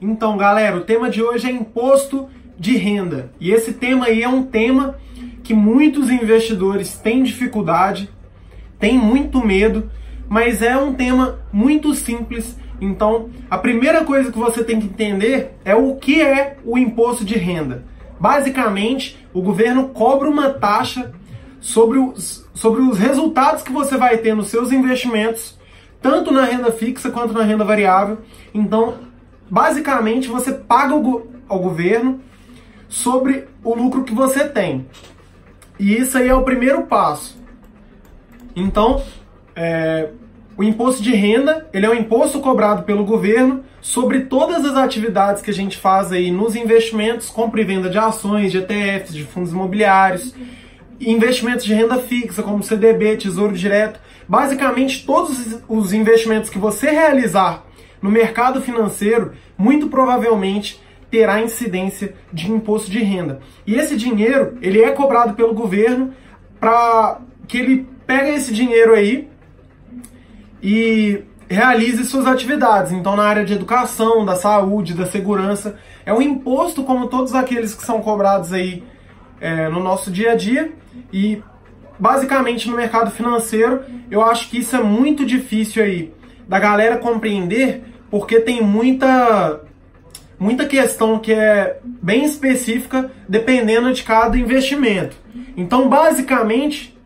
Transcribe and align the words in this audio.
Então, 0.00 0.36
galera, 0.36 0.76
o 0.76 0.82
tema 0.82 1.10
de 1.10 1.22
hoje 1.22 1.48
é 1.48 1.50
imposto 1.50 2.28
de 2.56 2.76
renda. 2.76 3.32
E 3.40 3.50
esse 3.50 3.72
tema 3.72 4.06
aí 4.06 4.22
é 4.22 4.28
um 4.28 4.44
tema 4.44 4.96
que 5.42 5.52
muitos 5.52 6.10
investidores 6.10 6.94
têm 6.98 7.22
dificuldade, 7.22 8.08
têm 8.78 8.96
muito 8.96 9.44
medo, 9.44 9.90
mas 10.28 10.62
é 10.62 10.76
um 10.76 10.94
tema 10.94 11.40
muito 11.52 11.94
simples. 11.94 12.56
Então, 12.80 13.30
a 13.50 13.58
primeira 13.58 14.04
coisa 14.04 14.30
que 14.30 14.38
você 14.38 14.62
tem 14.62 14.78
que 14.78 14.86
entender 14.86 15.56
é 15.64 15.74
o 15.74 15.96
que 15.96 16.22
é 16.22 16.56
o 16.64 16.78
imposto 16.78 17.24
de 17.24 17.36
renda. 17.36 17.84
Basicamente, 18.20 19.18
o 19.32 19.42
governo 19.42 19.88
cobra 19.88 20.28
uma 20.28 20.50
taxa 20.50 21.12
sobre 21.60 21.98
os, 21.98 22.48
sobre 22.54 22.82
os 22.82 22.98
resultados 22.98 23.62
que 23.64 23.72
você 23.72 23.96
vai 23.96 24.18
ter 24.18 24.34
nos 24.34 24.48
seus 24.48 24.70
investimentos, 24.70 25.58
tanto 26.00 26.30
na 26.30 26.44
renda 26.44 26.70
fixa 26.70 27.10
quanto 27.10 27.34
na 27.34 27.42
renda 27.42 27.64
variável. 27.64 28.18
Então, 28.54 29.07
basicamente, 29.50 30.28
você 30.28 30.52
paga 30.52 30.94
ao 30.94 31.58
governo 31.58 32.20
sobre 32.88 33.46
o 33.62 33.74
lucro 33.74 34.04
que 34.04 34.14
você 34.14 34.48
tem. 34.48 34.86
E 35.78 35.96
isso 35.96 36.18
aí 36.18 36.28
é 36.28 36.34
o 36.34 36.42
primeiro 36.42 36.82
passo. 36.82 37.38
Então, 38.56 39.02
é, 39.54 40.10
o 40.56 40.64
imposto 40.64 41.02
de 41.02 41.14
renda, 41.14 41.68
ele 41.72 41.86
é 41.86 41.90
um 41.90 41.94
imposto 41.94 42.40
cobrado 42.40 42.82
pelo 42.82 43.04
governo 43.04 43.62
sobre 43.80 44.22
todas 44.22 44.64
as 44.64 44.74
atividades 44.74 45.40
que 45.40 45.50
a 45.50 45.54
gente 45.54 45.76
faz 45.76 46.10
aí 46.10 46.32
nos 46.32 46.56
investimentos, 46.56 47.30
compra 47.30 47.60
e 47.60 47.64
venda 47.64 47.88
de 47.88 47.96
ações, 47.96 48.50
de 48.50 48.58
ETFs, 48.58 49.14
de 49.14 49.24
fundos 49.24 49.52
imobiliários, 49.52 50.34
investimentos 51.00 51.64
de 51.64 51.72
renda 51.72 51.98
fixa, 51.98 52.42
como 52.42 52.62
CDB, 52.62 53.16
Tesouro 53.16 53.52
Direto. 53.52 54.00
Basicamente, 54.26 55.06
todos 55.06 55.60
os 55.68 55.92
investimentos 55.92 56.50
que 56.50 56.58
você 56.58 56.90
realizar 56.90 57.64
no 58.00 58.10
mercado 58.10 58.60
financeiro, 58.60 59.32
muito 59.56 59.88
provavelmente 59.88 60.80
terá 61.10 61.40
incidência 61.40 62.14
de 62.32 62.50
imposto 62.50 62.90
de 62.90 62.98
renda. 62.98 63.40
E 63.66 63.74
esse 63.74 63.96
dinheiro, 63.96 64.58
ele 64.60 64.82
é 64.82 64.90
cobrado 64.90 65.34
pelo 65.34 65.54
governo 65.54 66.12
para 66.60 67.20
que 67.46 67.58
ele 67.58 67.88
pega 68.06 68.28
esse 68.30 68.52
dinheiro 68.52 68.94
aí 68.94 69.28
e 70.62 71.22
realize 71.48 72.04
suas 72.04 72.26
atividades. 72.26 72.92
Então, 72.92 73.16
na 73.16 73.24
área 73.24 73.44
de 73.44 73.54
educação, 73.54 74.24
da 74.24 74.34
saúde, 74.34 74.92
da 74.92 75.06
segurança, 75.06 75.76
é 76.04 76.12
um 76.12 76.20
imposto 76.20 76.84
como 76.84 77.08
todos 77.08 77.34
aqueles 77.34 77.74
que 77.74 77.84
são 77.84 78.00
cobrados 78.02 78.52
aí 78.52 78.82
é, 79.40 79.68
no 79.68 79.80
nosso 79.80 80.10
dia 80.10 80.32
a 80.32 80.34
dia. 80.34 80.72
E 81.12 81.42
basicamente 81.98 82.68
no 82.68 82.76
mercado 82.76 83.10
financeiro, 83.10 83.82
eu 84.10 84.22
acho 84.22 84.50
que 84.50 84.58
isso 84.58 84.76
é 84.76 84.82
muito 84.82 85.24
difícil 85.24 85.82
aí 85.82 86.12
da 86.46 86.58
galera 86.58 86.96
compreender, 86.96 87.82
porque 88.10 88.40
tem 88.40 88.62
muita 88.62 89.60
muita 90.38 90.66
questão 90.66 91.18
que 91.18 91.32
é 91.32 91.78
bem 91.84 92.24
específica 92.24 93.10
dependendo 93.28 93.92
de 93.92 94.02
cada 94.04 94.38
investimento. 94.38 95.16
Então, 95.56 95.88
basicamente, 95.88 96.96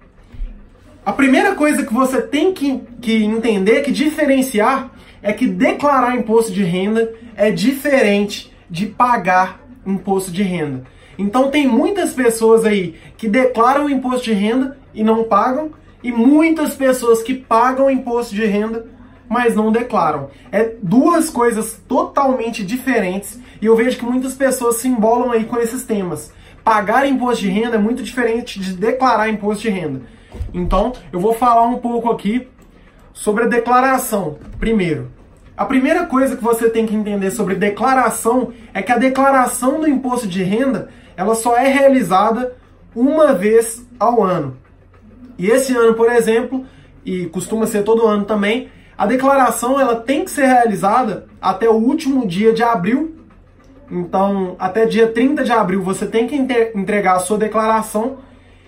a 1.05 1.13
primeira 1.13 1.55
coisa 1.55 1.85
que 1.85 1.95
você 1.95 2.21
tem 2.21 2.53
que, 2.53 2.81
que 3.01 3.25
entender, 3.25 3.81
que 3.81 3.91
diferenciar, 3.91 4.93
é 5.23 5.33
que 5.33 5.47
declarar 5.47 6.17
imposto 6.17 6.53
de 6.53 6.63
renda 6.63 7.13
é 7.37 7.51
diferente 7.51 8.53
de 8.69 8.87
pagar 8.87 9.61
imposto 9.87 10.31
de 10.31 10.43
renda. 10.43 10.85
Então 11.17 11.51
tem 11.51 11.67
muitas 11.67 12.13
pessoas 12.13 12.65
aí 12.65 12.97
que 13.17 13.29
declaram 13.29 13.89
imposto 13.89 14.25
de 14.25 14.33
renda 14.33 14.77
e 14.93 15.03
não 15.05 15.25
pagam, 15.25 15.71
e 16.03 16.11
muitas 16.11 16.75
pessoas 16.75 17.23
que 17.23 17.35
pagam 17.35 17.91
imposto 17.91 18.35
de 18.35 18.45
renda, 18.45 18.87
mas 19.33 19.57
não 19.57 19.73
declaram. 19.73 20.29
É 20.53 20.75
duas 20.83 21.31
coisas 21.31 21.81
totalmente 21.89 22.63
diferentes 22.63 23.41
e 23.63 23.67
eu 23.67 23.75
vejo 23.75 23.99
que 23.99 24.05
muitas 24.05 24.35
pessoas 24.35 24.77
se 24.77 24.87
embolam 24.87 25.33
aí 25.33 25.47
com 25.47 25.57
esses 25.57 25.85
temas. 25.85 26.31
Pagar 26.63 27.09
imposto 27.09 27.43
de 27.43 27.49
renda 27.49 27.77
é 27.77 27.79
muito 27.79 28.03
diferente 28.03 28.61
de 28.61 28.75
declarar 28.75 29.31
imposto 29.31 29.63
de 29.63 29.71
renda. 29.71 30.03
Então, 30.53 30.93
eu 31.11 31.19
vou 31.19 31.33
falar 31.33 31.63
um 31.63 31.79
pouco 31.79 32.11
aqui 32.11 32.47
sobre 33.15 33.45
a 33.45 33.49
declaração. 33.49 34.37
Primeiro, 34.61 35.11
a 35.57 35.65
primeira 35.65 36.05
coisa 36.05 36.37
que 36.37 36.45
você 36.45 36.69
tem 36.69 36.87
que 36.87 36.95
entender 36.95 37.31
sobre 37.31 37.55
declaração 37.55 38.53
é 38.75 38.83
que 38.83 38.93
a 38.93 38.99
declaração 38.99 39.81
do 39.81 39.89
imposto 39.89 40.27
de 40.27 40.43
renda, 40.43 40.91
ela 41.17 41.35
só 41.35 41.57
é 41.57 41.69
realizada 41.69 42.55
uma 42.95 43.33
vez 43.33 43.83
ao 43.99 44.23
ano. 44.23 44.59
E 45.39 45.47
esse 45.47 45.75
ano, 45.75 45.95
por 45.95 46.13
exemplo, 46.13 46.67
e 47.05 47.27
costuma 47.27 47.67
ser 47.67 47.83
todo 47.83 48.07
ano 48.07 48.25
também, 48.25 48.69
a 49.03 49.07
declaração 49.07 49.81
ela 49.81 49.97
tem 49.97 50.25
que 50.25 50.31
ser 50.31 50.47
realizada 50.47 51.27
até 51.41 51.69
o 51.69 51.75
último 51.75 52.25
dia 52.25 52.53
de 52.53 52.63
abril. 52.63 53.17
Então, 53.91 54.55
até 54.61 54.87
dia 54.87 55.09
30 55.09 55.43
de 55.43 55.51
abril 55.51 55.83
você 55.83 56.07
tem 56.07 56.29
que 56.29 56.37
entregar 56.37 57.17
a 57.17 57.19
sua 57.19 57.37
declaração. 57.37 58.19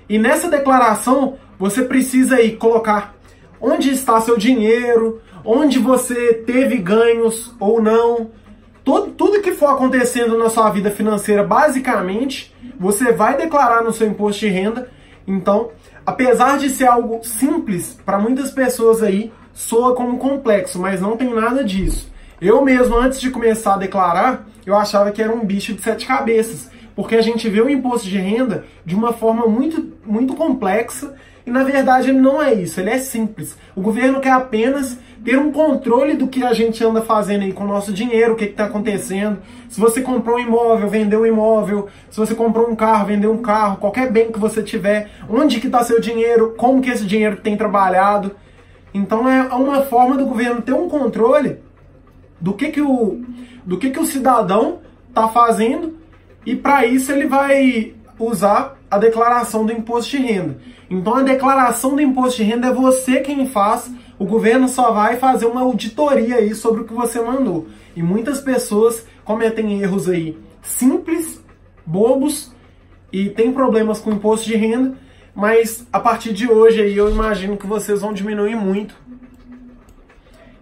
E 0.09 0.19
nessa 0.19 0.51
declaração 0.51 1.37
você 1.57 1.85
precisa 1.85 2.35
aí 2.35 2.57
colocar 2.57 3.15
onde 3.61 3.91
está 3.91 4.21
seu 4.21 4.37
dinheiro, 4.37 5.21
onde 5.45 5.79
você 5.79 6.35
teve 6.45 6.79
ganhos 6.79 7.55
ou 7.61 7.81
não. 7.81 8.33
Tudo, 8.83 9.13
tudo 9.13 9.41
que 9.41 9.53
for 9.53 9.69
acontecendo 9.69 10.37
na 10.37 10.51
sua 10.51 10.69
vida 10.69 10.91
financeira, 10.91 11.45
basicamente, 11.45 12.53
você 12.77 13.13
vai 13.13 13.37
declarar 13.37 13.85
no 13.85 13.93
seu 13.93 14.09
imposto 14.09 14.41
de 14.41 14.49
renda. 14.49 14.91
Então, 15.29 15.71
apesar 16.05 16.59
de 16.59 16.71
ser 16.71 16.89
algo 16.89 17.21
simples, 17.23 17.97
para 18.05 18.19
muitas 18.19 18.51
pessoas 18.51 19.01
aí, 19.01 19.33
soa 19.55 19.95
como 19.95 20.19
complexo, 20.19 20.79
mas 20.79 21.01
não 21.01 21.17
tem 21.17 21.33
nada 21.33 21.65
disso. 21.65 22.13
Eu 22.41 22.63
mesmo, 22.63 22.97
antes 22.97 23.21
de 23.21 23.31
começar 23.31 23.75
a 23.75 23.79
declarar, 23.79 24.47
eu 24.67 24.77
achava 24.77 25.11
que 25.11 25.23
era 25.23 25.33
um 25.33 25.47
bicho 25.47 25.73
de 25.73 25.81
sete 25.81 26.07
cabeças, 26.07 26.71
porque 26.95 27.17
a 27.17 27.23
gente 27.23 27.49
vê 27.49 27.61
o 27.61 27.71
imposto 27.71 28.07
de 28.07 28.19
renda 28.19 28.65
de 28.85 28.95
uma 28.95 29.13
forma 29.13 29.47
muito, 29.47 29.93
muito 30.05 30.35
complexa 30.35 31.15
e 31.47 31.51
na 31.51 31.63
verdade 31.63 32.09
ele 32.11 32.21
não 32.21 32.43
é 32.43 32.55
isso, 32.55 32.81
ele 32.81 32.91
é 32.91 32.99
simples. 32.99 33.57
O 33.77 33.81
governo 33.81 34.21
quer 34.21 34.33
apenas 34.33 34.99
ter 35.23 35.39
um 35.39 35.53
controle 35.53 36.15
do 36.15 36.27
que 36.27 36.43
a 36.43 36.53
gente 36.53 36.83
anda 36.85 37.03
fazendo 37.03 37.43
aí 37.43 37.53
com 37.53 37.65
o 37.65 37.69
nosso 37.69 37.93
dinheiro, 37.93 38.33
o 38.33 38.37
que 38.37 38.45
está 38.45 38.65
acontecendo. 38.65 39.39
Se 39.69 39.81
você 39.81 40.01
comprou 40.01 40.37
um 40.37 40.41
imóvel, 40.41 40.89
vendeu 40.89 41.23
um 41.23 41.27
imóvel. 41.27 41.89
Se 42.11 42.19
você 42.19 42.35
comprou 42.35 42.69
um 42.69 42.77
carro, 42.77 43.07
vendeu 43.07 43.33
um 43.33 43.43
carro. 43.43 43.77
Qualquer 43.79 44.11
bem 44.11 44.31
que 44.31 44.39
você 44.39 44.63
tiver, 44.63 45.11
onde 45.29 45.61
que 45.61 45.67
está 45.67 45.83
seu 45.83 46.01
dinheiro, 46.01 46.55
como 46.57 46.81
que 46.81 46.91
esse 46.91 47.05
dinheiro 47.05 47.37
tem 47.37 47.57
trabalhado. 47.57 48.33
Então 48.95 49.29
é 49.29 49.43
uma 49.53 49.83
forma 49.83 50.17
do 50.17 50.25
governo 50.25 50.63
ter 50.63 50.73
um 50.73 50.89
controle 50.89 51.59
do 52.41 52.55
que, 52.55 52.71
que, 52.71 52.81
o, 52.81 53.21
do 53.65 53.77
que, 53.77 53.91
que 53.91 53.99
o 53.99 54.07
cidadão 54.07 54.79
está 55.09 55.29
fazendo 55.29 55.99
e 56.47 56.55
para 56.55 56.87
isso 56.87 57.11
ele 57.11 57.27
vai 57.27 57.95
usar 58.19 58.79
a 58.89 58.97
declaração 58.97 59.67
do 59.67 59.73
imposto 59.73 60.13
de 60.13 60.19
renda. 60.19 60.59
Então 60.89 61.17
a 61.17 61.23
declaração 61.23 61.97
do 61.97 62.03
imposto 62.03 62.37
de 62.37 62.45
renda 62.45 62.69
é 62.69 62.73
você 62.73 63.21
quem 63.21 63.47
faz, 63.49 63.91
o 64.17 64.25
governo 64.25 64.69
só 64.69 64.93
vai 64.93 65.17
fazer 65.17 65.47
uma 65.47 65.63
auditoria 65.63 66.37
aí 66.37 66.55
sobre 66.55 66.83
o 66.83 66.85
que 66.85 66.95
você 66.95 67.21
mandou. 67.21 67.67
E 67.97 68.03
muitas 68.03 68.41
pessoas 68.41 69.05
cometem 69.25 69.83
erros 69.83 70.09
aí 70.09 70.39
simples, 70.63 71.43
bobos 71.85 72.55
e 73.13 73.29
tem 73.29 73.53
problemas 73.53 73.99
com 73.99 74.13
imposto 74.13 74.47
de 74.47 74.57
renda, 74.57 74.97
mas 75.35 75.87
a 75.93 75.99
partir 75.99 76.33
de 76.33 76.49
hoje 76.49 76.81
aí 76.81 76.97
eu 76.97 77.11
imagino 77.11 77.57
que 77.57 77.67
vocês 77.67 78.01
vão 78.01 78.13
diminuir 78.13 78.55
muito 78.55 78.95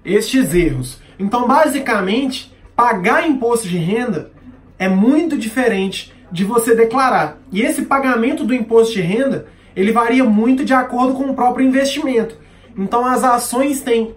estes 0.05 0.55
erros. 0.55 1.01
Então, 1.19 1.47
basicamente, 1.47 2.53
pagar 2.75 3.29
imposto 3.29 3.69
de 3.69 3.77
renda 3.77 4.33
é 4.79 4.89
muito 4.89 5.37
diferente 5.37 6.13
de 6.33 6.45
você 6.45 6.75
declarar. 6.75 7.39
E 7.53 7.63
esse 7.63 7.83
pagamento 7.83 8.45
do 8.45 8.55
imposto 8.55 8.95
de 8.95 9.03
renda, 9.03 9.47
ele 9.77 9.93
varia 9.93 10.25
muito 10.25 10.65
de 10.65 10.73
acordo 10.73 11.15
com 11.15 11.25
o 11.25 11.35
próprio 11.35 11.67
investimento. 11.67 12.37
Então 12.77 13.05
as 13.05 13.23
ações 13.23 13.83
têm 13.83 14.15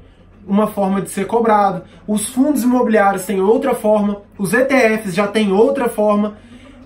uma 0.48 0.68
forma 0.68 1.02
de 1.02 1.10
ser 1.10 1.26
cobrado, 1.26 1.84
os 2.08 2.30
fundos 2.30 2.64
imobiliários 2.64 3.26
têm 3.26 3.42
outra 3.42 3.74
forma, 3.74 4.22
os 4.38 4.54
ETFs 4.54 5.14
já 5.14 5.28
têm 5.28 5.52
outra 5.52 5.90
forma 5.90 6.38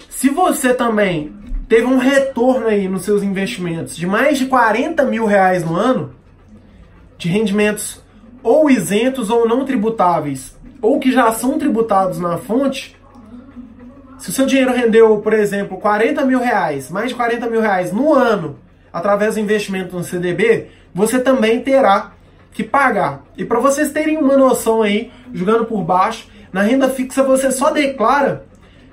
Se 0.09 0.29
você 0.29 0.73
também 0.73 1.35
teve 1.67 1.85
um 1.85 1.97
retorno 1.97 2.67
aí 2.67 2.87
nos 2.87 3.03
seus 3.03 3.23
investimentos 3.23 3.95
de 3.95 4.05
mais 4.05 4.37
de 4.37 4.45
40 4.45 5.03
mil 5.05 5.25
reais 5.25 5.65
no 5.65 5.75
ano, 5.75 6.13
de 7.17 7.27
rendimentos 7.27 8.02
ou 8.43 8.69
isentos 8.69 9.29
ou 9.29 9.47
não 9.47 9.65
tributáveis, 9.65 10.55
ou 10.81 10.99
que 10.99 11.11
já 11.11 11.31
são 11.31 11.57
tributados 11.57 12.19
na 12.19 12.37
fonte, 12.37 12.95
se 14.19 14.29
o 14.29 14.33
seu 14.33 14.45
dinheiro 14.45 14.73
rendeu, 14.73 15.17
por 15.19 15.33
exemplo, 15.33 15.77
40 15.77 16.25
mil 16.25 16.39
reais, 16.39 16.89
mais 16.89 17.09
de 17.09 17.15
40 17.15 17.49
mil 17.49 17.61
reais 17.61 17.91
no 17.91 18.13
ano, 18.13 18.57
através 18.91 19.35
do 19.35 19.41
investimento 19.41 19.95
no 19.95 20.03
CDB, 20.03 20.67
você 20.93 21.19
também 21.19 21.61
terá 21.61 22.11
que 22.51 22.63
pagar. 22.63 23.23
E 23.35 23.43
para 23.43 23.59
vocês 23.59 23.91
terem 23.91 24.17
uma 24.17 24.37
noção 24.37 24.81
aí, 24.81 25.11
jogando 25.33 25.65
por 25.65 25.83
baixo, 25.83 26.27
na 26.51 26.61
renda 26.61 26.87
fixa 26.89 27.23
você 27.23 27.51
só 27.51 27.71
declara 27.71 28.45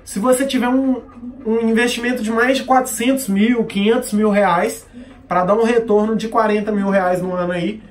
se 0.03 0.19
você 0.19 0.45
tiver 0.45 0.67
um, 0.67 1.01
um 1.45 1.69
investimento 1.69 2.23
de 2.23 2.31
mais 2.31 2.57
de 2.57 2.63
400 2.63 3.29
mil, 3.29 3.63
500 3.63 4.13
mil 4.13 4.29
reais, 4.29 4.85
para 5.27 5.45
dar 5.45 5.53
um 5.53 5.63
retorno 5.63 6.15
de 6.15 6.27
40 6.27 6.71
mil 6.71 6.89
reais 6.89 7.21
no 7.21 7.33
ano 7.33 7.53
aí, 7.53 7.81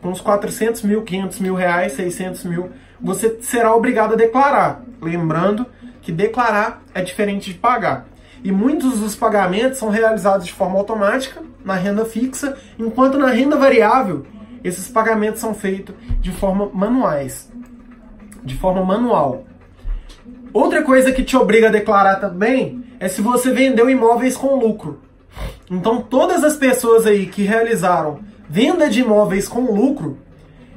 com 0.00 0.08
uns 0.08 0.20
400 0.20 0.82
mil, 0.82 1.02
500 1.02 1.38
mil 1.40 1.54
reais, 1.54 1.92
600 1.92 2.44
mil, 2.44 2.70
você 3.00 3.38
será 3.40 3.74
obrigado 3.74 4.14
a 4.14 4.16
declarar. 4.16 4.82
Lembrando 5.00 5.66
que 6.02 6.12
declarar 6.12 6.82
é 6.94 7.02
diferente 7.02 7.52
de 7.52 7.58
pagar. 7.58 8.06
E 8.44 8.52
muitos 8.52 9.00
dos 9.00 9.16
pagamentos 9.16 9.78
são 9.78 9.88
realizados 9.88 10.46
de 10.46 10.52
forma 10.52 10.78
automática 10.78 11.42
na 11.64 11.74
renda 11.74 12.04
fixa, 12.04 12.56
enquanto 12.78 13.18
na 13.18 13.28
renda 13.28 13.56
variável 13.56 14.24
esses 14.62 14.88
pagamentos 14.88 15.40
são 15.40 15.54
feitos 15.54 15.94
de 16.20 16.32
forma 16.32 16.70
manuais, 16.72 17.50
de 18.44 18.56
forma 18.56 18.84
manual. 18.84 19.44
Outra 20.52 20.82
coisa 20.82 21.12
que 21.12 21.22
te 21.22 21.36
obriga 21.36 21.68
a 21.68 21.72
declarar 21.72 22.16
também 22.16 22.84
é 22.98 23.08
se 23.08 23.20
você 23.20 23.50
vendeu 23.50 23.90
imóveis 23.90 24.36
com 24.36 24.58
lucro. 24.58 25.00
Então 25.70 26.00
todas 26.00 26.42
as 26.42 26.56
pessoas 26.56 27.06
aí 27.06 27.26
que 27.26 27.42
realizaram 27.42 28.20
venda 28.48 28.88
de 28.88 29.00
imóveis 29.00 29.48
com 29.48 29.72
lucro, 29.72 30.18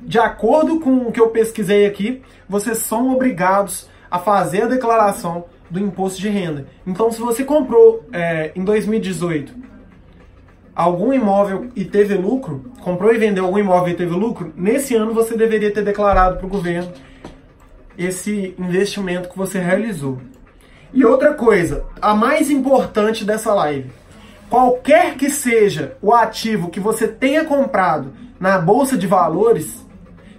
de 0.01 0.17
acordo 0.17 0.79
com 0.79 1.07
o 1.07 1.11
que 1.11 1.19
eu 1.19 1.29
pesquisei 1.29 1.85
aqui, 1.85 2.21
vocês 2.47 2.79
são 2.79 3.13
obrigados 3.13 3.87
a 4.09 4.17
fazer 4.17 4.63
a 4.63 4.67
declaração 4.67 5.45
do 5.69 5.79
imposto 5.79 6.19
de 6.19 6.29
renda. 6.29 6.65
Então, 6.85 7.11
se 7.11 7.19
você 7.19 7.43
comprou 7.43 8.03
é, 8.11 8.51
em 8.55 8.63
2018 8.63 9.53
algum 10.75 11.11
imóvel 11.11 11.69
e 11.75 11.83
teve 11.83 12.15
lucro, 12.15 12.71
comprou 12.81 13.13
e 13.13 13.17
vendeu 13.17 13.45
algum 13.45 13.59
imóvel 13.59 13.93
e 13.93 13.97
teve 13.97 14.13
lucro, 14.13 14.53
nesse 14.55 14.95
ano 14.95 15.13
você 15.13 15.35
deveria 15.35 15.71
ter 15.71 15.83
declarado 15.83 16.37
para 16.37 16.45
o 16.45 16.49
governo 16.49 16.91
esse 17.97 18.55
investimento 18.57 19.29
que 19.29 19.37
você 19.37 19.59
realizou. 19.59 20.19
E 20.93 21.03
outra 21.03 21.33
coisa, 21.33 21.85
a 22.01 22.15
mais 22.15 22.49
importante 22.49 23.25
dessa 23.25 23.53
live, 23.53 23.91
qualquer 24.49 25.15
que 25.15 25.29
seja 25.29 25.95
o 26.01 26.13
ativo 26.13 26.69
que 26.69 26.79
você 26.79 27.07
tenha 27.07 27.45
comprado 27.45 28.13
na 28.39 28.57
bolsa 28.57 28.97
de 28.97 29.05
valores, 29.05 29.85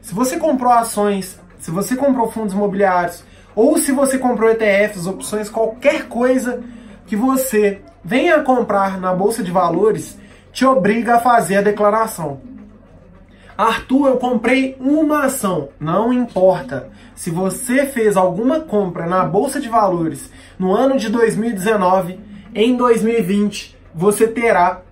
se 0.01 0.15
você 0.15 0.37
comprou 0.37 0.73
ações, 0.73 1.39
se 1.59 1.71
você 1.71 1.95
comprou 1.95 2.31
fundos 2.31 2.53
imobiliários, 2.53 3.23
ou 3.55 3.79
se 3.79 3.93
você 3.93 4.19
comprou 4.19 4.51
ETFs, 4.51 5.07
opções, 5.07 5.49
qualquer 5.49 6.09
coisa 6.09 6.62
que 7.07 7.15
você 7.15 7.83
venha 8.05 8.43
comprar 8.43 8.99
na 8.99 9.15
bolsa 9.15 9.43
de 9.43 9.51
valores, 9.51 10.19
te 10.53 10.65
obriga 10.65 11.17
a 11.17 11.21
fazer 11.21 11.57
a 11.57 11.62
declaração. 11.62 12.41
Arthur, 13.57 14.09
eu 14.09 14.17
comprei 14.17 14.75
uma 14.81 15.25
ação. 15.25 15.69
Não 15.79 16.12
importa. 16.12 16.89
Se 17.15 17.31
você 17.31 17.85
fez 17.85 18.17
alguma 18.17 18.61
compra 18.61 19.07
na 19.07 19.23
bolsa 19.23 19.61
de 19.61 19.69
valores 19.69 20.31
no 20.59 20.73
ano 20.73 20.97
de 20.97 21.11
2019, 21.11 22.19
em 22.55 22.75
2020 22.75 23.80
você 23.95 24.27
terá 24.27 24.83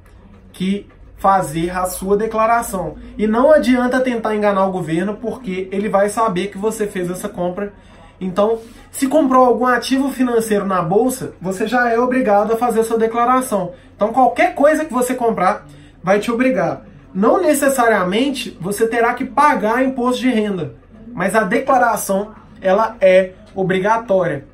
que 0.52 0.86
fazer 1.18 1.70
a 1.70 1.84
sua 1.86 2.16
declaração. 2.16 2.96
E 3.16 3.26
não 3.26 3.50
adianta 3.50 4.00
tentar 4.00 4.34
enganar 4.34 4.66
o 4.66 4.72
governo, 4.72 5.16
porque 5.16 5.68
ele 5.72 5.88
vai 5.88 6.08
saber 6.08 6.48
que 6.48 6.58
você 6.58 6.86
fez 6.86 7.10
essa 7.10 7.28
compra. 7.28 7.72
Então, 8.20 8.58
se 8.90 9.06
comprou 9.06 9.44
algum 9.44 9.66
ativo 9.66 10.10
financeiro 10.10 10.66
na 10.66 10.82
bolsa, 10.82 11.32
você 11.40 11.66
já 11.66 11.88
é 11.88 11.98
obrigado 11.98 12.52
a 12.52 12.56
fazer 12.56 12.80
a 12.80 12.84
sua 12.84 12.98
declaração. 12.98 13.72
Então, 13.94 14.12
qualquer 14.12 14.54
coisa 14.54 14.84
que 14.84 14.92
você 14.92 15.14
comprar 15.14 15.66
vai 16.02 16.18
te 16.18 16.30
obrigar. 16.30 16.82
Não 17.12 17.40
necessariamente 17.40 18.56
você 18.60 18.86
terá 18.86 19.14
que 19.14 19.24
pagar 19.24 19.84
imposto 19.84 20.20
de 20.20 20.30
renda, 20.30 20.74
mas 21.12 21.34
a 21.34 21.42
declaração 21.42 22.32
ela 22.60 22.96
é 23.00 23.32
obrigatória. 23.54 24.46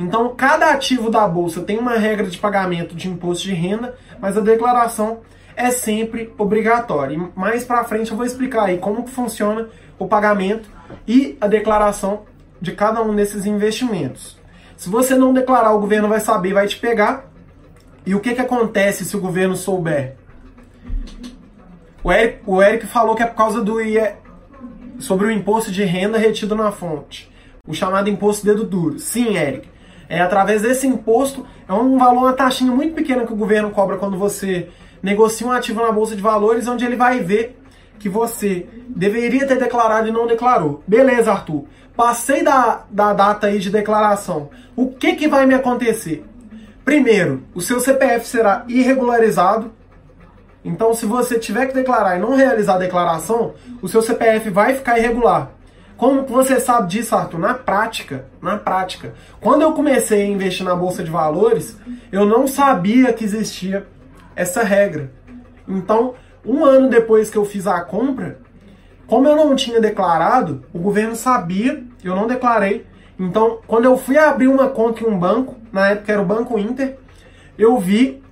Então, 0.00 0.34
cada 0.34 0.72
ativo 0.72 1.10
da 1.10 1.28
bolsa 1.28 1.60
tem 1.60 1.78
uma 1.78 1.98
regra 1.98 2.26
de 2.26 2.38
pagamento 2.38 2.94
de 2.94 3.06
imposto 3.06 3.44
de 3.44 3.52
renda, 3.52 3.94
mas 4.18 4.34
a 4.34 4.40
declaração 4.40 5.20
é 5.54 5.70
sempre 5.70 6.32
obrigatória. 6.38 7.14
E 7.14 7.38
mais 7.38 7.64
para 7.64 7.84
frente 7.84 8.10
eu 8.10 8.16
vou 8.16 8.24
explicar 8.24 8.64
aí 8.64 8.78
como 8.78 9.04
que 9.04 9.10
funciona 9.10 9.68
o 9.98 10.08
pagamento 10.08 10.70
e 11.06 11.36
a 11.38 11.46
declaração 11.46 12.22
de 12.58 12.72
cada 12.72 13.02
um 13.02 13.14
desses 13.14 13.44
investimentos. 13.44 14.38
Se 14.74 14.88
você 14.88 15.14
não 15.14 15.34
declarar, 15.34 15.72
o 15.74 15.80
governo 15.80 16.08
vai 16.08 16.20
saber, 16.20 16.54
vai 16.54 16.66
te 16.66 16.78
pegar 16.78 17.30
e 18.06 18.14
o 18.14 18.20
que, 18.20 18.34
que 18.34 18.40
acontece 18.40 19.04
se 19.04 19.14
o 19.14 19.20
governo 19.20 19.54
souber? 19.54 20.16
O 22.02 22.10
Eric, 22.10 22.38
o 22.46 22.62
Eric 22.62 22.86
falou 22.86 23.14
que 23.14 23.22
é 23.22 23.26
por 23.26 23.36
causa 23.36 23.62
do 23.62 23.78
IE, 23.82 24.14
sobre 24.98 25.26
o 25.26 25.30
imposto 25.30 25.70
de 25.70 25.84
renda 25.84 26.16
retido 26.16 26.56
na 26.56 26.72
fonte, 26.72 27.30
o 27.68 27.74
chamado 27.74 28.08
imposto 28.08 28.46
dedo 28.46 28.64
duro. 28.64 28.98
Sim, 28.98 29.36
Eric. 29.36 29.68
É 30.10 30.20
através 30.20 30.60
desse 30.60 30.88
imposto, 30.88 31.46
é 31.68 31.72
um 31.72 31.96
valor, 31.96 32.22
uma 32.22 32.32
taxinha 32.32 32.72
muito 32.72 32.94
pequena 32.94 33.24
que 33.24 33.32
o 33.32 33.36
governo 33.36 33.70
cobra 33.70 33.96
quando 33.96 34.18
você 34.18 34.68
negocia 35.00 35.46
um 35.46 35.52
ativo 35.52 35.80
na 35.80 35.92
bolsa 35.92 36.16
de 36.16 36.20
valores, 36.20 36.66
onde 36.66 36.84
ele 36.84 36.96
vai 36.96 37.20
ver 37.20 37.56
que 37.96 38.08
você 38.08 38.66
deveria 38.88 39.46
ter 39.46 39.56
declarado 39.56 40.08
e 40.08 40.10
não 40.10 40.26
declarou. 40.26 40.82
Beleza, 40.84 41.30
Arthur. 41.30 41.64
Passei 41.96 42.42
da, 42.42 42.82
da 42.90 43.12
data 43.12 43.46
aí 43.46 43.60
de 43.60 43.70
declaração. 43.70 44.50
O 44.74 44.88
que, 44.88 45.14
que 45.14 45.28
vai 45.28 45.46
me 45.46 45.54
acontecer? 45.54 46.24
Primeiro, 46.84 47.44
o 47.54 47.60
seu 47.60 47.78
CPF 47.78 48.26
será 48.26 48.64
irregularizado. 48.66 49.70
Então, 50.64 50.92
se 50.92 51.06
você 51.06 51.38
tiver 51.38 51.66
que 51.66 51.74
declarar 51.74 52.16
e 52.16 52.20
não 52.20 52.34
realizar 52.34 52.74
a 52.74 52.78
declaração, 52.78 53.54
o 53.80 53.86
seu 53.86 54.02
CPF 54.02 54.50
vai 54.50 54.74
ficar 54.74 54.98
irregular. 54.98 55.52
Como 56.00 56.22
você 56.22 56.58
sabe 56.58 56.88
disso, 56.88 57.14
Arthur? 57.14 57.38
Na 57.38 57.52
prática, 57.52 58.24
na 58.40 58.56
prática. 58.56 59.12
Quando 59.38 59.60
eu 59.60 59.74
comecei 59.74 60.22
a 60.22 60.26
investir 60.26 60.64
na 60.64 60.74
bolsa 60.74 61.04
de 61.04 61.10
valores, 61.10 61.76
eu 62.10 62.24
não 62.24 62.46
sabia 62.46 63.12
que 63.12 63.22
existia 63.22 63.86
essa 64.34 64.62
regra. 64.62 65.12
Então, 65.68 66.14
um 66.42 66.64
ano 66.64 66.88
depois 66.88 67.28
que 67.28 67.36
eu 67.36 67.44
fiz 67.44 67.66
a 67.66 67.82
compra, 67.82 68.38
como 69.06 69.28
eu 69.28 69.36
não 69.36 69.54
tinha 69.54 69.78
declarado, 69.78 70.64
o 70.72 70.78
governo 70.78 71.14
sabia, 71.14 71.84
eu 72.02 72.16
não 72.16 72.26
declarei, 72.26 72.86
então, 73.18 73.58
quando 73.66 73.84
eu 73.84 73.98
fui 73.98 74.16
abrir 74.16 74.48
uma 74.48 74.70
conta 74.70 75.04
em 75.04 75.06
um 75.06 75.18
banco, 75.18 75.56
na 75.70 75.90
época 75.90 76.12
era 76.12 76.22
o 76.22 76.24
Banco 76.24 76.58
Inter, 76.58 76.96
eu 77.58 77.76
vi 77.76 78.22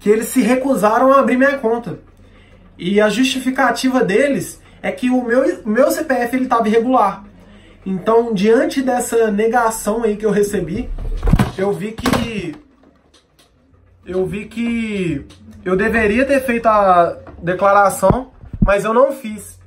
que 0.00 0.08
eles 0.08 0.28
se 0.28 0.40
recusaram 0.40 1.12
a 1.12 1.20
abrir 1.20 1.36
minha 1.36 1.58
conta. 1.58 1.98
E 2.78 3.02
a 3.02 3.10
justificativa 3.10 4.02
deles 4.02 4.64
é 4.86 4.92
que 4.92 5.10
o 5.10 5.20
meu, 5.24 5.42
meu 5.66 5.90
CPF 5.90 6.36
ele 6.36 6.44
estava 6.44 6.68
irregular. 6.68 7.24
Então, 7.84 8.32
diante 8.32 8.80
dessa 8.80 9.32
negação 9.32 10.04
aí 10.04 10.16
que 10.16 10.24
eu 10.24 10.30
recebi, 10.30 10.88
eu 11.58 11.72
vi 11.72 11.90
que 11.90 12.54
eu 14.04 14.24
vi 14.24 14.44
que 14.44 15.26
eu 15.64 15.76
deveria 15.76 16.24
ter 16.24 16.40
feito 16.40 16.66
a 16.66 17.16
declaração, 17.42 18.30
mas 18.64 18.84
eu 18.84 18.94
não 18.94 19.10
fiz. 19.10 19.58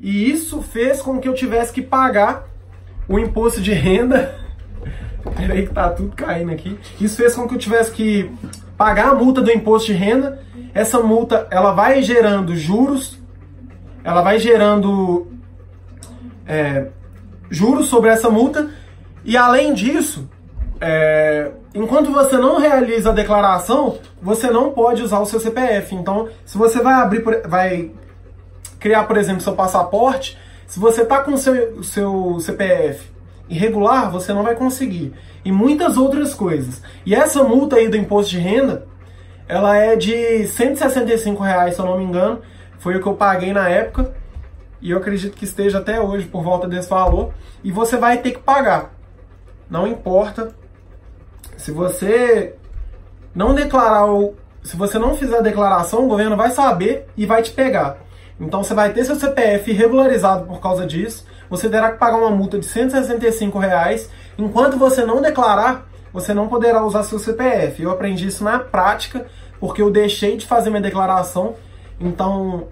E 0.00 0.30
isso 0.30 0.62
fez 0.62 1.02
com 1.02 1.18
que 1.18 1.28
eu 1.28 1.34
tivesse 1.34 1.72
que 1.72 1.82
pagar 1.82 2.46
o 3.08 3.18
imposto 3.18 3.60
de 3.60 3.72
renda. 3.72 4.38
Peraí 5.36 5.66
que 5.66 5.74
tá 5.74 5.90
tudo 5.90 6.14
caindo 6.14 6.52
aqui. 6.52 6.78
Isso 7.00 7.16
fez 7.16 7.34
com 7.34 7.48
que 7.48 7.54
eu 7.54 7.58
tivesse 7.58 7.90
que 7.90 8.30
pagar 8.76 9.08
a 9.08 9.14
multa 9.14 9.42
do 9.42 9.50
imposto 9.50 9.86
de 9.88 9.94
renda 9.94 10.44
essa 10.74 10.98
multa 10.98 11.46
ela 11.50 11.72
vai 11.72 12.02
gerando 12.02 12.56
juros, 12.56 13.16
ela 14.04 14.20
vai 14.20 14.38
gerando 14.38 15.26
é, 16.46 16.88
juros 17.50 17.86
sobre 17.86 18.10
essa 18.10 18.30
multa 18.30 18.70
e 19.24 19.36
além 19.36 19.72
disso, 19.72 20.28
é, 20.80 21.50
enquanto 21.74 22.12
você 22.12 22.36
não 22.36 22.60
realiza 22.60 23.10
a 23.10 23.14
declaração, 23.14 23.98
você 24.20 24.50
não 24.50 24.70
pode 24.70 25.02
usar 25.02 25.18
o 25.20 25.26
seu 25.26 25.40
CPF. 25.40 25.94
Então, 25.94 26.28
se 26.44 26.58
você 26.58 26.80
vai 26.82 26.94
abrir, 26.94 27.22
vai 27.46 27.90
criar, 28.78 29.04
por 29.04 29.16
exemplo, 29.16 29.40
seu 29.40 29.54
passaporte, 29.54 30.38
se 30.66 30.78
você 30.78 31.02
está 31.02 31.22
com 31.22 31.36
seu, 31.38 31.82
seu 31.82 32.38
CPF 32.40 33.14
irregular, 33.48 34.10
você 34.10 34.32
não 34.32 34.42
vai 34.42 34.54
conseguir. 34.54 35.14
E 35.42 35.50
muitas 35.50 35.96
outras 35.96 36.34
coisas. 36.34 36.82
E 37.04 37.14
essa 37.14 37.42
multa 37.42 37.76
aí 37.76 37.88
do 37.88 37.96
imposto 37.96 38.30
de 38.32 38.38
renda, 38.38 38.86
ela 39.48 39.76
é 39.76 39.96
de 39.96 40.46
165 40.46 41.42
reais, 41.42 41.74
se 41.74 41.80
eu 41.80 41.86
não 41.86 41.98
me 41.98 42.04
engano. 42.04 42.40
Foi 42.84 42.94
o 42.96 43.00
que 43.00 43.06
eu 43.06 43.14
paguei 43.14 43.50
na 43.50 43.66
época. 43.66 44.12
E 44.78 44.90
eu 44.90 44.98
acredito 44.98 45.34
que 45.34 45.46
esteja 45.46 45.78
até 45.78 45.98
hoje 45.98 46.26
por 46.26 46.42
volta 46.42 46.68
desse 46.68 46.90
valor. 46.90 47.32
E 47.64 47.72
você 47.72 47.96
vai 47.96 48.18
ter 48.18 48.32
que 48.32 48.40
pagar. 48.40 48.90
Não 49.70 49.86
importa. 49.86 50.54
Se 51.56 51.70
você 51.70 52.54
não 53.34 53.54
declarar 53.54 54.04
ou 54.04 54.36
se 54.62 54.76
você 54.76 54.98
não 54.98 55.14
fizer 55.14 55.38
a 55.38 55.40
declaração, 55.40 56.04
o 56.04 56.08
governo 56.08 56.36
vai 56.36 56.50
saber 56.50 57.06
e 57.16 57.24
vai 57.24 57.40
te 57.40 57.52
pegar. 57.52 57.96
Então 58.38 58.62
você 58.62 58.74
vai 58.74 58.92
ter 58.92 59.02
seu 59.06 59.16
CPF 59.16 59.72
regularizado 59.72 60.44
por 60.44 60.60
causa 60.60 60.86
disso. 60.86 61.24
Você 61.48 61.70
terá 61.70 61.90
que 61.90 61.98
pagar 61.98 62.18
uma 62.18 62.30
multa 62.30 62.58
de 62.58 62.66
165 62.66 63.58
reais. 63.58 64.10
Enquanto 64.36 64.76
você 64.76 65.06
não 65.06 65.22
declarar, 65.22 65.88
você 66.12 66.34
não 66.34 66.48
poderá 66.48 66.84
usar 66.84 67.02
seu 67.04 67.18
CPF. 67.18 67.82
Eu 67.82 67.92
aprendi 67.92 68.26
isso 68.26 68.44
na 68.44 68.58
prática, 68.58 69.26
porque 69.58 69.80
eu 69.80 69.90
deixei 69.90 70.36
de 70.36 70.46
fazer 70.46 70.68
minha 70.68 70.82
declaração. 70.82 71.54
Então, 72.00 72.68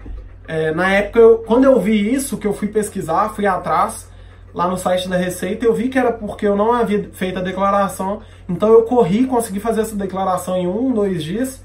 é, 0.47 0.71
na 0.71 0.91
época, 0.91 1.19
eu, 1.19 1.39
quando 1.39 1.63
eu 1.65 1.79
vi 1.79 2.13
isso, 2.13 2.37
que 2.37 2.47
eu 2.47 2.53
fui 2.53 2.67
pesquisar, 2.67 3.29
fui 3.29 3.45
atrás, 3.45 4.07
lá 4.53 4.67
no 4.67 4.77
site 4.77 5.09
da 5.09 5.17
Receita, 5.17 5.65
eu 5.65 5.73
vi 5.73 5.89
que 5.89 5.97
era 5.97 6.11
porque 6.11 6.45
eu 6.45 6.55
não 6.55 6.71
havia 6.71 7.09
feito 7.13 7.39
a 7.39 7.41
declaração. 7.41 8.21
Então 8.47 8.69
eu 8.69 8.83
corri, 8.83 9.25
consegui 9.25 9.59
fazer 9.59 9.81
essa 9.81 9.95
declaração 9.95 10.55
em 10.55 10.67
um, 10.67 10.91
dois 10.91 11.23
dias 11.23 11.63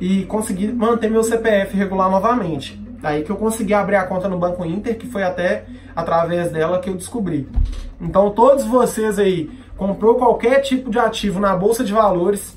e 0.00 0.24
consegui 0.24 0.72
manter 0.72 1.10
meu 1.10 1.24
CPF 1.24 1.76
regular 1.76 2.10
novamente. 2.10 2.80
Aí 3.02 3.22
que 3.22 3.30
eu 3.30 3.36
consegui 3.36 3.74
abrir 3.74 3.96
a 3.96 4.04
conta 4.04 4.28
no 4.28 4.38
Banco 4.38 4.64
Inter, 4.64 4.96
que 4.96 5.06
foi 5.06 5.22
até 5.22 5.64
através 5.96 6.52
dela 6.52 6.78
que 6.78 6.88
eu 6.88 6.94
descobri. 6.94 7.48
Então 8.00 8.30
todos 8.30 8.64
vocês 8.64 9.18
aí 9.18 9.50
comprou 9.76 10.14
qualquer 10.16 10.60
tipo 10.60 10.90
de 10.90 10.98
ativo 10.98 11.40
na 11.40 11.56
bolsa 11.56 11.82
de 11.82 11.92
valores, 11.92 12.56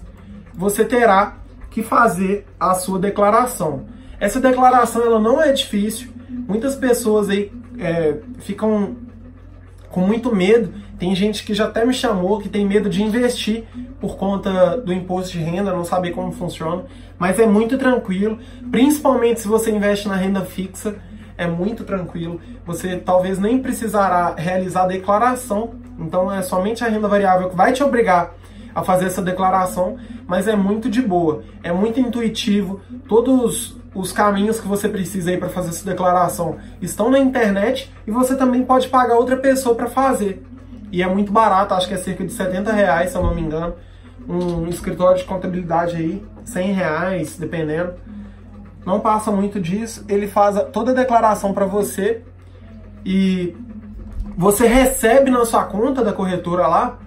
você 0.53 0.83
terá 0.83 1.37
que 1.71 1.81
fazer 1.81 2.45
a 2.59 2.73
sua 2.75 2.99
declaração. 2.99 3.85
Essa 4.23 4.39
declaração 4.39 5.01
ela 5.01 5.19
não 5.19 5.41
é 5.41 5.51
difícil. 5.51 6.07
Muitas 6.29 6.77
pessoas 6.77 7.29
aí 7.29 7.51
é, 7.77 8.19
ficam 8.39 8.95
com 9.89 9.99
muito 9.99 10.33
medo. 10.33 10.73
Tem 10.97 11.13
gente 11.13 11.43
que 11.43 11.53
já 11.53 11.65
até 11.65 11.85
me 11.85 11.93
chamou 11.93 12.39
que 12.39 12.47
tem 12.47 12.65
medo 12.65 12.89
de 12.89 13.03
investir 13.03 13.65
por 13.99 14.15
conta 14.15 14.77
do 14.77 14.93
imposto 14.93 15.33
de 15.33 15.39
renda, 15.39 15.73
não 15.73 15.83
saber 15.83 16.11
como 16.11 16.31
funciona, 16.31 16.85
mas 17.19 17.37
é 17.37 17.45
muito 17.45 17.77
tranquilo, 17.77 18.39
principalmente 18.71 19.41
se 19.41 19.47
você 19.47 19.71
investe 19.71 20.07
na 20.07 20.15
renda 20.15 20.45
fixa, 20.45 20.95
é 21.37 21.45
muito 21.45 21.83
tranquilo. 21.83 22.39
Você 22.65 22.95
talvez 22.95 23.37
nem 23.37 23.59
precisará 23.59 24.35
realizar 24.37 24.83
a 24.83 24.87
declaração, 24.87 25.71
então 25.99 26.31
é 26.31 26.41
somente 26.41 26.81
a 26.81 26.87
renda 26.87 27.09
variável 27.09 27.49
que 27.49 27.57
vai 27.57 27.73
te 27.73 27.83
obrigar 27.83 28.33
a 28.73 28.83
fazer 28.83 29.07
essa 29.07 29.21
declaração, 29.21 29.97
mas 30.25 30.47
é 30.47 30.55
muito 30.55 30.89
de 30.89 31.01
boa, 31.01 31.43
é 31.61 31.73
muito 31.73 31.99
intuitivo. 31.99 32.79
Todos 33.05 33.82
os 33.93 34.11
caminhos 34.11 34.59
que 34.59 34.67
você 34.67 34.89
precisa 34.89 35.29
aí 35.29 35.37
para 35.37 35.49
fazer 35.49 35.69
essa 35.69 35.85
declaração 35.85 36.57
estão 36.81 37.09
na 37.09 37.19
internet 37.19 37.91
e 38.07 38.11
você 38.11 38.35
também 38.35 38.63
pode 38.63 38.87
pagar 38.87 39.15
outra 39.15 39.37
pessoa 39.37 39.75
para 39.75 39.87
fazer. 39.87 40.43
E 40.91 41.01
é 41.01 41.07
muito 41.07 41.31
barato, 41.31 41.73
acho 41.73 41.87
que 41.87 41.93
é 41.93 41.97
cerca 41.97 42.23
de 42.23 42.31
70 42.31 42.71
reais, 42.71 43.11
se 43.11 43.17
eu 43.17 43.23
não 43.23 43.33
me 43.33 43.41
engano. 43.41 43.75
Um 44.27 44.67
escritório 44.67 45.17
de 45.17 45.23
contabilidade 45.25 45.95
aí, 45.95 46.25
100 46.45 46.71
reais, 46.71 47.37
dependendo. 47.37 47.93
Não 48.85 48.99
passa 48.99 49.31
muito 49.31 49.59
disso. 49.59 50.05
Ele 50.07 50.27
faz 50.27 50.55
toda 50.71 50.91
a 50.91 50.93
declaração 50.93 51.53
para 51.53 51.65
você 51.65 52.21
e 53.05 53.55
você 54.37 54.67
recebe 54.67 55.29
na 55.29 55.45
sua 55.45 55.63
conta 55.63 56.03
da 56.03 56.13
corretora 56.13 56.67
lá 56.67 56.99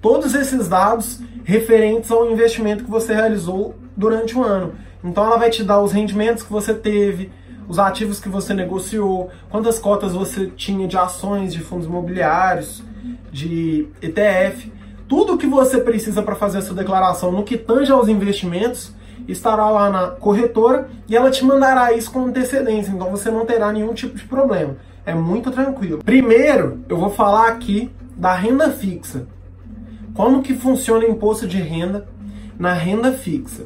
todos 0.00 0.34
esses 0.34 0.68
dados 0.68 1.20
referentes 1.44 2.10
ao 2.10 2.30
investimento 2.30 2.84
que 2.84 2.90
você 2.90 3.14
realizou 3.14 3.74
durante 3.96 4.36
o 4.36 4.42
ano. 4.42 4.74
Então 5.02 5.24
ela 5.24 5.36
vai 5.36 5.50
te 5.50 5.62
dar 5.64 5.80
os 5.80 5.92
rendimentos 5.92 6.42
que 6.42 6.52
você 6.52 6.74
teve, 6.74 7.30
os 7.68 7.78
ativos 7.78 8.18
que 8.18 8.28
você 8.28 8.52
negociou, 8.52 9.30
quantas 9.48 9.78
cotas 9.78 10.12
você 10.12 10.48
tinha 10.48 10.88
de 10.88 10.96
ações, 10.96 11.52
de 11.52 11.60
fundos 11.60 11.86
imobiliários, 11.86 12.82
de 13.30 13.88
ETF. 14.02 14.72
Tudo 15.08 15.38
que 15.38 15.46
você 15.46 15.80
precisa 15.80 16.22
para 16.22 16.34
fazer 16.34 16.58
essa 16.58 16.74
declaração 16.74 17.32
no 17.32 17.42
que 17.42 17.56
tange 17.56 17.90
aos 17.90 18.08
investimentos 18.08 18.92
estará 19.28 19.70
lá 19.70 19.90
na 19.90 20.08
corretora 20.08 20.88
e 21.08 21.16
ela 21.16 21.30
te 21.30 21.44
mandará 21.44 21.92
isso 21.92 22.10
com 22.10 22.24
antecedência, 22.24 22.90
então 22.90 23.10
você 23.10 23.30
não 23.30 23.46
terá 23.46 23.72
nenhum 23.72 23.94
tipo 23.94 24.16
de 24.16 24.24
problema. 24.24 24.76
É 25.06 25.14
muito 25.14 25.50
tranquilo. 25.50 26.02
Primeiro, 26.04 26.80
eu 26.88 26.96
vou 26.96 27.10
falar 27.10 27.48
aqui 27.48 27.90
da 28.16 28.34
renda 28.34 28.70
fixa. 28.70 29.26
Como 30.14 30.42
que 30.42 30.54
funciona 30.54 31.04
o 31.04 31.10
imposto 31.10 31.46
de 31.46 31.58
renda 31.58 32.06
na 32.58 32.72
renda 32.72 33.12
fixa? 33.12 33.64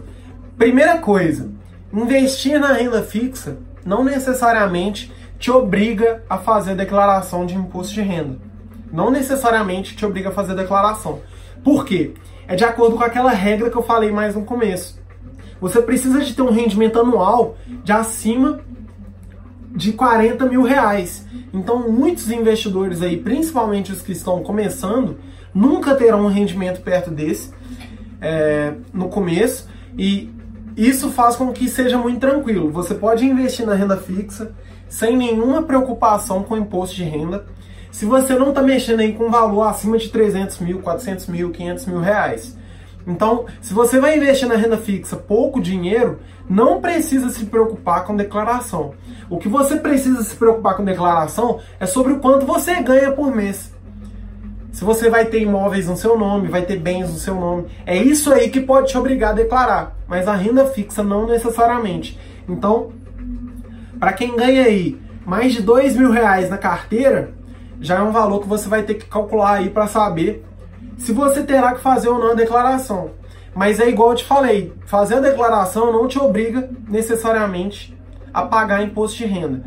Primeira 0.64 0.96
coisa, 0.96 1.50
investir 1.92 2.58
na 2.58 2.72
renda 2.72 3.02
fixa 3.02 3.58
não 3.84 4.02
necessariamente 4.02 5.12
te 5.38 5.50
obriga 5.50 6.24
a 6.26 6.38
fazer 6.38 6.74
declaração 6.74 7.44
de 7.44 7.54
imposto 7.54 7.92
de 7.92 8.00
renda. 8.00 8.38
Não 8.90 9.10
necessariamente 9.10 9.94
te 9.94 10.06
obriga 10.06 10.30
a 10.30 10.32
fazer 10.32 10.54
declaração. 10.54 11.20
Por 11.62 11.84
quê? 11.84 12.14
É 12.48 12.56
de 12.56 12.64
acordo 12.64 12.96
com 12.96 13.04
aquela 13.04 13.30
regra 13.30 13.68
que 13.68 13.76
eu 13.76 13.82
falei 13.82 14.10
mais 14.10 14.36
no 14.36 14.46
começo. 14.46 14.98
Você 15.60 15.82
precisa 15.82 16.22
de 16.22 16.32
ter 16.32 16.40
um 16.40 16.50
rendimento 16.50 16.98
anual 16.98 17.58
de 17.84 17.92
acima 17.92 18.60
de 19.70 19.92
40 19.92 20.46
mil 20.46 20.62
reais. 20.62 21.26
Então, 21.52 21.92
muitos 21.92 22.30
investidores 22.30 23.02
aí, 23.02 23.18
principalmente 23.18 23.92
os 23.92 24.00
que 24.00 24.12
estão 24.12 24.42
começando, 24.42 25.18
nunca 25.52 25.94
terão 25.94 26.24
um 26.24 26.28
rendimento 26.28 26.80
perto 26.80 27.10
desse 27.10 27.52
é, 28.18 28.72
no 28.94 29.10
começo. 29.10 29.68
E 29.96 30.33
isso 30.76 31.10
faz 31.10 31.36
com 31.36 31.52
que 31.52 31.68
seja 31.68 31.96
muito 31.98 32.20
tranquilo. 32.20 32.70
Você 32.70 32.94
pode 32.94 33.24
investir 33.24 33.66
na 33.66 33.74
renda 33.74 33.96
fixa 33.96 34.52
sem 34.88 35.16
nenhuma 35.16 35.62
preocupação 35.62 36.42
com 36.42 36.56
imposto 36.56 36.96
de 36.96 37.04
renda. 37.04 37.46
Se 37.90 38.04
você 38.04 38.34
não 38.34 38.48
está 38.48 38.62
mexendo 38.62 39.00
aí 39.00 39.12
com 39.12 39.30
valor 39.30 39.62
acima 39.62 39.98
de 39.98 40.08
300 40.08 40.58
mil, 40.58 40.80
400 40.80 41.26
mil, 41.28 41.50
500 41.50 41.86
mil 41.86 42.00
reais. 42.00 42.56
Então, 43.06 43.44
se 43.60 43.74
você 43.74 44.00
vai 44.00 44.16
investir 44.16 44.48
na 44.48 44.56
renda 44.56 44.78
fixa 44.78 45.16
pouco 45.16 45.60
dinheiro, 45.60 46.18
não 46.48 46.80
precisa 46.80 47.28
se 47.28 47.44
preocupar 47.46 48.04
com 48.04 48.16
declaração. 48.16 48.94
O 49.28 49.38
que 49.38 49.48
você 49.48 49.76
precisa 49.76 50.22
se 50.22 50.34
preocupar 50.34 50.76
com 50.76 50.84
declaração 50.84 51.60
é 51.78 51.86
sobre 51.86 52.14
o 52.14 52.20
quanto 52.20 52.46
você 52.46 52.82
ganha 52.82 53.12
por 53.12 53.34
mês 53.34 53.73
se 54.74 54.84
você 54.84 55.08
vai 55.08 55.26
ter 55.26 55.40
imóveis 55.40 55.86
no 55.86 55.96
seu 55.96 56.18
nome, 56.18 56.48
vai 56.48 56.62
ter 56.62 56.76
bens 56.76 57.08
no 57.08 57.16
seu 57.16 57.36
nome. 57.36 57.68
É 57.86 57.96
isso 57.96 58.32
aí 58.32 58.50
que 58.50 58.60
pode 58.60 58.88
te 58.88 58.98
obrigar 58.98 59.30
a 59.30 59.34
declarar, 59.34 59.96
mas 60.08 60.26
a 60.26 60.34
renda 60.34 60.66
fixa 60.66 61.00
não 61.00 61.28
necessariamente. 61.28 62.18
Então, 62.48 62.90
para 64.00 64.12
quem 64.12 64.34
ganha 64.34 64.64
aí 64.64 65.00
mais 65.24 65.52
de 65.52 65.62
dois 65.62 65.96
mil 65.96 66.10
reais 66.10 66.50
na 66.50 66.58
carteira, 66.58 67.32
já 67.80 68.00
é 68.00 68.02
um 68.02 68.10
valor 68.10 68.40
que 68.40 68.48
você 68.48 68.68
vai 68.68 68.82
ter 68.82 68.94
que 68.94 69.06
calcular 69.06 69.58
aí 69.58 69.70
para 69.70 69.86
saber 69.86 70.44
se 70.98 71.12
você 71.12 71.44
terá 71.44 71.72
que 71.72 71.80
fazer 71.80 72.08
ou 72.08 72.18
não 72.18 72.32
a 72.32 72.34
declaração. 72.34 73.12
Mas 73.54 73.78
é 73.78 73.88
igual 73.88 74.10
eu 74.10 74.16
te 74.16 74.24
falei, 74.24 74.72
fazer 74.86 75.14
a 75.14 75.20
declaração 75.20 75.92
não 75.92 76.08
te 76.08 76.18
obriga 76.18 76.68
necessariamente 76.88 77.96
a 78.32 78.42
pagar 78.42 78.82
imposto 78.82 79.18
de 79.18 79.26
renda. 79.26 79.62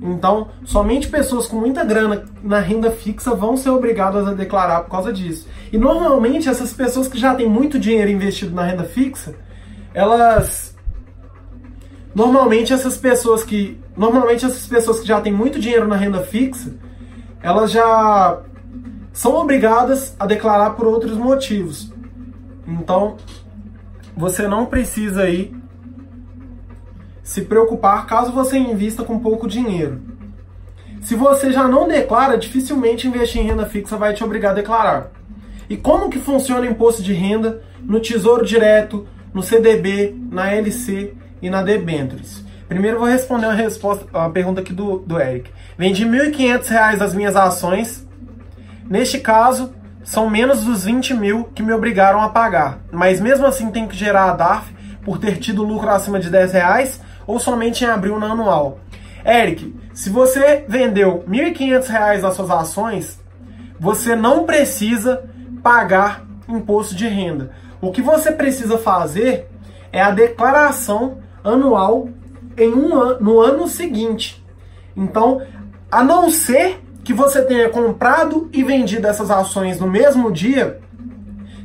Então, 0.00 0.48
somente 0.64 1.08
pessoas 1.08 1.46
com 1.46 1.56
muita 1.56 1.84
grana 1.84 2.24
na 2.42 2.60
renda 2.60 2.90
fixa 2.90 3.34
vão 3.34 3.56
ser 3.56 3.70
obrigadas 3.70 4.26
a 4.28 4.32
declarar 4.32 4.82
por 4.82 4.90
causa 4.90 5.12
disso. 5.12 5.48
E 5.72 5.78
normalmente 5.78 6.48
essas 6.48 6.72
pessoas 6.72 7.08
que 7.08 7.18
já 7.18 7.34
têm 7.34 7.48
muito 7.48 7.78
dinheiro 7.78 8.10
investido 8.10 8.54
na 8.54 8.62
renda 8.62 8.84
fixa, 8.84 9.34
elas 9.92 10.76
normalmente 12.14 12.72
essas 12.72 12.96
pessoas 12.96 13.42
que 13.42 13.80
normalmente 13.96 14.44
essas 14.44 14.66
pessoas 14.66 15.00
que 15.00 15.06
já 15.06 15.20
têm 15.20 15.32
muito 15.32 15.58
dinheiro 15.58 15.88
na 15.88 15.96
renda 15.96 16.22
fixa, 16.22 16.72
elas 17.42 17.72
já 17.72 18.40
são 19.12 19.34
obrigadas 19.34 20.14
a 20.18 20.26
declarar 20.26 20.70
por 20.70 20.86
outros 20.86 21.16
motivos. 21.16 21.92
Então, 22.66 23.16
você 24.16 24.46
não 24.46 24.64
precisa 24.66 25.22
aí 25.22 25.57
se 27.28 27.42
preocupar 27.42 28.06
caso 28.06 28.32
você 28.32 28.56
invista 28.56 29.04
com 29.04 29.18
pouco 29.18 29.46
dinheiro. 29.46 30.00
Se 31.02 31.14
você 31.14 31.52
já 31.52 31.68
não 31.68 31.86
declara, 31.86 32.38
dificilmente 32.38 33.06
investir 33.06 33.42
em 33.42 33.44
renda 33.44 33.66
fixa 33.66 33.98
vai 33.98 34.14
te 34.14 34.24
obrigar 34.24 34.52
a 34.52 34.54
declarar. 34.54 35.10
E 35.68 35.76
como 35.76 36.08
que 36.08 36.18
funciona 36.18 36.62
o 36.62 36.70
imposto 36.70 37.02
de 37.02 37.12
renda 37.12 37.62
no 37.82 38.00
Tesouro 38.00 38.46
Direto, 38.46 39.06
no 39.34 39.42
CDB, 39.42 40.16
na 40.30 40.50
LC 40.54 41.12
e 41.42 41.50
na 41.50 41.62
debentures. 41.62 42.42
Primeiro 42.66 42.98
vou 42.98 43.06
responder 43.06 43.44
uma, 43.44 43.52
resposta, 43.52 44.06
uma 44.10 44.30
pergunta 44.30 44.62
aqui 44.62 44.72
do, 44.72 45.00
do 45.00 45.20
Eric. 45.20 45.50
Vendi 45.76 46.04
R$ 46.04 46.30
1.500 46.30 46.96
das 46.96 47.14
minhas 47.14 47.36
ações. 47.36 48.08
Neste 48.88 49.20
caso, 49.20 49.74
são 50.02 50.30
menos 50.30 50.64
dos 50.64 50.84
20 50.84 51.12
mil 51.12 51.44
que 51.54 51.62
me 51.62 51.74
obrigaram 51.74 52.22
a 52.22 52.30
pagar. 52.30 52.78
Mas 52.90 53.20
mesmo 53.20 53.44
assim 53.44 53.70
tem 53.70 53.86
que 53.86 53.94
gerar 53.94 54.30
a 54.30 54.32
DARF 54.32 54.72
por 55.04 55.18
ter 55.18 55.36
tido 55.36 55.62
lucro 55.62 55.90
acima 55.90 56.18
de 56.18 56.30
10 56.30 56.52
reais 56.54 57.07
ou 57.28 57.38
somente 57.38 57.84
em 57.84 57.86
abril 57.86 58.18
na 58.18 58.32
anual. 58.32 58.80
Eric, 59.24 59.76
se 59.92 60.08
você 60.08 60.64
vendeu 60.66 61.22
R$ 61.28 61.52
1.500 61.52 62.22
das 62.22 62.34
suas 62.34 62.50
ações, 62.50 63.20
você 63.78 64.16
não 64.16 64.44
precisa 64.44 65.28
pagar 65.62 66.24
imposto 66.48 66.94
de 66.94 67.06
renda. 67.06 67.50
O 67.82 67.92
que 67.92 68.00
você 68.00 68.32
precisa 68.32 68.78
fazer 68.78 69.46
é 69.92 70.00
a 70.00 70.10
declaração 70.10 71.18
anual 71.44 72.08
em 72.56 72.72
um 72.72 72.98
an 72.98 73.18
no 73.20 73.38
ano 73.40 73.68
seguinte. 73.68 74.42
Então, 74.96 75.42
a 75.92 76.02
não 76.02 76.30
ser 76.30 76.80
que 77.04 77.12
você 77.12 77.42
tenha 77.42 77.68
comprado 77.68 78.48
e 78.52 78.64
vendido 78.64 79.06
essas 79.06 79.30
ações 79.30 79.78
no 79.78 79.86
mesmo 79.86 80.32
dia, 80.32 80.80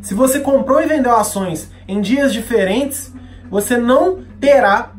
se 0.02 0.14
você 0.14 0.42
comprou 0.42 0.82
e 0.82 0.88
vendeu 0.88 1.16
ações 1.16 1.72
em 1.88 2.02
dias 2.02 2.34
diferentes, 2.34 3.14
você 3.50 3.78
não 3.78 4.24
terá 4.42 4.92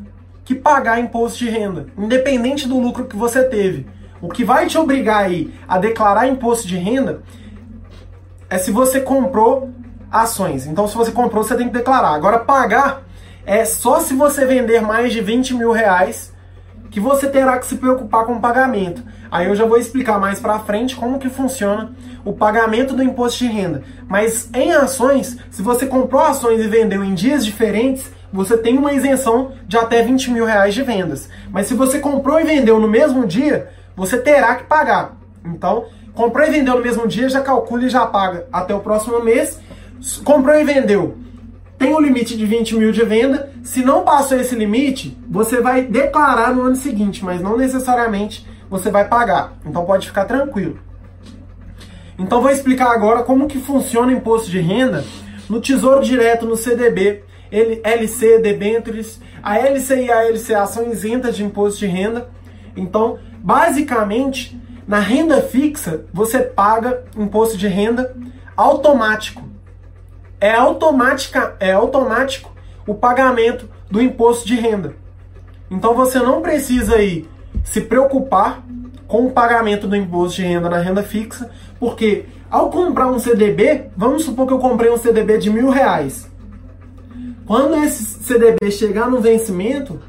que 0.45 0.53
pagar 0.53 0.99
imposto 0.99 1.39
de 1.39 1.49
renda, 1.49 1.87
independente 1.97 2.67
do 2.67 2.79
lucro 2.79 3.05
que 3.05 3.15
você 3.15 3.43
teve. 3.43 3.87
O 4.21 4.29
que 4.29 4.45
vai 4.45 4.67
te 4.67 4.77
obrigar 4.77 5.23
aí 5.23 5.51
a 5.67 5.79
declarar 5.79 6.27
imposto 6.27 6.67
de 6.67 6.77
renda 6.77 7.23
é 8.49 8.57
se 8.59 8.71
você 8.71 9.01
comprou 9.01 9.71
ações. 10.11 10.67
Então, 10.67 10.87
se 10.87 10.95
você 10.95 11.11
comprou, 11.11 11.43
você 11.43 11.55
tem 11.55 11.67
que 11.67 11.73
declarar. 11.73 12.13
Agora, 12.13 12.39
pagar 12.39 13.03
é 13.45 13.65
só 13.65 13.99
se 13.99 14.13
você 14.13 14.45
vender 14.45 14.81
mais 14.81 15.11
de 15.11 15.19
20 15.19 15.55
mil 15.55 15.71
reais 15.71 16.33
que 16.91 16.99
você 16.99 17.27
terá 17.27 17.57
que 17.57 17.65
se 17.65 17.75
preocupar 17.75 18.25
com 18.25 18.33
o 18.33 18.39
pagamento. 18.39 19.03
Aí 19.29 19.47
eu 19.47 19.55
já 19.55 19.65
vou 19.65 19.77
explicar 19.77 20.19
mais 20.19 20.39
para 20.39 20.59
frente 20.59 20.95
como 20.95 21.19
que 21.19 21.27
funciona 21.27 21.91
o 22.23 22.31
pagamento 22.31 22.95
do 22.95 23.03
imposto 23.03 23.39
de 23.39 23.47
renda. 23.47 23.83
Mas 24.07 24.49
em 24.53 24.71
ações, 24.71 25.37
se 25.49 25.61
você 25.61 25.87
comprou 25.87 26.21
ações 26.21 26.63
e 26.63 26.67
vendeu 26.67 27.03
em 27.03 27.13
dias 27.13 27.45
diferentes, 27.45 28.09
você 28.31 28.57
tem 28.57 28.77
uma 28.77 28.93
isenção 28.93 29.53
de 29.67 29.77
até 29.77 30.01
20 30.01 30.31
mil 30.31 30.45
reais 30.45 30.73
de 30.73 30.83
vendas. 30.83 31.29
Mas 31.51 31.67
se 31.67 31.73
você 31.73 31.99
comprou 31.99 32.39
e 32.39 32.43
vendeu 32.43 32.79
no 32.79 32.87
mesmo 32.87 33.25
dia, 33.25 33.69
você 33.95 34.17
terá 34.17 34.55
que 34.55 34.63
pagar. 34.65 35.17
Então, 35.43 35.85
comprou 36.13 36.45
e 36.45 36.51
vendeu 36.51 36.75
no 36.75 36.83
mesmo 36.83 37.07
dia, 37.07 37.29
já 37.29 37.41
calcula 37.41 37.85
e 37.85 37.89
já 37.89 38.05
paga 38.05 38.47
até 38.51 38.73
o 38.73 38.79
próximo 38.79 39.23
mês. 39.23 39.59
Comprou 40.23 40.55
e 40.55 40.63
vendeu, 40.63 41.17
tem 41.77 41.93
o 41.93 41.97
um 41.97 42.01
limite 42.01 42.37
de 42.37 42.45
20 42.45 42.75
mil 42.75 42.91
de 42.91 43.03
venda. 43.03 43.51
Se 43.63 43.83
não 43.83 44.03
passou 44.03 44.39
esse 44.39 44.55
limite, 44.55 45.17
você 45.29 45.61
vai 45.61 45.83
declarar 45.83 46.53
no 46.53 46.61
ano 46.63 46.75
seguinte, 46.75 47.23
mas 47.23 47.41
não 47.41 47.57
necessariamente 47.57 48.47
você 48.69 48.89
vai 48.89 49.07
pagar. 49.07 49.53
Então 49.65 49.85
pode 49.85 50.07
ficar 50.07 50.25
tranquilo. 50.25 50.79
Então 52.17 52.41
vou 52.41 52.49
explicar 52.49 52.91
agora 52.91 53.23
como 53.23 53.47
que 53.47 53.59
funciona 53.59 54.07
o 54.07 54.15
imposto 54.15 54.49
de 54.49 54.59
renda 54.59 55.03
no 55.49 55.59
Tesouro 55.59 56.03
Direto, 56.03 56.45
no 56.45 56.55
CDB, 56.55 57.23
LC, 57.83 58.39
debêntures. 58.39 59.19
A 59.41 59.57
LC 59.57 60.05
e 60.05 60.11
a 60.11 60.29
LCA 60.29 60.65
são 60.67 60.89
isentas 60.89 61.35
de 61.35 61.43
imposto 61.43 61.79
de 61.79 61.87
renda. 61.87 62.29
Então, 62.75 63.19
basicamente, 63.39 64.59
na 64.87 64.99
renda 64.99 65.41
fixa, 65.41 66.05
você 66.13 66.39
paga 66.39 67.03
imposto 67.17 67.57
de 67.57 67.67
renda 67.67 68.15
automático. 68.55 69.43
É 70.39 70.53
automática, 70.53 71.55
é 71.59 71.71
automático 71.71 72.53
o 72.85 72.93
pagamento 72.93 73.69
do 73.89 74.01
imposto 74.01 74.45
de 74.45 74.55
renda. 74.55 74.95
Então 75.71 75.95
você 75.95 76.19
não 76.19 76.41
precisa 76.41 76.95
aí 76.95 77.27
se 77.63 77.81
preocupar 77.81 78.63
com 79.07 79.25
o 79.25 79.31
pagamento 79.31 79.87
do 79.87 79.95
imposto 79.95 80.41
de 80.41 80.47
renda 80.47 80.69
na 80.69 80.77
renda 80.77 81.01
fixa, 81.01 81.49
porque 81.79 82.25
ao 82.49 82.69
comprar 82.69 83.07
um 83.07 83.19
CDB, 83.19 83.85
vamos 83.95 84.23
supor 84.23 84.47
que 84.47 84.53
eu 84.53 84.59
comprei 84.59 84.91
um 84.91 84.97
CDB 84.97 85.37
de 85.37 85.49
mil 85.49 85.69
reais. 85.69 86.29
Quando 87.45 87.75
esse 87.75 88.03
CDB 88.23 88.71
chegar 88.71 89.07
no 89.07 89.21
vencimento, 89.21 90.01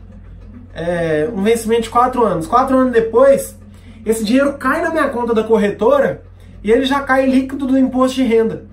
é, 0.75 1.29
um 1.35 1.43
vencimento 1.43 1.83
de 1.83 1.91
quatro 1.91 2.25
anos, 2.25 2.47
quatro 2.47 2.77
anos 2.77 2.93
depois, 2.93 3.59
esse 4.07 4.25
dinheiro 4.25 4.55
cai 4.55 4.81
na 4.81 4.91
minha 4.91 5.09
conta 5.11 5.35
da 5.35 5.45
corretora 5.45 6.23
e 6.65 6.73
ele 6.73 6.87
já 6.87 7.01
cai 7.01 7.27
líquido 7.27 7.67
do 7.67 7.79
imposto 7.79 8.17
de 8.17 8.23
renda. 8.23 8.65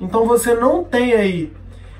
Então 0.00 0.26
você 0.26 0.52
não 0.52 0.82
tem 0.82 1.12
aí 1.12 1.52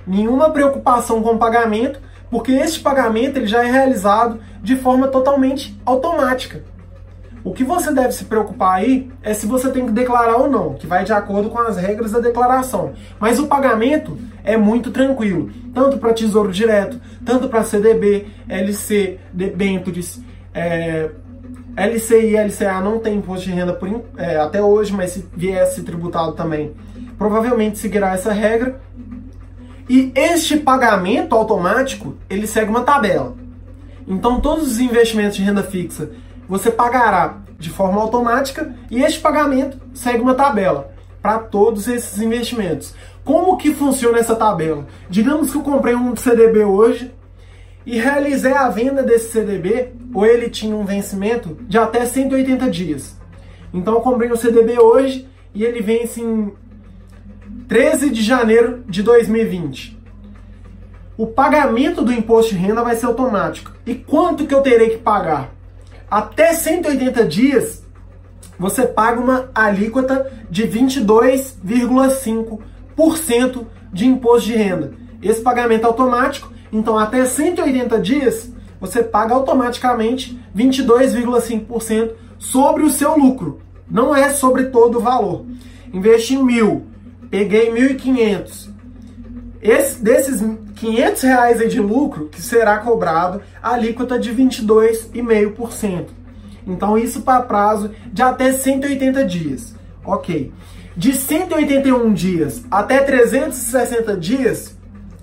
nenhuma 0.05 0.51
preocupação 0.51 1.23
com 1.23 1.35
o 1.35 1.39
pagamento, 1.39 2.01
porque 2.29 2.51
esse 2.51 2.81
pagamento 2.81 3.37
ele 3.37 3.47
já 3.47 3.65
é 3.65 3.71
realizado 3.71 4.41
de 4.61 4.75
forma 4.75 5.07
totalmente 5.07 5.81
automática. 5.87 6.65
O 7.45 7.53
que 7.53 7.63
você 7.63 7.93
deve 7.93 8.13
se 8.13 8.25
preocupar 8.25 8.75
aí 8.75 9.11
é 9.23 9.33
se 9.33 9.47
você 9.47 9.71
tem 9.71 9.87
que 9.87 9.93
declarar 9.93 10.37
ou 10.37 10.51
não, 10.51 10.75
que 10.75 10.87
vai 10.87 11.05
de 11.05 11.13
acordo 11.13 11.49
com 11.49 11.59
as 11.59 11.77
regras 11.77 12.13
da 12.13 12.19
declaração. 12.19 12.93
Mas 13.21 13.39
o 13.39 13.47
pagamento 13.47 14.19
é 14.49 14.57
muito 14.57 14.91
tranquilo, 14.91 15.51
tanto 15.75 15.99
para 15.99 16.15
Tesouro 16.15 16.51
Direto, 16.51 16.99
tanto 17.23 17.51
para 17.51 17.63
CDB, 17.63 18.29
LC, 18.49 19.21
debentures, 19.31 20.23
é, 20.55 21.11
e 21.77 22.35
LCA 22.35 22.81
não 22.81 22.99
tem 22.99 23.17
imposto 23.17 23.45
de 23.45 23.53
renda 23.53 23.75
por, 23.75 24.05
é, 24.17 24.39
até 24.39 24.63
hoje, 24.63 24.91
mas 24.91 25.11
se 25.11 25.29
viesse 25.37 25.83
tributado 25.83 26.33
também, 26.33 26.73
provavelmente 27.19 27.79
seguirá 27.79 28.15
essa 28.15 28.33
regra. 28.33 28.81
E 29.87 30.13
este 30.15 30.57
pagamento 30.57 31.35
automático, 31.35 32.17
ele 32.31 32.47
segue 32.47 32.71
uma 32.71 32.83
tabela. 32.83 33.37
Então, 34.07 34.41
todos 34.41 34.67
os 34.67 34.81
investimentos 34.81 35.37
de 35.37 35.43
renda 35.43 35.63
fixa 35.63 36.11
você 36.49 36.71
pagará 36.71 37.37
de 37.59 37.69
forma 37.69 38.01
automática 38.01 38.75
e 38.91 39.03
este 39.03 39.21
pagamento 39.21 39.77
segue 39.93 40.23
uma 40.23 40.35
tabela 40.35 40.91
para 41.21 41.39
todos 41.39 41.87
esses 41.87 42.19
investimentos. 42.23 42.95
Como 43.29 43.59
que 43.59 43.75
funciona 43.75 44.17
essa 44.19 44.35
tabela? 44.35 44.87
Digamos 45.11 45.51
que 45.51 45.59
eu 45.59 45.63
comprei 45.63 45.95
um 45.95 46.17
CDB 46.17 46.65
hoje 46.65 47.13
e 47.85 47.99
realizei 47.99 48.55
a 48.55 48.71
venda 48.71 49.03
desse 49.03 49.33
CDB, 49.33 49.93
ou 50.15 50.25
ele 50.25 50.49
tinha 50.49 50.75
um 50.75 50.87
vencimento 50.87 51.59
de 51.69 51.77
até 51.77 52.07
180 52.07 52.71
dias. 52.71 53.15
Então 53.71 53.93
eu 53.93 54.01
comprei 54.01 54.33
um 54.33 54.37
CDB 54.37 54.79
hoje 54.81 55.29
e 55.55 55.63
ele 55.63 55.83
vence 55.83 56.23
em 56.23 56.55
13 57.69 58.09
de 58.09 58.23
janeiro 58.23 58.83
de 58.89 59.03
2020. 59.03 60.01
O 61.15 61.27
pagamento 61.27 62.01
do 62.01 62.15
imposto 62.15 62.55
de 62.55 62.59
renda 62.59 62.83
vai 62.83 62.97
ser 62.97 63.05
automático. 63.05 63.75
E 63.85 63.95
quanto 63.95 64.47
que 64.47 64.55
eu 64.55 64.63
terei 64.63 64.89
que 64.89 64.97
pagar? 64.97 65.51
Até 66.11 66.55
180 66.55 67.27
dias, 67.27 67.85
você 68.59 68.87
paga 68.87 69.21
uma 69.21 69.51
alíquota 69.55 70.33
de 70.49 70.67
22,5% 70.67 72.59
de 73.93 74.07
imposto 74.07 74.49
de 74.49 74.57
renda. 74.57 74.93
Esse 75.23 75.41
pagamento 75.41 75.85
é 75.85 75.87
automático, 75.87 76.53
então 76.73 76.99
até 76.99 77.25
180 77.25 77.99
dias, 78.01 78.53
você 78.81 79.03
paga 79.03 79.35
automaticamente 79.35 80.39
22,5% 80.57 82.13
sobre 82.39 82.83
o 82.83 82.91
seu 82.91 83.17
lucro. 83.17 83.61
Não 83.89 84.15
é 84.15 84.31
sobre 84.31 84.65
todo 84.65 84.99
o 84.99 85.01
valor. 85.01 85.47
Investi 85.93 86.35
em 86.35 86.43
mil, 86.43 86.87
peguei 87.31 87.71
1.500. 87.71 88.69
Esse, 89.61 90.03
desses 90.03 90.41
500 90.77 91.23
reais 91.23 91.71
de 91.71 91.81
lucro 91.81 92.29
que 92.29 92.41
será 92.41 92.79
cobrado 92.79 93.41
a 93.63 93.73
alíquota 93.75 94.19
de 94.19 94.33
22,5%. 94.33 96.07
Então 96.67 96.99
isso 96.99 97.23
para 97.23 97.43
prazo 97.43 97.91
de 98.13 98.23
até 98.23 98.53
180 98.53 99.25
dias. 99.25 99.75
Ok. 100.05 100.53
De 100.99 101.13
181 101.13 102.13
dias 102.13 102.65
até 102.69 102.99
360 102.99 104.17
dias, 104.17 104.77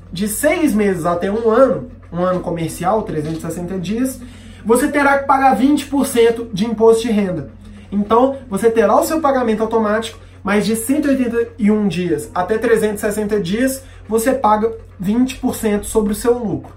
de 0.10 0.26
seis 0.26 0.74
meses 0.74 1.06
até 1.06 1.30
um 1.30 1.50
ano, 1.50 1.92
um 2.14 2.24
ano 2.24 2.40
comercial, 2.40 3.04
360 3.04 3.78
dias, 3.80 4.22
você 4.64 4.88
terá 4.88 5.20
que 5.20 5.26
pagar 5.26 5.60
20% 5.60 6.48
de 6.54 6.66
imposto 6.66 7.02
de 7.02 7.12
renda. 7.12 7.50
Então, 7.92 8.38
você 8.50 8.72
terá 8.72 8.96
o 8.96 9.04
seu 9.04 9.20
pagamento 9.20 9.64
automático, 9.64 10.18
mas 10.42 10.66
de 10.66 10.78
181 10.78 11.90
dias 11.90 12.32
até 12.34 12.58
360 12.58 13.42
dias, 13.42 13.84
você 14.08 14.32
paga 14.32 14.72
20% 15.04 15.84
sobre 15.84 16.14
o 16.14 16.16
seu 16.16 16.38
lucro. 16.38 16.74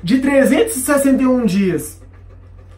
De 0.00 0.20
361 0.20 1.44
dias 1.44 2.00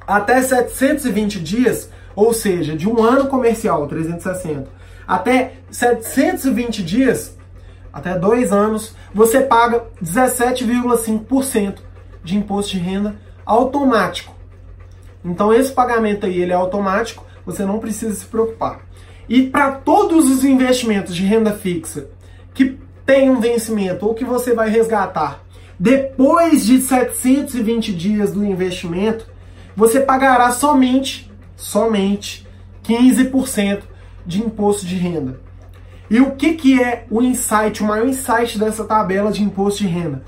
até 0.07 0.41
720 0.41 1.39
dias, 1.39 1.91
ou 2.17 2.33
seja, 2.33 2.75
de 2.75 2.89
um 2.89 3.05
ano 3.05 3.27
comercial, 3.27 3.87
360, 3.87 4.80
até 5.11 5.55
720 5.73 6.85
dias, 6.85 7.37
até 7.93 8.17
dois 8.17 8.53
anos, 8.53 8.95
você 9.13 9.41
paga 9.41 9.87
17,5% 10.01 11.79
de 12.23 12.37
imposto 12.37 12.71
de 12.71 12.79
renda 12.79 13.17
automático. 13.45 14.33
Então 15.25 15.53
esse 15.53 15.73
pagamento 15.73 16.27
aí 16.27 16.41
ele 16.41 16.53
é 16.53 16.55
automático, 16.55 17.27
você 17.45 17.65
não 17.65 17.81
precisa 17.81 18.15
se 18.15 18.25
preocupar. 18.25 18.83
E 19.29 19.49
para 19.49 19.73
todos 19.73 20.31
os 20.31 20.45
investimentos 20.45 21.13
de 21.13 21.25
renda 21.25 21.55
fixa 21.55 22.07
que 22.55 22.79
tem 23.05 23.31
um 23.31 23.41
vencimento 23.41 24.07
ou 24.07 24.15
que 24.15 24.25
você 24.25 24.55
vai 24.55 24.71
resgatar 24.71 25.43
depois 25.77 26.65
de 26.65 26.81
720 26.81 27.93
dias 27.93 28.33
do 28.33 28.45
investimento, 28.45 29.27
você 29.75 29.99
pagará 29.99 30.53
somente, 30.53 31.29
somente 31.57 32.47
15% 32.85 33.90
de 34.31 34.41
imposto 34.41 34.87
de 34.87 34.95
renda. 34.95 35.41
E 36.09 36.21
o 36.21 36.33
que, 36.33 36.55
que 36.55 36.83
é 36.83 37.05
o 37.11 37.21
insight, 37.21 37.83
o 37.83 37.87
maior 37.87 38.07
insight 38.07 38.59
dessa 38.59 38.85
tabela 38.85 39.31
de 39.31 39.43
imposto 39.43 39.83
de 39.83 39.89
renda? 39.89 40.23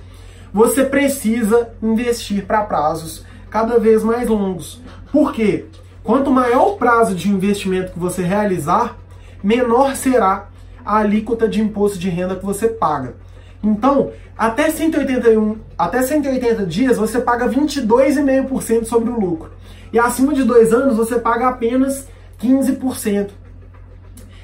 Você 0.52 0.84
precisa 0.84 1.70
investir 1.80 2.44
para 2.44 2.64
prazos 2.64 3.24
cada 3.48 3.78
vez 3.78 4.02
mais 4.02 4.28
longos. 4.28 4.82
Por 5.10 5.32
quê? 5.32 5.66
Quanto 6.02 6.30
maior 6.30 6.72
o 6.72 6.76
prazo 6.76 7.14
de 7.14 7.30
investimento 7.30 7.92
que 7.92 7.98
você 7.98 8.22
realizar, 8.22 8.98
menor 9.42 9.94
será 9.94 10.48
a 10.84 10.98
alíquota 10.98 11.48
de 11.48 11.60
imposto 11.60 11.98
de 11.98 12.10
renda 12.10 12.36
que 12.36 12.44
você 12.44 12.68
paga. 12.68 13.14
Então, 13.62 14.10
até 14.36 14.68
181, 14.68 15.58
até 15.78 16.02
180 16.02 16.66
dias 16.66 16.96
você 16.96 17.20
paga 17.20 17.48
22,5% 17.48 18.84
sobre 18.84 19.10
o 19.10 19.20
lucro. 19.20 19.52
E 19.92 19.98
acima 19.98 20.34
de 20.34 20.42
dois 20.42 20.72
anos 20.72 20.96
você 20.96 21.18
paga 21.18 21.48
apenas 21.48 22.08
15%. 22.42 23.30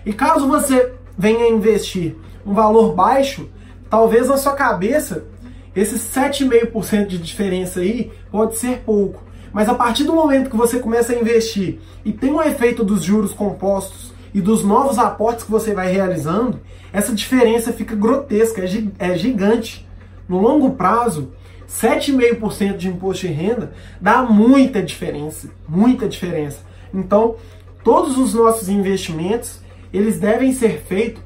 E 0.04 0.12
caso 0.12 0.48
você 0.48 0.92
venha 1.16 1.48
investir 1.48 2.16
um 2.46 2.54
valor 2.54 2.94
baixo, 2.94 3.48
talvez 3.90 4.28
na 4.28 4.36
sua 4.36 4.52
cabeça 4.52 5.26
esses 5.74 6.00
7,5% 6.00 7.06
de 7.06 7.18
diferença 7.18 7.80
aí 7.80 8.10
pode 8.30 8.56
ser 8.56 8.78
pouco. 8.78 9.22
Mas 9.52 9.68
a 9.68 9.74
partir 9.74 10.04
do 10.04 10.12
momento 10.12 10.50
que 10.50 10.56
você 10.56 10.78
começa 10.78 11.12
a 11.12 11.16
investir 11.16 11.78
e 12.04 12.12
tem 12.12 12.32
o 12.32 12.42
efeito 12.42 12.84
dos 12.84 13.02
juros 13.02 13.32
compostos 13.32 14.12
e 14.34 14.40
dos 14.40 14.64
novos 14.64 14.98
aportes 14.98 15.44
que 15.44 15.50
você 15.50 15.72
vai 15.72 15.90
realizando, 15.90 16.60
essa 16.92 17.14
diferença 17.14 17.72
fica 17.72 17.94
grotesca, 17.94 18.62
é, 18.62 19.10
é 19.10 19.16
gigante. 19.16 19.86
No 20.28 20.38
longo 20.40 20.72
prazo, 20.72 21.32
7,5% 21.68 22.76
de 22.76 22.88
imposto 22.88 23.26
de 23.26 23.32
renda 23.32 23.72
dá 24.00 24.22
muita 24.22 24.82
diferença, 24.82 25.48
muita 25.68 26.08
diferença. 26.08 26.60
Então, 26.92 27.36
todos 27.84 28.18
os 28.18 28.34
nossos 28.34 28.68
investimentos, 28.68 29.60
eles 29.92 30.18
devem 30.18 30.52
ser 30.52 30.82
feitos 30.82 31.22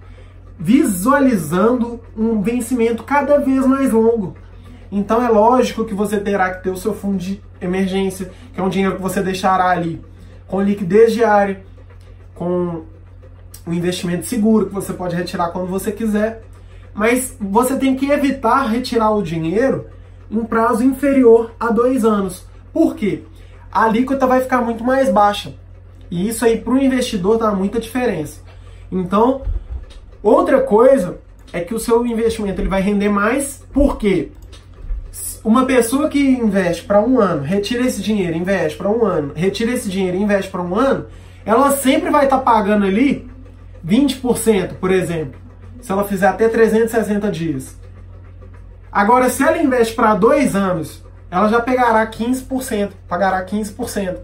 visualizando 0.58 2.00
um 2.16 2.40
vencimento 2.40 3.02
cada 3.02 3.38
vez 3.38 3.66
mais 3.66 3.92
longo. 3.92 4.36
Então 4.90 5.24
é 5.24 5.28
lógico 5.28 5.84
que 5.84 5.94
você 5.94 6.20
terá 6.20 6.54
que 6.54 6.62
ter 6.62 6.70
o 6.70 6.76
seu 6.76 6.94
fundo 6.94 7.16
de 7.16 7.42
emergência, 7.60 8.30
que 8.52 8.60
é 8.60 8.62
um 8.62 8.68
dinheiro 8.68 8.96
que 8.96 9.02
você 9.02 9.22
deixará 9.22 9.70
ali 9.70 10.00
com 10.46 10.62
liquidez 10.62 11.12
diária, 11.12 11.64
com 12.34 12.82
um 13.66 13.72
investimento 13.72 14.26
seguro 14.26 14.66
que 14.66 14.74
você 14.74 14.92
pode 14.92 15.16
retirar 15.16 15.48
quando 15.48 15.68
você 15.68 15.90
quiser. 15.90 16.44
Mas 16.94 17.36
você 17.40 17.76
tem 17.76 17.96
que 17.96 18.10
evitar 18.10 18.68
retirar 18.68 19.10
o 19.12 19.22
dinheiro 19.22 19.86
em 20.30 20.44
prazo 20.44 20.84
inferior 20.84 21.52
a 21.58 21.70
dois 21.70 22.04
anos. 22.04 22.46
Por 22.72 22.94
quê? 22.94 23.22
A 23.72 23.84
alíquota 23.84 24.26
vai 24.26 24.42
ficar 24.42 24.60
muito 24.60 24.84
mais 24.84 25.10
baixa. 25.10 25.54
E 26.10 26.28
isso 26.28 26.44
aí 26.44 26.60
para 26.60 26.74
o 26.74 26.78
investidor 26.78 27.38
dá 27.38 27.50
muita 27.50 27.80
diferença. 27.80 28.42
Então, 28.92 29.42
outra 30.22 30.60
coisa 30.60 31.18
é 31.52 31.60
que 31.60 31.74
o 31.74 31.78
seu 31.78 32.06
investimento 32.06 32.60
ele 32.60 32.68
vai 32.68 32.82
render 32.82 33.08
mais, 33.08 33.64
por 33.72 33.96
quê? 33.96 34.30
uma 35.44 35.66
pessoa 35.66 36.08
que 36.08 36.20
investe 36.20 36.84
para 36.84 37.02
um 37.02 37.18
ano, 37.18 37.42
retira 37.42 37.84
esse 37.84 38.00
dinheiro, 38.00 38.36
investe 38.36 38.78
para 38.78 38.88
um 38.88 39.04
ano, 39.04 39.32
retira 39.34 39.72
esse 39.72 39.88
dinheiro 39.88 40.16
investe 40.16 40.50
para 40.50 40.62
um 40.62 40.74
ano, 40.74 41.06
ela 41.44 41.72
sempre 41.72 42.10
vai 42.10 42.24
estar 42.24 42.38
tá 42.38 42.42
pagando 42.42 42.86
ali 42.86 43.28
20%, 43.84 44.74
por 44.74 44.90
exemplo, 44.90 45.40
se 45.80 45.90
ela 45.90 46.04
fizer 46.04 46.28
até 46.28 46.48
360 46.48 47.30
dias. 47.30 47.76
Agora, 48.90 49.28
se 49.28 49.42
ela 49.42 49.60
investe 49.60 49.94
para 49.94 50.14
dois 50.14 50.54
anos, 50.54 51.04
ela 51.30 51.48
já 51.48 51.60
pegará 51.60 52.06
15%, 52.06 52.92
pagará 53.08 53.44
15%. 53.44 54.18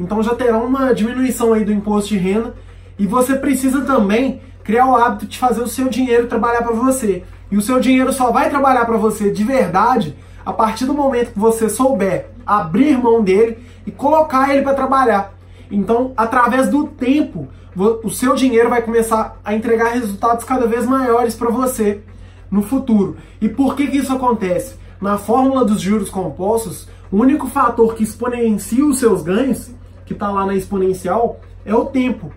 Então 0.00 0.22
já 0.22 0.34
terá 0.34 0.58
uma 0.58 0.92
diminuição 0.92 1.52
aí 1.52 1.64
do 1.64 1.72
imposto 1.72 2.08
de 2.08 2.16
renda 2.16 2.54
e 2.98 3.06
você 3.06 3.34
precisa 3.34 3.82
também 3.82 4.40
criar 4.62 4.86
o 4.86 4.96
hábito 4.96 5.26
de 5.26 5.38
fazer 5.38 5.62
o 5.62 5.68
seu 5.68 5.88
dinheiro 5.88 6.26
trabalhar 6.26 6.62
para 6.62 6.74
você. 6.74 7.22
E 7.50 7.56
o 7.56 7.62
seu 7.62 7.78
dinheiro 7.80 8.12
só 8.12 8.30
vai 8.30 8.48
trabalhar 8.48 8.84
para 8.84 8.96
você 8.96 9.30
de 9.30 9.44
verdade 9.44 10.16
a 10.44 10.52
partir 10.52 10.86
do 10.86 10.94
momento 10.94 11.32
que 11.32 11.38
você 11.38 11.68
souber 11.68 12.34
abrir 12.46 12.98
mão 12.98 13.22
dele 13.22 13.58
e 13.86 13.90
colocar 13.90 14.52
ele 14.52 14.62
para 14.62 14.74
trabalhar. 14.74 15.34
Então, 15.70 16.12
através 16.16 16.68
do 16.68 16.86
tempo, 16.86 17.48
o 17.76 18.10
seu 18.10 18.34
dinheiro 18.34 18.70
vai 18.70 18.82
começar 18.82 19.38
a 19.44 19.54
entregar 19.54 19.92
resultados 19.92 20.44
cada 20.44 20.66
vez 20.66 20.86
maiores 20.86 21.34
para 21.34 21.50
você 21.50 22.02
no 22.50 22.62
futuro. 22.62 23.16
E 23.40 23.48
por 23.48 23.74
que, 23.74 23.86
que 23.86 23.98
isso 23.98 24.12
acontece? 24.12 24.76
Na 25.00 25.18
fórmula 25.18 25.64
dos 25.64 25.80
juros 25.80 26.08
compostos, 26.08 26.88
o 27.10 27.18
único 27.18 27.48
fator 27.48 27.94
que 27.94 28.02
exponencia 28.02 28.84
os 28.84 28.98
seus 28.98 29.22
ganhos, 29.22 29.70
que 30.06 30.12
está 30.12 30.30
lá 30.30 30.46
na 30.46 30.54
exponencial, 30.54 31.40
é 31.64 31.74
o 31.74 31.86
tempo. 31.86 32.32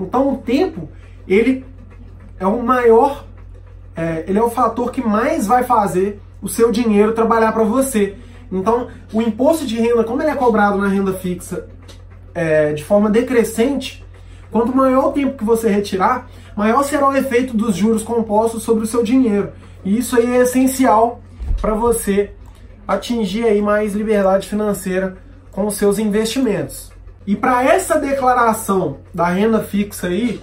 Então, 0.00 0.32
o 0.32 0.38
tempo 0.38 0.88
ele 1.28 1.64
é 2.38 2.46
o 2.46 2.62
maior, 2.62 3.24
é, 3.94 4.24
ele 4.26 4.38
é 4.38 4.42
o 4.42 4.50
fator 4.50 4.90
que 4.90 5.00
mais 5.00 5.46
vai 5.46 5.64
fazer 5.64 6.20
o 6.42 6.48
seu 6.48 6.72
dinheiro 6.72 7.12
trabalhar 7.12 7.52
para 7.52 7.64
você. 7.64 8.16
Então, 8.50 8.88
o 9.12 9.22
imposto 9.22 9.66
de 9.66 9.76
renda, 9.78 10.02
como 10.02 10.22
ele 10.22 10.30
é 10.30 10.34
cobrado 10.34 10.78
na 10.78 10.88
renda 10.88 11.12
fixa 11.12 11.66
é, 12.34 12.72
de 12.72 12.82
forma 12.82 13.10
decrescente, 13.10 14.04
quanto 14.50 14.74
maior 14.74 15.08
o 15.08 15.12
tempo 15.12 15.36
que 15.36 15.44
você 15.44 15.68
retirar, 15.68 16.28
maior 16.56 16.82
será 16.82 17.08
o 17.08 17.14
efeito 17.14 17.56
dos 17.56 17.76
juros 17.76 18.02
compostos 18.02 18.62
sobre 18.62 18.84
o 18.84 18.86
seu 18.86 19.02
dinheiro. 19.02 19.52
E 19.84 19.96
isso 19.96 20.16
aí 20.16 20.36
é 20.36 20.42
essencial 20.42 21.20
para 21.60 21.74
você 21.74 22.32
atingir 22.88 23.44
aí 23.44 23.62
mais 23.62 23.94
liberdade 23.94 24.48
financeira 24.48 25.16
com 25.52 25.66
os 25.66 25.74
seus 25.74 25.98
investimentos. 25.98 26.89
E 27.30 27.36
para 27.36 27.62
essa 27.62 27.96
declaração 27.96 28.96
da 29.14 29.26
renda 29.26 29.60
fixa 29.60 30.08
aí, 30.08 30.42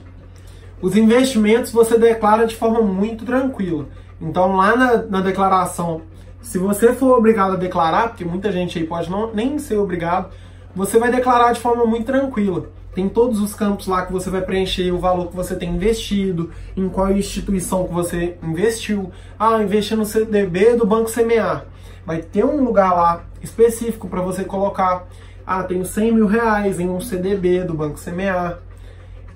os 0.82 0.96
investimentos 0.96 1.70
você 1.70 1.98
declara 1.98 2.48
de 2.48 2.56
forma 2.56 2.80
muito 2.82 3.26
tranquila. 3.26 3.88
Então 4.22 4.56
lá 4.56 4.74
na, 4.74 4.98
na 5.02 5.20
declaração, 5.20 6.04
se 6.40 6.58
você 6.58 6.94
for 6.94 7.18
obrigado 7.18 7.56
a 7.56 7.58
declarar, 7.58 8.08
porque 8.08 8.24
muita 8.24 8.54
gente 8.54 8.80
aí 8.80 8.88
pode 8.88 9.12
não, 9.12 9.34
nem 9.34 9.60
ser 9.60 9.76
obrigado, 9.76 10.30
você 10.74 10.98
vai 10.98 11.12
declarar 11.12 11.52
de 11.52 11.60
forma 11.60 11.86
muito 11.86 12.06
tranquila. 12.06 12.70
Tem 12.96 13.10
todos 13.10 13.42
os 13.42 13.54
campos 13.54 13.86
lá 13.86 14.06
que 14.06 14.14
você 14.14 14.30
vai 14.30 14.42
preencher 14.42 14.90
o 14.94 14.98
valor 14.98 15.28
que 15.28 15.36
você 15.36 15.58
tem 15.58 15.76
investido, 15.76 16.52
em 16.74 16.88
qual 16.88 17.12
instituição 17.12 17.86
que 17.86 17.94
você 17.94 18.38
investiu. 18.42 19.12
Ah, 19.38 19.62
investi 19.62 19.94
no 19.94 20.06
CDB 20.06 20.78
do 20.78 20.88
Banco 20.88 21.10
Semear. 21.10 21.66
Vai 22.06 22.20
ter 22.20 22.46
um 22.46 22.64
lugar 22.64 22.96
lá 22.96 23.24
específico 23.44 24.08
para 24.08 24.22
você 24.22 24.46
colocar. 24.46 25.06
Ah, 25.50 25.64
tenho 25.64 25.86
100 25.86 26.12
mil 26.12 26.28
reais 26.28 26.78
em 26.78 26.90
um 26.90 27.00
CDB 27.00 27.64
do 27.64 27.74
Banco 27.74 27.98
Semear. 27.98 28.60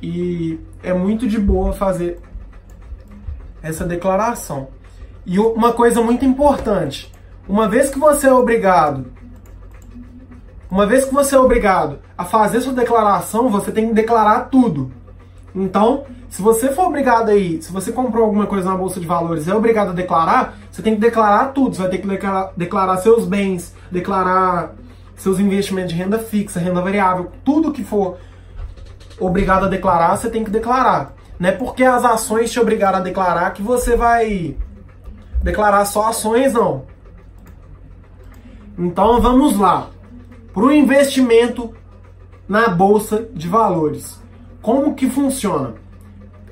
E 0.01 0.59
é 0.83 0.93
muito 0.93 1.25
de 1.25 1.39
boa 1.39 1.71
fazer 1.71 2.19
essa 3.63 3.85
declaração. 3.85 4.67
E 5.25 5.39
uma 5.39 5.71
coisa 5.71 6.01
muito 6.01 6.25
importante, 6.25 7.09
uma 7.47 7.69
vez 7.69 7.89
que 7.89 7.97
você 7.97 8.27
é 8.27 8.33
obrigado, 8.33 9.05
uma 10.69 10.85
vez 10.85 11.05
que 11.05 11.13
você 11.13 11.33
é 11.33 11.39
obrigado 11.39 11.99
a 12.17 12.25
fazer 12.25 12.59
sua 12.59 12.73
declaração, 12.73 13.47
você 13.47 13.71
tem 13.71 13.87
que 13.87 13.93
declarar 13.93 14.49
tudo. 14.49 14.91
Então, 15.55 16.05
se 16.29 16.41
você 16.41 16.73
for 16.73 16.87
obrigado 16.87 17.29
aí, 17.29 17.61
se 17.61 17.71
você 17.71 17.89
comprou 17.91 18.25
alguma 18.25 18.47
coisa 18.47 18.69
na 18.69 18.75
bolsa 18.75 18.99
de 18.99 19.05
valores 19.07 19.47
é 19.47 19.55
obrigado 19.55 19.91
a 19.91 19.93
declarar, 19.93 20.57
você 20.69 20.81
tem 20.81 20.95
que 20.95 21.01
declarar 21.01 21.53
tudo. 21.53 21.75
Você 21.75 21.81
vai 21.81 21.91
ter 21.91 21.99
que 21.99 22.07
declarar, 22.07 22.51
declarar 22.57 22.97
seus 22.97 23.25
bens, 23.25 23.73
declarar 23.89 24.73
seus 25.21 25.39
investimentos 25.39 25.93
de 25.93 25.97
renda 25.97 26.17
fixa, 26.19 26.59
renda 26.59 26.81
variável, 26.81 27.31
tudo 27.43 27.71
que 27.71 27.83
for 27.83 28.17
obrigado 29.19 29.65
a 29.65 29.69
declarar, 29.69 30.17
você 30.17 30.29
tem 30.29 30.43
que 30.43 30.49
declarar. 30.49 31.13
Não 31.39 31.49
é 31.49 31.51
porque 31.51 31.83
as 31.83 32.03
ações 32.03 32.51
te 32.51 32.59
obrigaram 32.59 32.97
a 32.99 33.01
declarar 33.01 33.51
que 33.51 33.61
você 33.61 33.95
vai 33.95 34.57
declarar 35.43 35.85
só 35.85 36.07
ações, 36.09 36.53
não. 36.53 36.85
Então 38.77 39.21
vamos 39.21 39.57
lá. 39.57 39.89
Para 40.53 40.63
o 40.63 40.71
investimento 40.71 41.73
na 42.47 42.67
bolsa 42.67 43.27
de 43.33 43.47
valores, 43.47 44.19
como 44.61 44.95
que 44.95 45.09
funciona? 45.09 45.75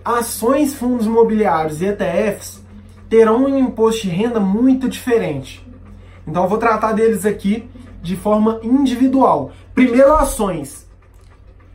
Ações, 0.05 0.73
fundos 0.73 1.05
imobiliários 1.05 1.81
e 1.81 1.85
ETFs 1.85 2.63
terão 3.09 3.45
um 3.45 3.57
imposto 3.57 4.03
de 4.03 4.09
renda 4.09 4.39
muito 4.39 4.87
diferente. 4.87 5.67
Então 6.25 6.43
eu 6.43 6.49
vou 6.49 6.59
tratar 6.59 6.93
deles 6.93 7.25
aqui 7.25 7.67
de 8.01 8.15
forma 8.15 8.59
individual. 8.63 9.51
Primeiro, 9.73 10.13
ações. 10.13 10.87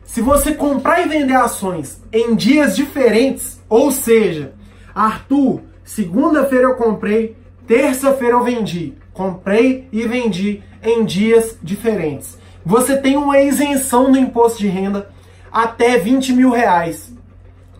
Se 0.03 0.21
você 0.21 0.53
comprar 0.53 1.01
e 1.01 1.09
vender 1.09 1.35
ações 1.35 2.01
em 2.11 2.35
dias 2.35 2.75
diferentes, 2.75 3.59
ou 3.67 3.91
seja, 3.91 4.53
Arthur, 4.93 5.61
segunda-feira 5.83 6.65
eu 6.65 6.75
comprei, 6.75 7.35
terça-feira 7.67 8.35
eu 8.35 8.43
vendi. 8.43 8.93
Comprei 9.11 9.87
e 9.91 10.07
vendi 10.07 10.63
em 10.83 11.03
dias 11.03 11.57
diferentes. 11.61 12.37
Você 12.65 12.97
tem 12.97 13.17
uma 13.17 13.41
isenção 13.41 14.09
no 14.09 14.17
imposto 14.17 14.59
de 14.59 14.67
renda 14.67 15.09
até 15.51 15.97
20 15.97 16.33
mil 16.33 16.49
reais. 16.49 17.13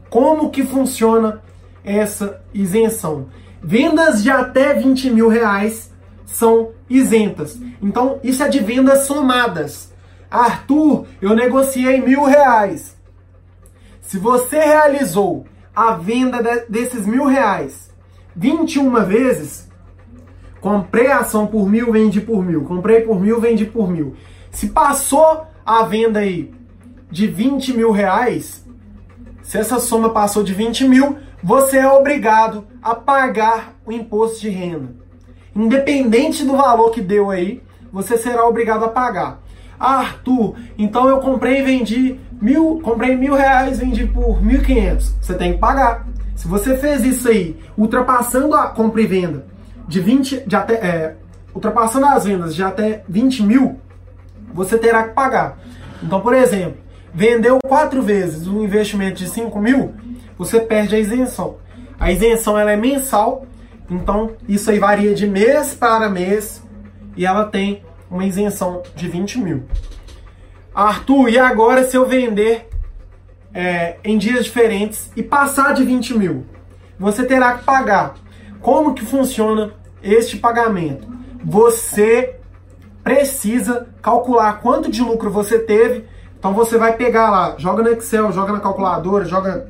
Como 0.10 0.50
que 0.50 0.64
funciona 0.64 1.42
essa 1.84 2.42
isenção? 2.54 3.28
Vendas 3.62 4.22
de 4.22 4.30
até 4.30 4.74
20 4.74 5.10
mil 5.10 5.28
reais 5.28 5.92
são 6.26 6.72
isentas. 6.90 7.58
Então, 7.82 8.20
isso 8.24 8.44
é 8.44 8.50
de 8.50 8.60
vendas 8.60 9.06
somadas. 9.06 9.94
Arthur, 10.30 11.06
eu 11.22 11.36
negociei 11.36 12.02
mil 12.02 12.24
reais. 12.24 12.96
Se 14.02 14.18
você 14.18 14.60
realizou 14.60 15.46
a 15.76 15.92
venda 15.92 16.42
de, 16.42 16.66
desses 16.68 17.06
mil 17.06 17.26
reais 17.26 17.86
21 18.36 19.06
vezes, 19.06 19.70
comprei 20.60 21.08
a 21.08 21.20
ação 21.20 21.48
por 21.48 21.70
mil, 21.70 21.92
vendi 21.92 22.20
por 22.20 22.44
mil. 22.44 22.66
Comprei 22.66 23.02
por 23.02 23.20
mil, 23.20 23.40
vendi 23.40 23.66
por 23.66 23.90
mil. 23.90 24.16
Se 24.52 24.70
passou 24.70 25.48
a 25.66 25.84
venda 25.84 26.20
aí 26.20 26.54
de 27.10 27.28
20 27.28 27.74
mil 27.78 27.92
reais, 27.92 28.66
se 29.42 29.58
essa 29.58 29.80
soma 29.80 30.10
passou 30.10 30.44
de 30.44 30.54
20 30.54 30.88
mil, 30.88 31.18
você 31.42 31.78
é 31.78 31.88
obrigado 31.88 32.68
a 32.82 32.94
pagar 32.94 33.76
o 33.86 33.92
imposto 33.92 34.42
de 34.42 34.50
renda. 34.50 35.05
Independente 35.56 36.44
do 36.44 36.58
valor 36.58 36.92
que 36.92 37.02
deu 37.02 37.30
aí, 37.30 37.64
você 37.92 38.18
será 38.18 38.46
obrigado 38.46 38.84
a 38.84 38.90
pagar. 38.90 39.40
Ah, 39.80 40.00
Arthur, 40.00 40.56
então 40.78 41.08
eu 41.08 41.20
comprei 41.20 41.60
e 41.60 41.64
vendi 41.64 42.20
mil, 42.42 42.80
comprei 42.82 43.16
mil 43.16 43.34
reais, 43.34 43.80
vendi 43.80 44.06
por 44.06 44.44
mil 44.44 44.62
quinhentos. 44.62 45.14
Você 45.22 45.34
tem 45.34 45.54
que 45.54 45.60
pagar. 45.60 46.06
Se 46.36 46.48
você 46.48 46.78
fez 46.78 47.06
isso 47.06 47.30
aí, 47.30 47.58
ultrapassando 47.78 48.54
a 48.54 48.68
compra 48.68 49.02
e 49.02 49.08
venda 49.08 49.46
de 49.88 50.02
20, 50.02 50.44
de 50.46 50.56
até, 50.56 50.74
é, 50.74 51.16
ultrapassando 51.54 52.06
as 52.06 52.26
vendas 52.26 52.54
de 52.54 52.62
até 52.62 53.04
20 53.08 53.44
mil, 53.44 53.80
você 54.54 54.78
terá 54.78 55.04
que 55.04 55.14
pagar. 55.14 55.58
Então, 56.04 56.20
por 56.20 56.34
exemplo, 56.34 56.78
vendeu 57.14 57.60
quatro 57.66 58.02
vezes 58.02 58.48
um 58.48 58.62
investimento 58.62 59.16
de 59.16 59.30
5 59.30 59.58
mil, 59.60 59.94
você 60.38 60.60
perde 60.60 60.96
a 60.96 61.00
isenção. 61.00 61.58
A 61.98 62.12
isenção 62.12 62.60
ela 62.60 62.72
é 62.72 62.76
mensal, 62.76 63.46
então 63.90 64.36
isso 64.48 64.72
aí 64.72 64.80
varia 64.80 65.14
de 65.14 65.28
mês 65.28 65.74
para 65.74 66.10
mês 66.10 66.64
e 67.16 67.26
ela 67.26 67.46
tem 67.46 67.84
uma 68.10 68.26
isenção 68.26 68.84
de 68.96 69.08
20 69.08 69.40
mil. 69.40 69.64
Arthur, 70.74 71.30
e 71.30 71.38
agora 71.38 71.84
se 71.86 71.96
eu 71.96 72.06
vender 72.06 72.68
é, 73.54 73.98
em 74.04 74.18
dias 74.18 74.46
diferentes 74.46 75.10
e 75.16 75.24
passar 75.24 75.74
de 75.74 75.84
20 75.84 76.18
mil? 76.18 76.46
Você 77.00 77.24
terá 77.24 77.58
que 77.58 77.64
pagar. 77.64 78.16
Como 78.62 78.94
que 78.94 79.06
funciona 79.06 79.74
este 80.04 80.38
pagamento? 80.38 81.08
Você 81.44 82.36
precisa 83.04 83.88
calcular 84.02 84.60
quanto 84.62 84.92
de 84.92 85.02
lucro 85.02 85.30
você 85.30 85.60
teve. 85.60 86.06
Então 86.38 86.54
você 86.54 86.78
vai 86.78 86.98
pegar 86.98 87.30
lá, 87.30 87.56
joga 87.58 87.84
no 87.84 87.90
Excel, 87.90 88.32
joga 88.32 88.52
na 88.52 88.60
calculadora, 88.60 89.26
joga 89.26 89.68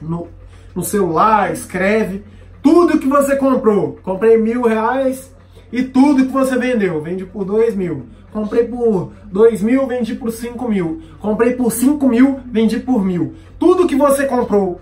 no, 0.00 0.28
no 0.74 0.82
celular, 0.82 1.52
escreve 1.52 2.24
tudo 2.64 2.98
que 2.98 3.06
você 3.06 3.36
comprou. 3.36 3.98
Comprei 4.02 4.38
mil 4.38 4.62
reais 4.62 5.30
e 5.70 5.82
tudo 5.82 6.24
que 6.24 6.32
você 6.32 6.56
vendeu. 6.56 6.98
Vende 7.02 7.26
por 7.26 7.44
dois 7.44 7.76
mil. 7.76 8.06
Comprei 8.32 8.64
por 8.64 9.12
dois 9.26 9.62
mil, 9.62 9.86
vendi 9.86 10.14
por 10.14 10.32
cinco 10.32 10.66
mil. 10.66 11.02
Comprei 11.20 11.52
por 11.52 11.70
cinco 11.70 12.08
mil, 12.08 12.40
vendi 12.46 12.80
por 12.80 13.04
mil. 13.04 13.34
Tudo 13.58 13.86
que 13.86 13.94
você 13.94 14.24
comprou, 14.24 14.80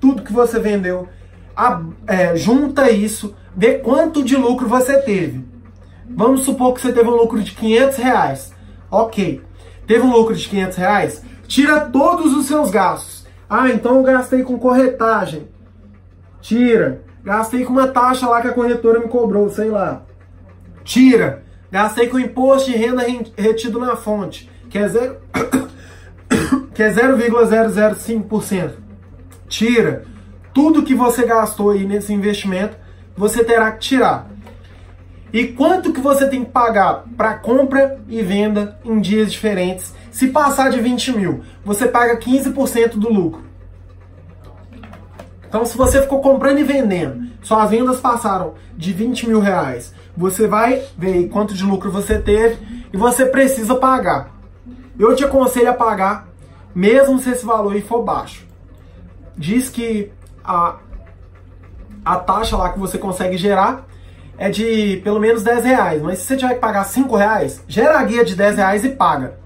tudo 0.00 0.22
que 0.22 0.32
você 0.32 0.60
vendeu, 0.60 1.08
a, 1.56 1.82
é, 2.06 2.36
junta 2.36 2.88
isso, 2.88 3.34
vê 3.56 3.78
quanto 3.78 4.22
de 4.22 4.36
lucro 4.36 4.68
você 4.68 5.02
teve. 5.02 5.44
Vamos 6.08 6.42
supor 6.42 6.72
que 6.72 6.82
você 6.82 6.92
teve 6.92 7.08
um 7.08 7.16
lucro 7.16 7.42
de 7.42 7.50
500 7.50 7.98
reais. 7.98 8.52
Ok. 8.88 9.42
Teve 9.88 10.04
um 10.04 10.12
lucro 10.12 10.36
de 10.36 10.48
500 10.48 10.76
reais? 10.76 11.22
Tira 11.48 11.80
todos 11.80 12.32
os 12.32 12.46
seus 12.46 12.70
gastos. 12.70 13.26
Ah, 13.50 13.70
então 13.70 13.96
eu 13.96 14.02
gastei 14.04 14.44
com 14.44 14.56
corretagem. 14.56 15.48
Tira. 16.40 17.02
Gastei 17.24 17.64
com 17.64 17.72
uma 17.72 17.88
taxa 17.88 18.28
lá 18.28 18.42
que 18.42 18.48
a 18.48 18.52
corretora 18.52 19.00
me 19.00 19.08
cobrou, 19.08 19.48
sei 19.48 19.70
lá. 19.70 20.02
Tira. 20.84 21.42
Gastei 21.72 22.06
com 22.08 22.18
imposto 22.18 22.70
de 22.70 22.76
renda 22.76 23.02
retido 23.36 23.80
na 23.80 23.96
fonte, 23.96 24.48
que 24.68 24.78
é 24.78 24.86
zero 24.86 25.16
que 26.74 26.82
é 26.82 26.92
0,005%. 26.92 28.72
Tira. 29.48 30.04
Tudo 30.52 30.82
que 30.82 30.94
você 30.94 31.24
gastou 31.24 31.70
aí 31.70 31.84
nesse 31.84 32.12
investimento, 32.12 32.76
você 33.16 33.42
terá 33.42 33.72
que 33.72 33.80
tirar. 33.80 34.28
E 35.32 35.48
quanto 35.48 35.92
que 35.92 36.00
você 36.00 36.28
tem 36.28 36.44
que 36.44 36.50
pagar 36.52 37.04
para 37.16 37.34
compra 37.34 37.98
e 38.06 38.22
venda 38.22 38.78
em 38.84 39.00
dias 39.00 39.32
diferentes? 39.32 39.92
Se 40.12 40.28
passar 40.28 40.70
de 40.70 40.78
20 40.78 41.12
mil, 41.16 41.42
você 41.64 41.88
paga 41.88 42.16
15% 42.18 42.90
do 42.90 43.12
lucro. 43.12 43.42
Então, 45.54 45.64
se 45.64 45.76
você 45.76 46.02
ficou 46.02 46.20
comprando 46.20 46.58
e 46.58 46.64
vendendo, 46.64 47.28
suas 47.40 47.70
vendas 47.70 48.00
passaram 48.00 48.54
de 48.76 48.92
20 48.92 49.28
mil 49.28 49.38
reais, 49.38 49.94
você 50.16 50.48
vai 50.48 50.82
ver 50.98 51.28
quanto 51.28 51.54
de 51.54 51.62
lucro 51.62 51.92
você 51.92 52.18
teve 52.18 52.58
e 52.92 52.96
você 52.96 53.24
precisa 53.24 53.76
pagar. 53.76 54.34
Eu 54.98 55.14
te 55.14 55.24
aconselho 55.24 55.70
a 55.70 55.72
pagar, 55.72 56.26
mesmo 56.74 57.20
se 57.20 57.30
esse 57.30 57.46
valor 57.46 57.80
for 57.82 58.02
baixo. 58.02 58.44
Diz 59.38 59.68
que 59.68 60.10
a, 60.44 60.78
a 62.04 62.16
taxa 62.16 62.56
lá 62.56 62.70
que 62.70 62.80
você 62.80 62.98
consegue 62.98 63.36
gerar 63.36 63.86
é 64.36 64.50
de 64.50 65.00
pelo 65.04 65.20
menos 65.20 65.44
10 65.44 65.64
reais. 65.66 66.02
Mas 66.02 66.18
se 66.18 66.24
você 66.24 66.36
tiver 66.36 66.54
que 66.54 66.60
pagar 66.60 66.82
5 66.82 67.14
reais, 67.14 67.62
gera 67.68 68.00
a 68.00 68.02
guia 68.02 68.24
de 68.24 68.34
10 68.34 68.56
reais 68.56 68.84
e 68.84 68.88
paga. 68.88 69.38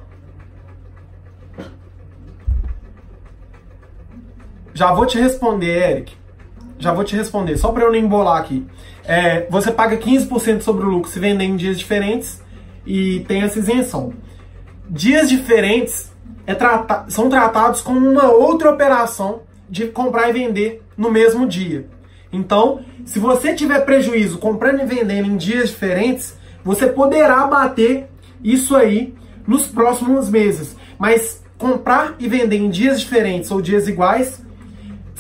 Já 4.79 4.93
vou 4.93 5.07
te 5.07 5.19
responder, 5.19 5.91
Eric. 5.91 6.13
Já 6.79 6.93
vou 6.93 7.03
te 7.03 7.17
responder, 7.17 7.57
só 7.57 7.73
para 7.73 7.83
eu 7.83 7.91
não 7.91 7.99
embolar 7.99 8.41
aqui. 8.41 8.65
É, 9.05 9.45
você 9.51 9.73
paga 9.73 9.97
15% 9.97 10.61
sobre 10.61 10.87
o 10.87 10.89
lucro 10.89 11.11
se 11.11 11.19
vender 11.19 11.47
em 11.47 11.57
dias 11.57 11.77
diferentes 11.77 12.41
e 12.87 13.25
tem 13.27 13.43
essa 13.43 13.59
isenção. 13.59 14.13
Dias 14.89 15.29
diferentes 15.29 16.13
é 16.47 16.55
trata 16.55 17.07
são 17.09 17.29
tratados 17.29 17.81
como 17.81 18.09
uma 18.09 18.31
outra 18.31 18.71
operação 18.71 19.41
de 19.69 19.89
comprar 19.89 20.31
e 20.31 20.33
vender 20.33 20.81
no 20.97 21.11
mesmo 21.11 21.45
dia. 21.45 21.89
Então, 22.33 22.81
se 23.05 23.19
você 23.19 23.55
tiver 23.55 23.81
prejuízo 23.81 24.39
comprando 24.39 24.81
e 24.81 24.87
vendendo 24.87 25.27
em 25.27 25.37
dias 25.37 25.71
diferentes, 25.71 26.39
você 26.63 26.87
poderá 26.87 27.45
bater 27.49 28.07
isso 28.45 28.77
aí 28.77 29.13
nos 29.45 29.67
próximos 29.67 30.31
meses. 30.31 30.77
Mas 30.97 31.43
comprar 31.59 32.15
e 32.21 32.29
vender 32.29 32.59
em 32.59 32.71
dias 32.71 33.01
diferentes 33.01 33.51
ou 33.51 33.61
dias 33.61 33.89
iguais 33.89 34.47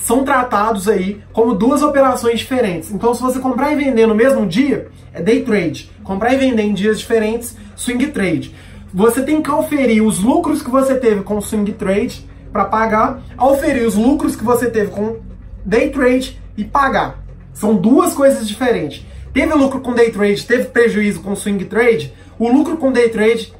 são 0.02 0.24
tratados 0.24 0.88
aí 0.88 1.22
como 1.32 1.54
duas 1.54 1.82
operações 1.82 2.38
diferentes. 2.38 2.90
Então, 2.90 3.14
se 3.14 3.22
você 3.22 3.38
comprar 3.38 3.72
e 3.72 3.76
vender 3.76 4.06
no 4.06 4.14
mesmo 4.14 4.46
dia, 4.46 4.88
é 5.12 5.20
day 5.20 5.42
trade. 5.42 5.90
Comprar 6.02 6.34
e 6.34 6.36
vender 6.36 6.62
em 6.62 6.74
dias 6.74 6.98
diferentes, 6.98 7.56
swing 7.76 8.06
trade. 8.08 8.54
Você 8.92 9.22
tem 9.22 9.42
que 9.42 9.50
oferir 9.50 10.02
os 10.02 10.18
lucros 10.20 10.62
que 10.62 10.70
você 10.70 10.94
teve 10.94 11.22
com 11.22 11.40
swing 11.40 11.72
trade 11.72 12.26
para 12.52 12.64
pagar, 12.64 13.20
oferir 13.38 13.86
os 13.86 13.94
lucros 13.94 14.34
que 14.34 14.44
você 14.44 14.70
teve 14.70 14.90
com 14.90 15.18
day 15.64 15.90
trade 15.90 16.40
e 16.56 16.64
pagar. 16.64 17.22
São 17.52 17.76
duas 17.76 18.14
coisas 18.14 18.48
diferentes. 18.48 19.04
Teve 19.32 19.52
lucro 19.54 19.80
com 19.80 19.92
day 19.92 20.10
trade, 20.10 20.46
teve 20.46 20.64
prejuízo 20.64 21.20
com 21.20 21.36
swing 21.36 21.64
trade. 21.66 22.14
O 22.38 22.48
lucro 22.48 22.76
com 22.76 22.90
day 22.90 23.08
trade 23.10 23.52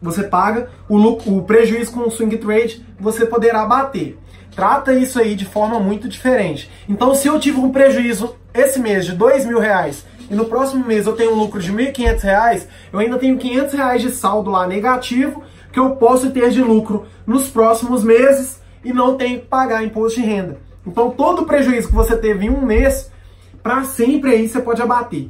você 0.00 0.22
paga, 0.22 0.68
o, 0.88 0.96
lucro, 0.96 1.36
o 1.36 1.42
prejuízo 1.42 1.92
com 1.92 2.10
swing 2.10 2.36
trade 2.38 2.84
você 2.98 3.26
poderá 3.26 3.64
bater. 3.64 4.18
Trata 4.58 4.92
isso 4.92 5.20
aí 5.20 5.36
de 5.36 5.44
forma 5.44 5.78
muito 5.78 6.08
diferente. 6.08 6.68
Então, 6.88 7.14
se 7.14 7.28
eu 7.28 7.38
tive 7.38 7.60
um 7.60 7.70
prejuízo 7.70 8.34
esse 8.52 8.80
mês 8.80 9.06
de 9.06 9.12
dois 9.12 9.46
mil 9.46 9.60
reais 9.60 10.04
e 10.28 10.34
no 10.34 10.46
próximo 10.46 10.84
mês 10.84 11.06
eu 11.06 11.14
tenho 11.14 11.30
um 11.30 11.38
lucro 11.38 11.60
de 11.60 11.70
R$ 11.70 11.92
1.500, 11.92 12.66
eu 12.92 12.98
ainda 12.98 13.18
tenho 13.18 13.38
500 13.38 13.74
reais 13.74 14.02
de 14.02 14.10
saldo 14.10 14.50
lá 14.50 14.66
negativo 14.66 15.44
que 15.72 15.78
eu 15.78 15.90
posso 15.94 16.30
ter 16.30 16.50
de 16.50 16.60
lucro 16.60 17.06
nos 17.24 17.48
próximos 17.48 18.02
meses 18.02 18.60
e 18.82 18.92
não 18.92 19.16
tenho 19.16 19.38
que 19.38 19.46
pagar 19.46 19.84
imposto 19.84 20.20
de 20.20 20.26
renda. 20.26 20.58
Então 20.84 21.08
todo 21.08 21.42
o 21.42 21.46
prejuízo 21.46 21.86
que 21.86 21.94
você 21.94 22.16
teve 22.16 22.46
em 22.46 22.50
um 22.50 22.66
mês, 22.66 23.12
para 23.62 23.84
sempre 23.84 24.32
aí 24.32 24.48
você 24.48 24.60
pode 24.60 24.82
abater. 24.82 25.28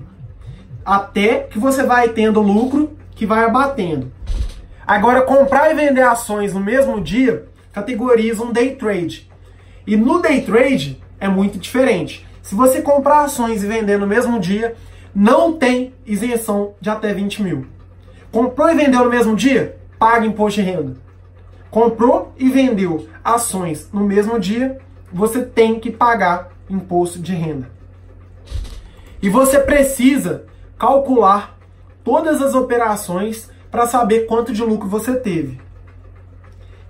Até 0.82 1.40
que 1.40 1.58
você 1.58 1.82
vai 1.82 2.08
tendo 2.08 2.40
lucro 2.40 2.96
que 3.14 3.26
vai 3.26 3.44
abatendo. 3.44 4.10
Agora, 4.86 5.20
comprar 5.20 5.70
e 5.70 5.74
vender 5.74 6.00
ações 6.00 6.54
no 6.54 6.60
mesmo 6.60 6.98
dia 6.98 7.46
categoriza 7.72 8.42
um 8.42 8.52
day 8.52 8.74
trade. 8.76 9.28
E 9.87 9.96
no 9.96 10.20
day 10.20 10.42
trade 10.42 11.00
é 11.18 11.28
muito 11.28 11.59
diferente. 11.59 12.26
Se 12.42 12.54
você 12.54 12.81
comprar 12.81 13.24
ações 13.24 13.62
e 13.62 13.66
vender 13.66 13.98
no 13.98 14.07
mesmo 14.07 14.38
dia, 14.40 14.74
não 15.14 15.52
tem 15.52 15.92
isenção 16.07 16.74
de 16.81 16.90
até 16.90 17.12
20 17.12 17.42
mil. 17.42 17.66
Comprou 18.31 18.70
e 18.70 18.74
vendeu 18.74 19.04
no 19.04 19.11
mesmo 19.11 19.35
dia? 19.35 19.78
Paga 19.98 20.26
imposto 20.26 20.61
de 20.61 20.66
renda. 20.70 20.96
Comprou 21.70 22.33
e 22.38 22.48
vendeu 22.48 23.09
ações 23.22 23.88
no 23.92 24.04
mesmo 24.04 24.38
dia, 24.38 24.78
você 25.12 25.44
tem 25.44 25.78
que 25.78 25.90
pagar 25.90 26.50
imposto 26.68 27.18
de 27.18 27.35
renda. 27.35 27.70
E 29.20 29.28
você 29.28 29.59
precisa 29.59 30.44
calcular 30.78 31.59
todas 32.04 32.40
as 32.40 32.54
operações 32.54 33.50
para 33.70 33.87
saber 33.87 34.26
quanto 34.26 34.52
de 34.52 34.62
lucro 34.62 34.88
você 34.88 35.16
teve. 35.16 35.61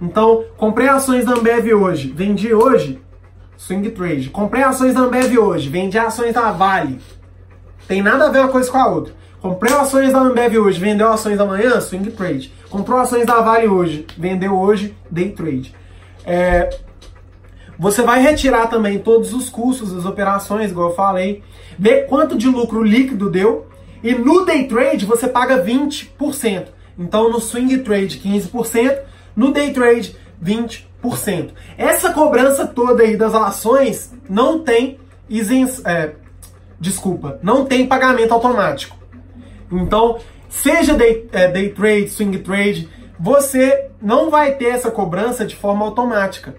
Então, 0.01 0.45
comprei 0.57 0.89
ações 0.89 1.25
da 1.25 1.33
Ambev 1.33 1.73
hoje, 1.75 2.13
vendi 2.15 2.55
hoje, 2.55 3.01
swing 3.57 3.91
trade. 3.91 4.31
Comprei 4.31 4.63
ações 4.63 4.95
da 4.95 5.01
Ambev 5.01 5.37
hoje, 5.39 5.69
vendi 5.69 5.99
ações 5.99 6.33
da 6.33 6.53
Vale. 6.53 7.01
Tem 7.87 8.01
nada 8.01 8.27
a 8.27 8.31
ver 8.31 8.41
uma 8.41 8.49
coisa 8.49 8.71
com 8.71 8.79
a 8.79 8.87
outra. 8.87 9.13
Comprei 9.41 9.73
ações 9.73 10.13
da 10.13 10.21
Ambev 10.21 10.57
hoje, 10.59 10.81
vendeu 10.81 11.13
ações 11.13 11.39
amanhã, 11.41 11.81
swing 11.81 12.11
trade. 12.13 12.53
Comprou 12.71 12.99
ações 12.99 13.27
da 13.27 13.41
Vale 13.41 13.67
hoje, 13.67 14.07
vendeu 14.17 14.57
hoje, 14.57 14.97
day 15.11 15.31
trade. 15.31 15.75
É, 16.25 16.71
você 17.79 18.03
vai 18.03 18.21
retirar 18.21 18.67
também 18.67 18.99
todos 18.99 19.33
os 19.33 19.49
custos 19.49 19.93
das 19.93 20.05
operações, 20.05 20.71
igual 20.71 20.91
eu 20.91 20.95
falei, 20.95 21.43
ver 21.79 22.07
quanto 22.07 22.37
de 22.37 22.49
lucro 22.49 22.83
líquido 22.83 23.31
deu, 23.31 23.67
e 24.03 24.15
no 24.15 24.45
day 24.45 24.67
trade 24.67 25.07
você 25.07 25.29
paga 25.29 25.65
20%. 25.65 26.67
Então 26.99 27.31
no 27.31 27.41
swing 27.41 27.79
trade 27.79 28.19
15%, 28.19 28.99
no 29.39 29.53
day 29.53 29.73
trade 29.73 30.17
20%. 30.45 31.53
Essa 31.79 32.13
cobrança 32.13 32.67
toda 32.67 33.05
aí 33.05 33.17
das 33.17 33.33
ações 33.33 34.13
não 34.29 34.59
tem 34.59 34.99
isenção, 35.31 35.89
é, 35.89 36.15
desculpa, 36.81 37.39
não 37.41 37.65
tem 37.65 37.87
pagamento 37.87 38.35
automático. 38.35 38.97
Então, 39.71 40.19
seja 40.49 40.95
day, 40.95 41.29
é, 41.31 41.47
day 41.47 41.69
trade, 41.69 42.09
swing 42.09 42.39
trade, 42.39 42.89
você 43.19 43.91
não 44.03 44.29
vai 44.29 44.57
ter 44.57 44.71
essa 44.71 44.91
cobrança 44.91 45.47
de 45.47 45.55
forma 45.55 45.85
automática. 45.85 46.57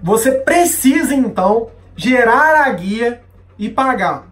Você 0.00 0.30
precisa 0.30 1.12
então 1.12 1.70
gerar 1.96 2.66
a 2.66 2.70
guia 2.70 3.20
e 3.58 3.68
pagar. 3.68 4.28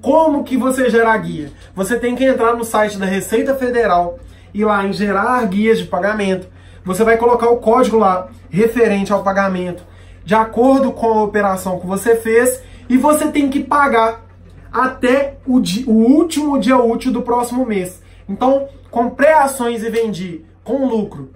Como 0.00 0.42
que 0.42 0.56
você 0.56 0.90
gera 0.90 1.12
a 1.12 1.16
guia? 1.16 1.52
Você 1.72 1.96
tem 1.96 2.16
que 2.16 2.24
entrar 2.24 2.56
no 2.56 2.64
site 2.64 2.98
da 2.98 3.06
Receita 3.06 3.54
Federal 3.54 4.18
e 4.52 4.64
lá 4.64 4.84
em 4.84 4.92
gerar 4.92 5.46
guias 5.46 5.78
de 5.78 5.84
pagamento. 5.84 6.48
Você 6.84 7.04
vai 7.04 7.16
colocar 7.16 7.48
o 7.48 7.58
código 7.58 7.98
lá 7.98 8.28
referente 8.50 9.12
ao 9.12 9.22
pagamento, 9.22 9.84
de 10.24 10.34
acordo 10.34 10.92
com 10.92 11.06
a 11.06 11.22
operação 11.22 11.78
que 11.78 11.86
você 11.86 12.16
fez, 12.16 12.62
e 12.88 12.96
você 12.96 13.28
tem 13.28 13.48
que 13.48 13.60
pagar 13.60 14.24
até 14.72 15.36
o, 15.46 15.60
dia, 15.60 15.84
o 15.86 15.92
último 15.92 16.58
dia 16.58 16.76
útil 16.76 17.12
do 17.12 17.22
próximo 17.22 17.64
mês. 17.64 18.02
Então, 18.28 18.68
comprei 18.90 19.32
ações 19.32 19.82
e 19.82 19.90
vendi 19.90 20.44
com 20.64 20.86
lucro 20.86 21.30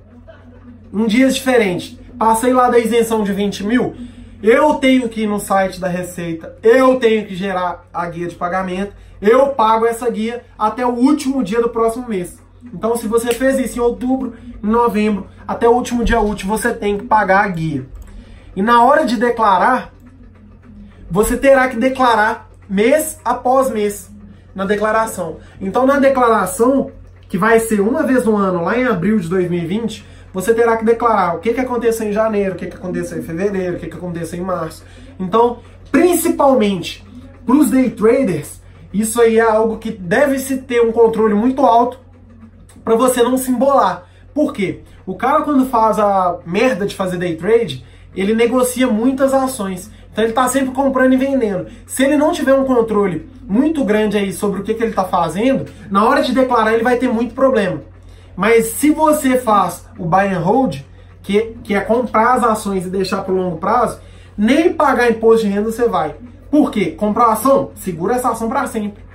em 0.93 1.07
dias 1.07 1.35
diferentes. 1.35 1.99
Passei 2.19 2.53
lá 2.53 2.71
da 2.71 2.79
isenção 2.79 3.23
de 3.23 3.33
20 3.33 3.65
mil. 3.65 3.95
Eu 4.43 4.75
tenho 4.75 5.09
que 5.09 5.23
ir 5.23 5.27
no 5.27 5.39
site 5.39 5.81
da 5.81 5.89
Receita, 5.89 6.57
eu 6.63 6.99
tenho 6.99 7.27
que 7.27 7.35
gerar 7.35 7.87
a 7.93 8.07
guia 8.07 8.27
de 8.27 8.35
pagamento, 8.35 8.93
eu 9.21 9.49
pago 9.49 9.87
essa 9.87 10.09
guia 10.11 10.45
até 10.59 10.87
o 10.87 10.91
último 10.91 11.43
dia 11.43 11.61
do 11.61 11.71
próximo 11.71 12.09
mês. 12.09 12.39
Então, 12.73 12.97
se 12.97 13.07
você 13.07 13.33
fez 13.33 13.59
isso 13.59 13.79
em 13.79 13.83
outubro, 13.83 14.35
em 14.63 14.67
novembro, 14.67 15.27
até 15.47 15.69
o 15.69 15.73
último 15.73 16.05
dia 16.05 16.21
útil, 16.21 16.49
você 16.49 16.73
tem 16.73 16.99
que 16.99 17.05
pagar 17.05 17.45
a 17.45 17.49
guia. 17.49 17.87
E 18.55 18.63
na 18.63 18.83
hora 18.85 19.05
de 19.05 19.17
declarar, 19.17 19.93
você 21.11 21.37
terá 21.37 21.69
que 21.69 21.77
declarar 21.77 22.49
mês 22.69 23.19
após 23.25 23.71
mês 23.71 24.11
na 24.55 24.65
declaração. 24.65 25.37
Então, 25.61 25.87
na 25.87 25.99
declaração, 25.99 26.91
que 27.29 27.39
vai 27.39 27.61
ser 27.61 27.81
uma 27.81 28.03
vez 28.03 28.25
no 28.25 28.37
ano, 28.37 28.65
lá 28.65 28.79
em 28.79 28.85
abril 28.85 29.19
de 29.19 29.29
2020, 29.29 30.05
você 30.33 30.53
terá 30.53 30.77
que 30.77 30.85
declarar 30.85 31.37
o 31.37 31.41
que, 31.41 31.55
que 31.55 31.61
aconteceu 31.61 32.07
em 32.07 32.13
janeiro, 32.13 32.55
o 32.55 32.57
que, 32.57 32.67
que 32.67 32.77
aconteceu 32.77 33.19
em 33.19 33.23
fevereiro, 33.23 33.77
o 33.77 33.79
que, 33.79 33.87
que 33.87 33.97
aconteceu 33.97 34.39
em 34.39 34.43
março. 34.43 34.85
Então, 35.19 35.59
principalmente 35.91 37.05
para 37.45 37.55
os 37.55 37.71
day 37.71 37.91
traders, 37.91 38.61
isso 38.93 39.21
aí 39.21 39.39
é 39.39 39.43
algo 39.43 39.79
que 39.79 39.91
deve 39.91 40.39
se 40.39 40.59
ter 40.59 40.83
um 40.83 40.93
controle 40.93 41.35
muito 41.35 41.65
alto 41.65 42.01
para 42.87 42.95
você 42.95 43.21
não 43.21 43.37
se 43.37 43.51
embolar. 43.51 44.05
Por 44.33 44.53
quê? 44.53 44.83
O 45.05 45.17
cara 45.17 45.43
quando 45.43 45.67
faz 45.67 45.99
a 45.99 46.39
merda 46.47 46.87
de 46.87 46.95
fazer 46.95 47.19
day 47.19 47.35
trade, 47.35 47.85
ele 48.15 48.33
negocia 48.33 48.87
muitas 48.87 49.35
ações. 49.35 49.91
Então 50.13 50.23
ele 50.23 50.31
está 50.31 50.47
sempre 50.47 50.73
comprando 50.73 51.13
e 51.13 51.17
vendendo. 51.17 51.67
Se 51.85 52.05
ele 52.05 52.17
não 52.17 52.31
tiver 52.31 52.55
um 52.55 52.65
controle 52.65 53.29
muito 53.43 53.85
grande 53.85 54.17
aí 54.17 54.33
sobre 54.33 54.61
o 54.61 54.63
que, 54.63 54.73
que 54.73 54.85
ele 54.85 54.91
está 54.91 55.03
fazendo, 55.03 55.67
na 55.91 56.09
hora 56.09 56.23
de 56.23 56.33
declarar 56.33 56.75
ele 56.75 56.85
vai 56.85 56.97
ter 56.97 57.09
muito 57.09 57.35
problema. 57.35 57.83
Mas 58.37 58.67
se 58.67 58.93
você 58.93 59.37
faz 59.37 59.85
o 59.99 60.05
buy 60.05 60.33
and 60.33 60.39
hold, 60.39 60.77
que, 61.25 61.57
que 61.65 61.75
é 61.75 61.81
comprar 61.81 62.35
as 62.35 62.45
ações 62.45 62.87
e 62.87 62.89
deixar 62.89 63.23
para 63.23 63.35
o 63.35 63.37
longo 63.37 63.57
prazo, 63.57 63.99
nem 64.39 64.73
pagar 64.73 65.11
imposto 65.11 65.45
de 65.45 65.53
renda 65.53 65.73
você 65.73 65.89
vai. 65.89 66.15
Por 66.53 66.71
quê? 66.71 66.93
Comprar 66.93 67.33
ação, 67.33 67.73
segura 67.75 68.15
essa 68.15 68.31
ação 68.31 68.49
para 68.49 68.65
sempre. 68.69 69.06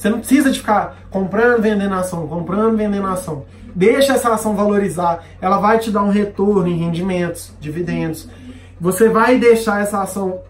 Você 0.00 0.08
não 0.08 0.18
precisa 0.18 0.50
de 0.50 0.58
ficar 0.58 0.96
comprando, 1.10 1.60
vendendo 1.60 1.94
ação, 1.94 2.26
comprando, 2.26 2.76
vendendo 2.76 3.06
ação. 3.06 3.44
Deixa 3.74 4.14
essa 4.14 4.32
ação 4.32 4.56
valorizar, 4.56 5.22
ela 5.40 5.58
vai 5.58 5.78
te 5.78 5.90
dar 5.90 6.02
um 6.02 6.10
retorno 6.10 6.68
em 6.68 6.76
rendimentos, 6.76 7.52
dividendos 7.60 8.28
você 8.80 9.10
vai 9.10 9.38
deixar 9.38 9.82
essa 9.82 10.00
ação 10.00 10.40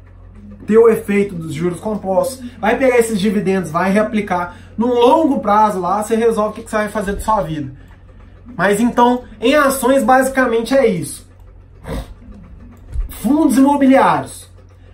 ter 0.67 0.79
o 0.79 0.89
efeito 0.89 1.35
dos 1.35 1.53
juros 1.53 1.81
compostos, 1.81 2.49
vai 2.61 2.79
pegar 2.79 2.99
esses 2.99 3.19
dividendos, 3.19 3.71
vai 3.71 3.91
reaplicar. 3.91 4.57
No 4.79 4.87
longo 4.87 5.41
prazo 5.41 5.81
lá, 5.81 6.03
você 6.03 6.15
resolve 6.15 6.61
o 6.61 6.65
que 6.65 6.71
você 6.71 6.77
vai 6.77 6.89
fazer 6.89 7.15
da 7.15 7.21
sua 7.21 7.43
vida. 7.43 7.73
Mas 8.57 8.81
então, 8.81 9.25
em 9.41 9.55
ações, 9.55 10.05
basicamente 10.05 10.77
é 10.77 10.87
isso. 10.87 11.29
Fundos 13.09 13.59
imobiliários. 13.59 14.49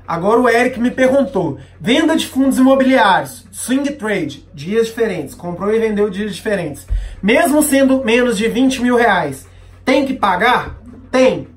Agora 0.06 0.40
o 0.40 0.48
Eric 0.48 0.78
me 0.78 0.90
perguntou: 0.90 1.58
venda 1.80 2.16
de 2.16 2.26
fundos 2.26 2.58
imobiliários, 2.58 3.46
swing 3.50 3.92
trade, 3.92 4.46
dias 4.54 4.86
diferentes, 4.86 5.34
comprou 5.34 5.74
e 5.74 5.78
vendeu 5.78 6.08
dias 6.08 6.34
diferentes. 6.34 6.86
Mesmo 7.22 7.62
sendo 7.62 8.04
menos 8.04 8.36
de 8.36 8.48
20 8.48 8.82
mil 8.82 8.96
reais, 8.96 9.46
tem 9.84 10.06
que 10.06 10.14
pagar? 10.14 10.78
Tem. 11.10 11.48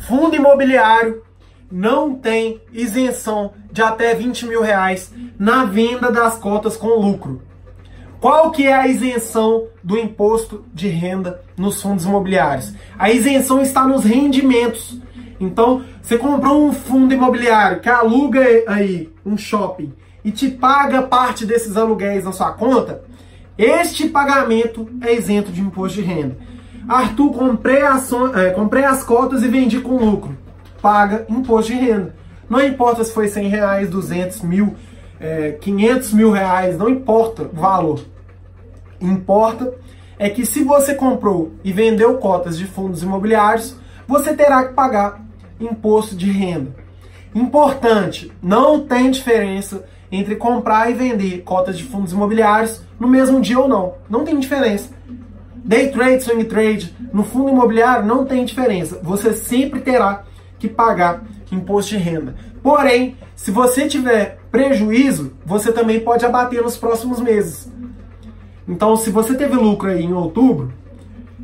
Fundo 0.00 0.36
imobiliário 0.36 1.22
não 1.70 2.14
tem 2.14 2.60
isenção 2.72 3.52
de 3.72 3.82
até 3.82 4.14
20 4.14 4.46
mil 4.46 4.62
reais 4.62 5.12
na 5.38 5.64
venda 5.64 6.10
das 6.10 6.38
cotas 6.38 6.76
com 6.76 6.88
lucro. 6.88 7.42
Qual 8.20 8.50
que 8.50 8.66
é 8.66 8.72
a 8.72 8.88
isenção 8.88 9.66
do 9.82 9.98
imposto 9.98 10.64
de 10.72 10.88
renda 10.88 11.42
nos 11.56 11.82
fundos 11.82 12.04
imobiliários? 12.04 12.72
A 12.98 13.10
isenção 13.10 13.60
está 13.60 13.86
nos 13.86 14.04
rendimentos. 14.04 14.98
Então, 15.38 15.84
você 16.06 16.16
comprou 16.16 16.64
um 16.64 16.72
fundo 16.72 17.12
imobiliário 17.12 17.80
que 17.80 17.88
aluga 17.88 18.40
aí 18.68 19.12
um 19.24 19.36
shopping 19.36 19.92
e 20.24 20.30
te 20.30 20.48
paga 20.48 21.02
parte 21.02 21.44
desses 21.44 21.76
aluguéis 21.76 22.22
na 22.22 22.30
sua 22.30 22.52
conta, 22.52 23.02
este 23.58 24.08
pagamento 24.08 24.88
é 25.00 25.12
isento 25.12 25.50
de 25.50 25.60
imposto 25.60 26.00
de 26.00 26.06
renda. 26.06 26.36
Arthur, 26.88 27.32
comprei, 27.32 27.82
ação, 27.82 28.32
é, 28.38 28.50
comprei 28.50 28.84
as 28.84 29.02
cotas 29.02 29.42
e 29.42 29.48
vendi 29.48 29.80
com 29.80 29.96
lucro. 29.96 30.38
Paga 30.80 31.26
imposto 31.28 31.72
de 31.72 31.78
renda. 31.78 32.14
Não 32.48 32.64
importa 32.64 33.02
se 33.02 33.12
foi 33.12 33.26
100 33.26 33.48
reais, 33.48 33.90
200 33.90 34.42
mil, 34.42 34.76
é, 35.18 35.58
500 35.60 36.12
mil 36.12 36.30
reais, 36.30 36.78
não 36.78 36.88
importa 36.88 37.50
o 37.52 37.56
valor. 37.56 38.00
Importa 39.00 39.74
é 40.20 40.30
que 40.30 40.46
se 40.46 40.62
você 40.62 40.94
comprou 40.94 41.50
e 41.64 41.72
vendeu 41.72 42.16
cotas 42.18 42.56
de 42.56 42.64
fundos 42.64 43.02
imobiliários, 43.02 43.74
você 44.06 44.36
terá 44.36 44.66
que 44.66 44.72
pagar 44.72 45.25
imposto 45.60 46.16
de 46.16 46.30
renda. 46.30 46.74
Importante, 47.34 48.32
não 48.42 48.80
tem 48.80 49.10
diferença 49.10 49.84
entre 50.10 50.36
comprar 50.36 50.90
e 50.90 50.94
vender 50.94 51.42
cotas 51.42 51.76
de 51.76 51.84
fundos 51.84 52.12
imobiliários 52.12 52.80
no 52.98 53.08
mesmo 53.08 53.40
dia 53.40 53.58
ou 53.58 53.68
não. 53.68 53.94
Não 54.08 54.24
tem 54.24 54.38
diferença. 54.38 54.90
Day 55.56 55.90
trade, 55.90 56.22
swing 56.22 56.44
trade, 56.44 56.96
no 57.12 57.24
fundo 57.24 57.50
imobiliário 57.50 58.06
não 58.06 58.24
tem 58.24 58.44
diferença. 58.44 59.00
Você 59.02 59.32
sempre 59.32 59.80
terá 59.80 60.22
que 60.58 60.68
pagar 60.68 61.24
imposto 61.50 61.90
de 61.90 61.96
renda. 61.96 62.36
Porém, 62.62 63.16
se 63.34 63.50
você 63.50 63.86
tiver 63.86 64.38
prejuízo, 64.50 65.32
você 65.44 65.72
também 65.72 66.00
pode 66.00 66.24
abater 66.24 66.62
nos 66.62 66.76
próximos 66.76 67.20
meses. 67.20 67.70
Então, 68.66 68.96
se 68.96 69.10
você 69.10 69.34
teve 69.34 69.54
lucro 69.54 69.90
aí 69.90 70.02
em 70.02 70.12
outubro, 70.12 70.72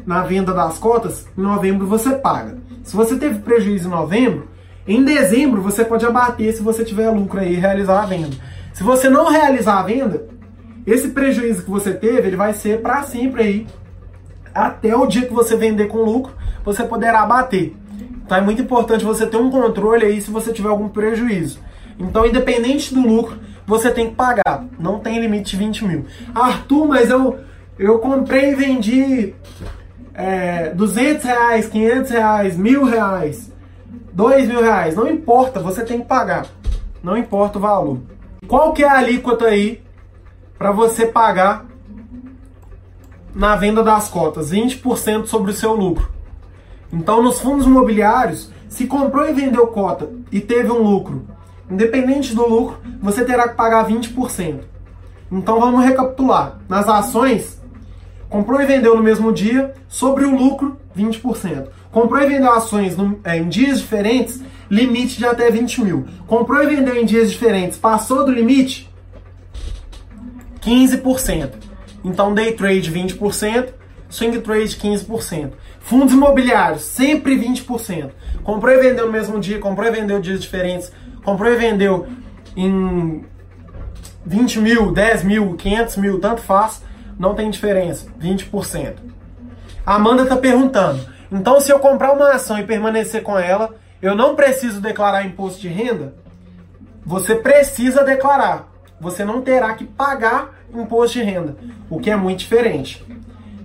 na 0.06 0.22
venda 0.22 0.52
das 0.52 0.78
cotas, 0.78 1.26
em 1.36 1.42
novembro 1.42 1.86
você 1.86 2.14
paga. 2.14 2.58
Se 2.82 2.96
você 2.96 3.16
teve 3.16 3.40
prejuízo 3.40 3.88
em 3.88 3.90
novembro, 3.90 4.48
em 4.86 5.04
dezembro 5.04 5.62
você 5.62 5.84
pode 5.84 6.04
abater 6.04 6.52
se 6.52 6.62
você 6.62 6.84
tiver 6.84 7.08
lucro 7.10 7.40
aí 7.40 7.54
e 7.54 7.58
realizar 7.58 8.02
a 8.02 8.06
venda. 8.06 8.36
Se 8.72 8.82
você 8.82 9.08
não 9.08 9.30
realizar 9.30 9.78
a 9.78 9.82
venda, 9.82 10.26
esse 10.86 11.08
prejuízo 11.08 11.64
que 11.64 11.70
você 11.70 11.92
teve, 11.92 12.28
ele 12.28 12.36
vai 12.36 12.52
ser 12.52 12.80
para 12.80 13.02
sempre 13.02 13.42
aí 13.42 13.66
até 14.54 14.94
o 14.94 15.06
dia 15.06 15.26
que 15.26 15.32
você 15.32 15.56
vender 15.56 15.88
com 15.88 16.02
lucro, 16.02 16.34
você 16.64 16.84
poderá 16.84 17.24
bater. 17.24 17.74
Então 18.24 18.36
é 18.36 18.40
muito 18.40 18.62
importante 18.62 19.04
você 19.04 19.26
ter 19.26 19.36
um 19.36 19.50
controle 19.50 20.04
aí 20.04 20.20
se 20.20 20.30
você 20.30 20.52
tiver 20.52 20.68
algum 20.68 20.88
prejuízo. 20.88 21.60
Então, 21.98 22.26
independente 22.26 22.94
do 22.94 23.06
lucro, 23.06 23.38
você 23.66 23.90
tem 23.90 24.10
que 24.10 24.16
pagar. 24.16 24.64
Não 24.78 24.98
tem 24.98 25.20
limite 25.20 25.52
de 25.52 25.56
20 25.56 25.84
mil. 25.84 26.06
Arthur, 26.34 26.86
mas 26.86 27.10
eu, 27.10 27.38
eu 27.78 27.98
comprei 27.98 28.52
e 28.52 28.54
vendi 28.54 29.34
é, 30.14 30.70
200 30.70 31.24
reais, 31.24 31.68
500 31.68 32.10
reais, 32.10 32.56
mil 32.56 32.84
reais, 32.84 33.50
2 34.12 34.48
mil 34.48 34.60
reais. 34.60 34.94
Não 34.94 35.08
importa, 35.08 35.60
você 35.60 35.84
tem 35.84 36.00
que 36.00 36.06
pagar. 36.06 36.46
Não 37.02 37.16
importa 37.16 37.58
o 37.58 37.60
valor. 37.60 37.98
Qual 38.46 38.72
que 38.72 38.82
é 38.82 38.88
a 38.88 38.98
alíquota 38.98 39.46
aí 39.46 39.82
para 40.58 40.70
você 40.70 41.06
pagar 41.06 41.66
na 43.34 43.56
venda 43.56 43.82
das 43.82 44.08
cotas, 44.08 44.52
20% 44.52 45.26
sobre 45.26 45.50
o 45.50 45.54
seu 45.54 45.72
lucro. 45.74 46.10
Então, 46.92 47.22
nos 47.22 47.40
fundos 47.40 47.66
imobiliários, 47.66 48.50
se 48.68 48.86
comprou 48.86 49.28
e 49.28 49.32
vendeu 49.32 49.66
cota 49.68 50.10
e 50.30 50.40
teve 50.40 50.70
um 50.70 50.82
lucro, 50.82 51.26
independente 51.70 52.34
do 52.34 52.46
lucro, 52.46 52.78
você 53.00 53.24
terá 53.24 53.48
que 53.48 53.54
pagar 53.54 53.86
20%. 53.88 54.60
Então, 55.30 55.58
vamos 55.58 55.82
recapitular. 55.82 56.58
Nas 56.68 56.86
ações, 56.88 57.61
comprou 58.32 58.62
e 58.62 58.64
vendeu 58.64 58.96
no 58.96 59.02
mesmo 59.02 59.30
dia, 59.30 59.74
sobre 59.86 60.24
o 60.24 60.34
lucro, 60.34 60.78
20%. 60.96 61.66
Comprou 61.90 62.22
e 62.22 62.26
vendeu 62.26 62.50
ações 62.50 62.96
no, 62.96 63.20
é, 63.22 63.36
em 63.36 63.46
dias 63.46 63.78
diferentes, 63.78 64.40
limite 64.70 65.18
de 65.18 65.26
até 65.26 65.50
20 65.50 65.82
mil. 65.82 66.06
Comprou 66.26 66.62
e 66.62 66.74
vendeu 66.74 66.96
em 66.96 67.04
dias 67.04 67.30
diferentes, 67.30 67.76
passou 67.76 68.24
do 68.24 68.32
limite, 68.32 68.90
15%. 70.62 71.50
Então, 72.02 72.32
day 72.32 72.52
trade 72.52 72.90
20%, 72.90 73.68
swing 74.08 74.40
trade 74.40 74.76
15%. 74.76 75.50
Fundos 75.80 76.14
imobiliários, 76.14 76.84
sempre 76.84 77.36
20%. 77.36 78.12
Comprou 78.42 78.72
e 78.72 78.80
vendeu 78.80 79.06
no 79.06 79.12
mesmo 79.12 79.38
dia, 79.38 79.58
comprou 79.58 79.86
e 79.86 79.90
vendeu 79.90 80.18
dias 80.20 80.40
diferentes, 80.40 80.90
comprou 81.22 81.52
e 81.52 81.56
vendeu 81.56 82.06
em 82.56 83.26
20 84.24 84.58
mil, 84.58 84.90
10 84.90 85.22
mil, 85.22 85.54
500 85.54 85.96
mil, 85.98 86.18
tanto 86.18 86.40
faz, 86.40 86.80
não 87.18 87.34
tem 87.34 87.50
diferença, 87.50 88.06
20%. 88.20 88.94
A 89.84 89.94
Amanda 89.96 90.22
está 90.22 90.36
perguntando, 90.36 91.00
então 91.30 91.60
se 91.60 91.70
eu 91.70 91.78
comprar 91.78 92.12
uma 92.12 92.32
ação 92.32 92.58
e 92.58 92.64
permanecer 92.64 93.22
com 93.22 93.38
ela, 93.38 93.74
eu 94.00 94.14
não 94.14 94.34
preciso 94.34 94.80
declarar 94.80 95.24
imposto 95.24 95.60
de 95.60 95.68
renda? 95.68 96.14
Você 97.04 97.34
precisa 97.34 98.04
declarar. 98.04 98.68
Você 99.00 99.24
não 99.24 99.42
terá 99.42 99.74
que 99.74 99.84
pagar 99.84 100.54
imposto 100.72 101.18
de 101.18 101.24
renda, 101.24 101.56
o 101.90 101.98
que 101.98 102.10
é 102.10 102.16
muito 102.16 102.38
diferente. 102.38 103.04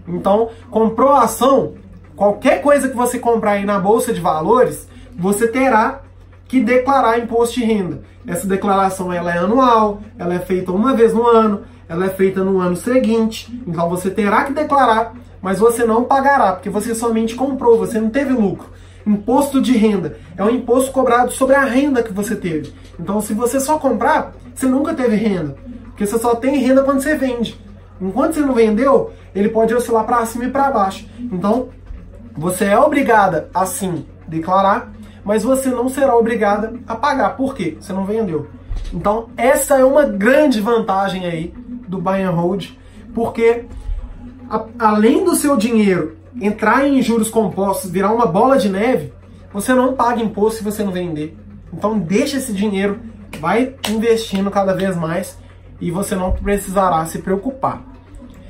Então, 0.08 0.50
comprou 0.72 1.12
a 1.12 1.24
ação, 1.24 1.76
qualquer 2.16 2.62
coisa 2.62 2.90
que 2.90 2.96
você 2.96 3.20
comprar 3.20 3.52
aí 3.52 3.66
na 3.66 3.80
bolsa 3.80 4.14
de 4.14 4.20
valores, 4.20 4.88
você 5.16 5.48
terá 5.48 6.02
que 6.48 6.60
declarar 6.60 7.20
imposto 7.20 7.56
de 7.56 7.66
renda. 7.66 8.02
Essa 8.26 8.48
declaração 8.48 9.12
ela 9.12 9.34
é 9.34 9.38
anual, 9.38 10.02
ela 10.18 10.34
é 10.34 10.40
feita 10.40 10.72
uma 10.72 10.94
vez 10.94 11.14
no 11.14 11.28
ano, 11.28 11.64
ela 11.90 12.06
é 12.06 12.10
feita 12.10 12.44
no 12.44 12.60
ano 12.60 12.76
seguinte. 12.76 13.62
Então 13.66 13.90
você 13.90 14.10
terá 14.10 14.44
que 14.44 14.54
declarar, 14.54 15.14
mas 15.42 15.60
você 15.60 15.86
não 15.86 16.04
pagará, 16.04 16.54
porque 16.54 16.70
você 16.70 16.94
somente 16.94 17.36
comprou, 17.36 17.78
você 17.78 18.00
não 18.00 18.10
teve 18.10 18.34
lucro. 18.34 18.70
Imposto 19.06 19.62
de 19.62 19.72
renda 19.78 20.18
é 20.36 20.44
um 20.44 20.50
imposto 20.50 20.92
cobrado 20.92 21.32
sobre 21.32 21.56
a 21.56 21.64
renda 21.64 22.04
que 22.04 22.12
você 22.12 22.36
teve. 22.36 22.74
Então, 23.00 23.22
se 23.22 23.34
você 23.34 23.58
só 23.58 23.78
comprar, 23.78 24.34
você 24.54 24.66
nunca 24.66 24.94
teve 24.94 25.16
renda, 25.16 25.56
porque 25.86 26.06
você 26.06 26.20
só 26.20 26.36
tem 26.36 26.58
renda 26.58 26.84
quando 26.84 27.00
você 27.00 27.16
vende. 27.16 27.58
Enquanto 28.02 28.34
você 28.34 28.42
não 28.42 28.54
vendeu, 28.54 29.14
ele 29.34 29.48
pode 29.48 29.74
oscilar 29.74 30.04
para 30.04 30.26
cima 30.26 30.46
e 30.46 30.52
para 30.52 30.70
baixo. 30.72 31.08
Então, 31.20 31.70
você 32.36 32.66
é 32.66 32.78
obrigada 32.78 33.50
a 33.54 33.66
sim 33.66 34.06
declarar, 34.28 34.92
mas 35.24 35.44
você 35.44 35.70
não 35.70 35.88
será 35.88 36.16
obrigada 36.16 36.74
a 36.86 36.96
pagar. 36.96 37.38
Por 37.38 37.56
quê? 37.56 37.78
Você 37.80 37.94
não 37.94 38.04
vendeu. 38.04 38.48
Então, 38.94 39.30
essa 39.38 39.78
é 39.78 39.86
uma 39.86 40.04
grande 40.04 40.60
vantagem 40.60 41.26
aí 41.26 41.54
do 41.88 42.00
buy 42.00 42.22
and 42.22 42.32
hold, 42.32 42.70
porque 43.14 43.66
a, 44.50 44.66
além 44.80 45.24
do 45.24 45.36
seu 45.36 45.58
dinheiro 45.58 46.18
entrar 46.40 46.88
em 46.88 47.02
juros 47.02 47.30
compostos, 47.30 47.90
virar 47.90 48.12
uma 48.14 48.26
bola 48.26 48.58
de 48.58 48.70
neve, 48.70 49.14
você 49.52 49.74
não 49.74 49.94
paga 49.94 50.22
imposto 50.22 50.60
se 50.60 50.64
você 50.64 50.84
não 50.84 50.92
vender. 50.92 51.36
Então, 51.74 51.98
deixa 51.98 52.38
esse 52.38 52.54
dinheiro, 52.54 53.00
vai 53.40 53.76
investindo 53.90 54.50
cada 54.52 54.74
vez 54.74 54.96
mais 54.96 55.38
e 55.80 55.92
você 55.92 56.16
não 56.16 56.32
precisará 56.32 57.06
se 57.06 57.20
preocupar. 57.20 57.84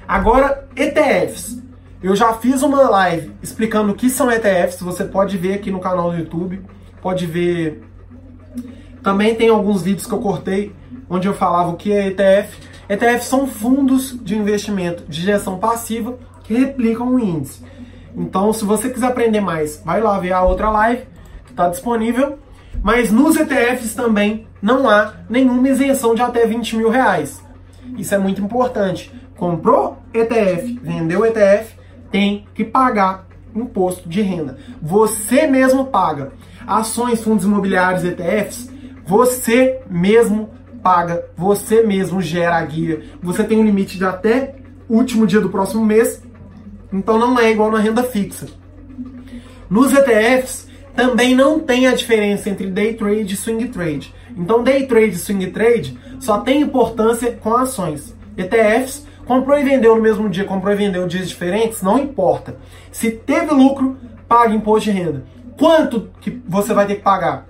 Agora, 0.08 0.68
ETFs. 0.76 1.62
Eu 2.02 2.16
já 2.16 2.34
fiz 2.34 2.62
uma 2.62 2.88
live 2.90 3.32
explicando 3.42 3.92
o 3.92 3.96
que 3.96 4.10
são 4.10 4.32
ETFs, 4.32 4.82
você 4.82 5.04
pode 5.04 5.36
ver 5.36 5.56
aqui 5.56 5.72
no 5.72 5.80
canal 5.80 6.12
do 6.12 6.18
YouTube, 6.18 6.62
pode 7.02 7.26
ver. 7.26 7.84
Também 9.02 9.34
tem 9.34 9.50
alguns 9.50 9.82
vídeos 9.82 10.06
que 10.06 10.14
eu 10.14 10.20
cortei 10.20 10.76
onde 11.10 11.28
eu 11.28 11.34
falava 11.34 11.70
o 11.70 11.76
que 11.76 11.92
é 11.92 12.08
ETF. 12.08 12.58
ETFs 12.90 13.26
são 13.26 13.48
fundos 13.48 14.18
de 14.22 14.38
investimento 14.38 15.04
de 15.08 15.22
gestão 15.22 15.58
passiva 15.58 16.18
que 16.44 16.54
replicam 16.54 17.14
o 17.14 17.20
índice. 17.20 17.64
Então, 18.16 18.52
se 18.52 18.66
você 18.66 18.90
quiser 18.90 19.08
aprender 19.08 19.42
mais, 19.42 19.82
vai 19.86 20.02
lá 20.02 20.18
ver 20.20 20.32
a 20.32 20.42
outra 20.42 20.70
live 20.70 21.04
que 21.46 21.52
está 21.52 21.68
disponível. 21.70 22.40
Mas 22.82 23.12
nos 23.12 23.36
ETFs 23.36 23.94
também 23.94 24.48
não 24.62 24.90
há 24.90 25.14
nenhuma 25.30 25.70
isenção 25.70 26.16
de 26.16 26.22
até 26.22 26.46
20 26.46 26.78
mil 26.78 26.90
reais. 26.90 27.44
Isso 27.98 28.14
é 28.16 28.18
muito 28.18 28.42
importante. 28.42 29.12
Comprou 29.36 29.98
ETF, 30.14 30.80
vendeu 30.82 31.26
ETF, 31.26 31.76
tem 32.12 32.46
que 32.54 32.64
pagar 32.64 33.28
imposto 33.56 34.08
de 34.08 34.22
renda. 34.22 34.58
Você 34.82 35.48
mesmo 35.48 35.86
paga. 35.86 36.32
Ações, 36.66 37.24
fundos 37.24 37.46
imobiliários, 37.46 38.04
ETFs, 38.04 38.70
você 39.06 39.82
mesmo 39.90 40.50
paga, 40.88 41.26
você 41.36 41.84
mesmo 41.84 42.22
gera 42.22 42.56
a 42.56 42.62
guia. 42.64 43.04
Você 43.22 43.44
tem 43.44 43.60
um 43.60 43.66
limite 43.66 43.98
de 43.98 44.06
até 44.06 44.56
o 44.88 44.96
último 44.96 45.28
dia 45.28 45.42
do 45.42 45.50
próximo 45.50 45.86
mês, 45.86 46.24
então 46.94 47.20
não 47.20 47.38
é 47.38 47.52
igual 47.52 47.70
na 47.70 47.80
renda 47.80 48.04
fixa. 48.04 48.48
Nos 49.70 49.92
ETFs 49.92 50.70
também 50.96 51.36
não 51.36 51.60
tem 51.60 51.88
a 51.88 51.94
diferença 51.94 52.50
entre 52.50 52.68
day 52.68 52.94
trade 52.94 53.34
e 53.34 53.36
swing 53.36 53.68
trade. 53.68 54.16
Então 54.38 54.64
day 54.64 54.88
trade 54.88 55.16
e 55.16 55.18
swing 55.18 55.48
trade 55.48 56.00
só 56.22 56.40
tem 56.40 56.62
importância 56.62 57.34
com 57.34 57.54
ações. 57.54 58.16
ETFs 58.38 59.06
Comprou 59.26 59.60
e 59.60 59.64
vendeu 59.64 59.94
no 59.94 60.02
mesmo 60.02 60.30
dia, 60.30 60.46
comprou 60.46 60.72
e 60.72 60.78
vendeu 60.78 61.06
dias 61.06 61.28
diferentes, 61.28 61.82
não 61.82 62.00
importa. 62.00 62.56
Se 62.94 63.12
teve 63.12 63.54
lucro, 63.54 63.98
paga 64.26 64.56
imposto 64.56 64.90
de 64.90 64.98
renda. 64.98 65.26
Quanto 65.58 66.10
que 66.22 66.42
você 66.48 66.74
vai 66.74 66.88
ter 66.88 66.96
que 66.96 67.02
pagar? 67.02 67.46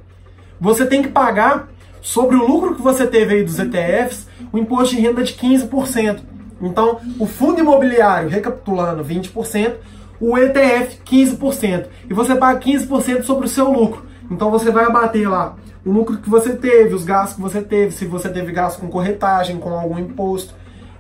Você 0.60 0.88
tem 0.88 1.04
que 1.04 1.10
pagar 1.10 1.70
sobre 2.08 2.38
o 2.38 2.48
lucro 2.48 2.74
que 2.74 2.82
você 2.82 3.06
teve 3.06 3.36
aí 3.36 3.44
dos 3.44 3.60
ETFs, 3.60 4.30
o 4.54 4.58
imposto 4.58 4.96
de 4.96 5.02
renda 5.02 5.22
de 5.22 5.34
15%. 5.34 6.22
Então, 6.62 7.02
o 7.20 7.26
fundo 7.26 7.60
imobiliário, 7.60 8.30
recapitulando, 8.30 9.04
20%, 9.04 9.74
o 10.18 10.38
ETF 10.38 11.00
15%. 11.06 11.88
E 12.10 12.14
você 12.14 12.34
paga 12.34 12.62
15% 12.62 13.24
sobre 13.24 13.46
o 13.46 13.50
seu 13.50 13.70
lucro. 13.70 14.06
Então 14.32 14.50
você 14.50 14.72
vai 14.72 14.86
abater 14.86 15.30
lá 15.30 15.58
o 15.86 15.92
lucro 15.92 16.16
que 16.16 16.30
você 16.30 16.56
teve, 16.56 16.96
os 16.96 17.04
gastos 17.04 17.36
que 17.36 17.42
você 17.42 17.62
teve, 17.62 17.92
se 17.92 18.06
você 18.06 18.30
teve 18.30 18.54
gasto 18.54 18.80
com 18.80 18.88
corretagem, 18.88 19.58
com 19.58 19.74
algum 19.74 20.00
imposto 20.00 20.56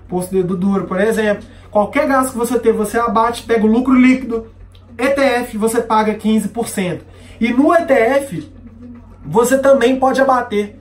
posto 0.10 0.36
dedo 0.36 0.58
duro, 0.58 0.88
por 0.88 0.99
exemplo. 0.99 1.47
Qualquer 1.72 2.05
gasto 2.05 2.34
que 2.34 2.38
você 2.38 2.60
ter, 2.60 2.74
você 2.74 2.99
abate, 2.99 3.43
pega 3.43 3.66
o 3.66 3.72
lucro 3.72 3.93
líquido. 3.93 4.47
ETF, 4.97 5.58
você 5.58 5.82
paga 5.82 6.16
15%. 6.16 6.99
E 7.39 7.53
no 7.53 7.74
ETF, 7.74 8.51
você 9.26 9.58
também 9.58 9.97
pode 9.97 10.20
abater 10.20 10.78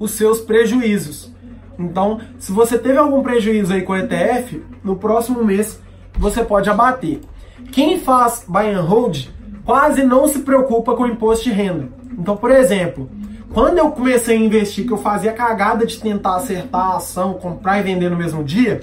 os 0.00 0.12
seus 0.12 0.40
prejuízos. 0.40 1.30
Então, 1.78 2.20
se 2.38 2.50
você 2.50 2.78
teve 2.78 2.98
algum 2.98 3.22
prejuízo 3.22 3.72
aí 3.72 3.82
com 3.82 3.92
o 3.92 3.96
ETF, 3.96 4.62
no 4.82 4.96
próximo 4.96 5.44
mês 5.44 5.80
você 6.18 6.42
pode 6.42 6.68
abater. 6.68 7.20
Quem 7.70 8.00
faz 8.00 8.44
buy 8.48 8.68
and 8.68 8.80
hold 8.80 9.28
quase 9.64 10.02
não 10.02 10.26
se 10.26 10.40
preocupa 10.40 10.96
com 10.96 11.04
o 11.04 11.08
imposto 11.08 11.44
de 11.44 11.52
renda. 11.52 11.88
Então, 12.18 12.36
por 12.36 12.50
exemplo, 12.50 13.08
quando 13.52 13.78
eu 13.78 13.90
comecei 13.90 14.36
a 14.36 14.40
investir, 14.40 14.86
que 14.86 14.92
eu 14.92 14.98
fazia 14.98 15.32
cagada 15.32 15.86
de 15.86 15.98
tentar 15.98 16.36
acertar 16.36 16.92
a 16.92 16.96
ação, 16.96 17.34
comprar 17.34 17.78
e 17.78 17.82
vender 17.82 18.10
no 18.10 18.16
mesmo 18.16 18.42
dia, 18.42 18.80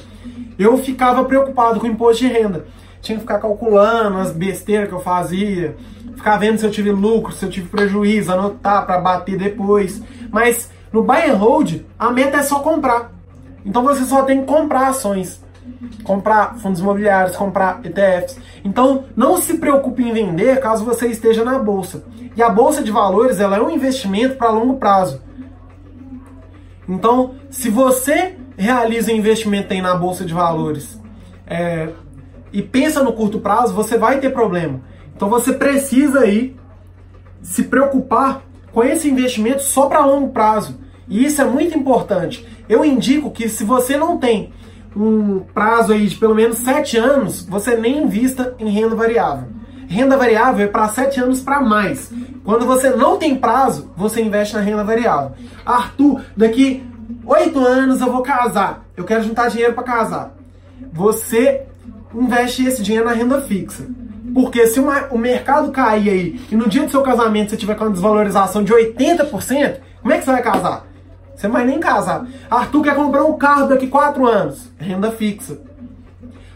eu 0.58 0.78
ficava 0.78 1.24
preocupado 1.26 1.80
com 1.80 1.88
o 1.88 1.90
imposto 1.90 2.24
de 2.26 2.32
renda. 2.32 2.66
Tinha 3.02 3.18
que 3.18 3.22
ficar 3.22 3.40
calculando 3.40 4.18
as 4.18 4.32
besteiras 4.32 4.90
que 4.90 4.94
eu 4.94 5.00
fazia, 5.00 5.76
ficar 6.16 6.38
vendo 6.38 6.58
se 6.58 6.66
eu 6.66 6.72
tive 6.72 6.92
lucro, 6.92 7.32
se 7.32 7.46
eu 7.46 7.50
tive 7.50 7.70
prejuízo, 7.70 8.32
anotar 8.32 8.86
para 8.86 9.00
bater 9.00 9.38
depois. 9.38 10.02
Mas 10.32 10.70
no 10.92 11.04
buy 11.04 11.30
and 11.30 11.36
hold, 11.36 11.82
a 11.98 12.12
meta 12.12 12.38
é 12.38 12.44
só 12.44 12.60
comprar. 12.60 13.12
Então 13.66 13.84
você 13.84 14.04
só 14.06 14.24
tem 14.24 14.42
que 14.42 14.48
comprar 14.48 14.88
ações 14.88 15.42
comprar 16.04 16.56
fundos 16.58 16.80
imobiliários, 16.80 17.36
comprar 17.36 17.82
ETFs. 17.84 18.40
Então, 18.64 19.06
não 19.16 19.38
se 19.38 19.58
preocupe 19.58 20.04
em 20.04 20.14
vender 20.14 20.60
caso 20.60 20.86
você 20.86 21.08
esteja 21.08 21.44
na 21.44 21.60
bolsa. 21.60 22.04
E 22.36 22.42
a 22.42 22.50
bolsa 22.50 22.84
de 22.84 22.92
valores 22.92 23.40
ela 23.40 23.58
é 23.58 23.62
um 23.62 23.70
investimento 23.70 24.36
para 24.36 24.50
longo 24.50 24.78
prazo. 24.78 25.22
Então, 26.88 27.36
se 27.50 27.70
você 27.70 28.38
realiza 28.58 29.12
investimento 29.12 29.74
aí 29.74 29.82
na 29.82 29.96
bolsa 29.96 30.26
de 30.26 30.34
valores 30.34 31.00
é, 31.46 31.90
e 32.52 32.62
pensa 32.62 33.04
no 33.04 33.14
curto 33.14 33.40
prazo, 33.40 33.74
você 33.74 33.98
vai 33.98 34.20
ter 34.20 34.32
problema. 34.32 34.82
Então, 35.16 35.30
você 35.30 35.54
precisa 35.54 36.22
aí 36.22 36.56
se 37.42 37.64
preocupar 37.64 38.42
com 38.78 38.84
esse 38.84 39.10
investimento 39.10 39.64
só 39.64 39.88
para 39.88 40.06
longo 40.06 40.30
prazo. 40.30 40.78
E 41.10 41.26
isso 41.26 41.42
é 41.42 41.46
muito 41.46 41.76
importante. 41.76 42.48
Eu 42.70 42.86
indico 42.86 43.32
que 43.32 43.50
se 43.50 43.64
você 43.64 43.98
não 43.98 44.20
tem 44.20 44.54
um 44.96 45.40
prazo 45.52 45.94
aí 45.94 46.06
de 46.06 46.16
pelo 46.16 46.36
menos 46.36 46.60
7 46.60 46.96
anos, 46.96 47.42
você 47.42 47.76
nem 47.76 48.04
invista 48.04 48.54
em 48.60 48.70
renda 48.70 48.94
variável. 48.94 49.48
Renda 49.88 50.16
variável 50.16 50.68
é 50.68 50.70
para 50.70 50.88
7 50.90 51.20
anos 51.20 51.42
para 51.42 51.60
mais. 51.60 52.14
Quando 52.46 52.68
você 52.68 52.92
não 52.92 53.18
tem 53.18 53.36
prazo, 53.36 53.90
você 53.98 54.22
investe 54.22 54.54
na 54.54 54.62
renda 54.62 54.84
variável. 54.84 55.32
Arthur, 55.66 56.22
daqui 56.38 56.86
8 57.26 57.60
anos 57.60 58.00
eu 58.00 58.12
vou 58.12 58.22
casar. 58.22 58.86
Eu 58.96 59.06
quero 59.06 59.24
juntar 59.24 59.50
dinheiro 59.50 59.74
para 59.74 59.84
casar. 59.86 60.36
Você 60.94 61.64
investe 62.14 62.64
esse 62.64 62.84
dinheiro 62.84 63.08
na 63.08 63.14
renda 63.14 63.42
fixa. 63.42 63.88
Porque 64.38 64.68
se 64.68 64.80
uma, 64.80 65.08
o 65.08 65.18
mercado 65.18 65.72
cair 65.72 66.12
aí 66.12 66.42
e 66.52 66.56
no 66.56 66.70
dia 66.70 66.84
do 66.84 66.92
seu 66.92 67.02
casamento 67.02 67.50
você 67.50 67.58
tiver 67.58 67.74
com 67.74 67.86
uma 67.86 67.90
desvalorização 67.90 68.64
de 68.64 68.72
80%, 68.72 69.78
como 70.00 70.14
é 70.14 70.20
que 70.20 70.26
você 70.26 70.32
vai 70.32 70.44
casar? 70.44 70.86
Você 71.36 71.48
não 71.48 71.56
vai 71.56 71.66
nem 71.66 71.80
casar. 71.80 72.24
Arthur 72.48 72.84
quer 72.84 72.94
comprar 72.94 73.24
um 73.24 73.36
carro 73.36 73.68
daqui 73.68 73.88
4 73.88 74.28
anos. 74.28 74.70
Renda 74.78 75.10
fixa. 75.10 75.58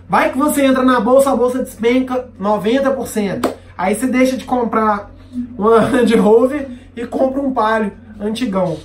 Vai 0.08 0.32
que 0.32 0.38
você 0.38 0.64
entra 0.64 0.84
na 0.84 1.00
bolsa, 1.00 1.32
a 1.32 1.36
bolsa 1.36 1.64
despenca 1.64 2.30
90%. 2.40 3.52
Aí 3.76 3.96
você 3.96 4.06
deixa 4.06 4.38
de 4.38 4.46
comprar 4.46 5.10
uma 5.58 5.78
Land 5.90 6.16
Rover 6.18 6.70
e 6.96 7.04
compra 7.08 7.42
um 7.42 7.52
Palio 7.52 7.94
antigão. 8.20 8.78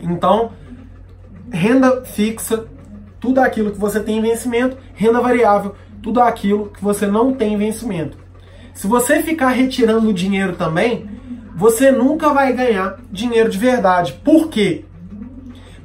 Então, 0.00 0.52
renda 1.50 2.04
fixa, 2.04 2.64
tudo 3.18 3.40
aquilo 3.40 3.72
que 3.72 3.78
você 3.80 3.98
tem 3.98 4.18
em 4.18 4.22
vencimento, 4.22 4.76
renda 4.94 5.20
variável, 5.20 5.74
tudo 6.02 6.20
aquilo 6.20 6.70
que 6.70 6.82
você 6.82 7.06
não 7.06 7.32
tem 7.32 7.56
vencimento. 7.56 8.16
Se 8.74 8.86
você 8.86 9.22
ficar 9.22 9.50
retirando 9.50 10.12
dinheiro 10.12 10.54
também, 10.54 11.08
você 11.54 11.90
nunca 11.90 12.32
vai 12.32 12.52
ganhar 12.52 12.98
dinheiro 13.10 13.50
de 13.50 13.58
verdade. 13.58 14.12
Por 14.24 14.48
quê? 14.48 14.84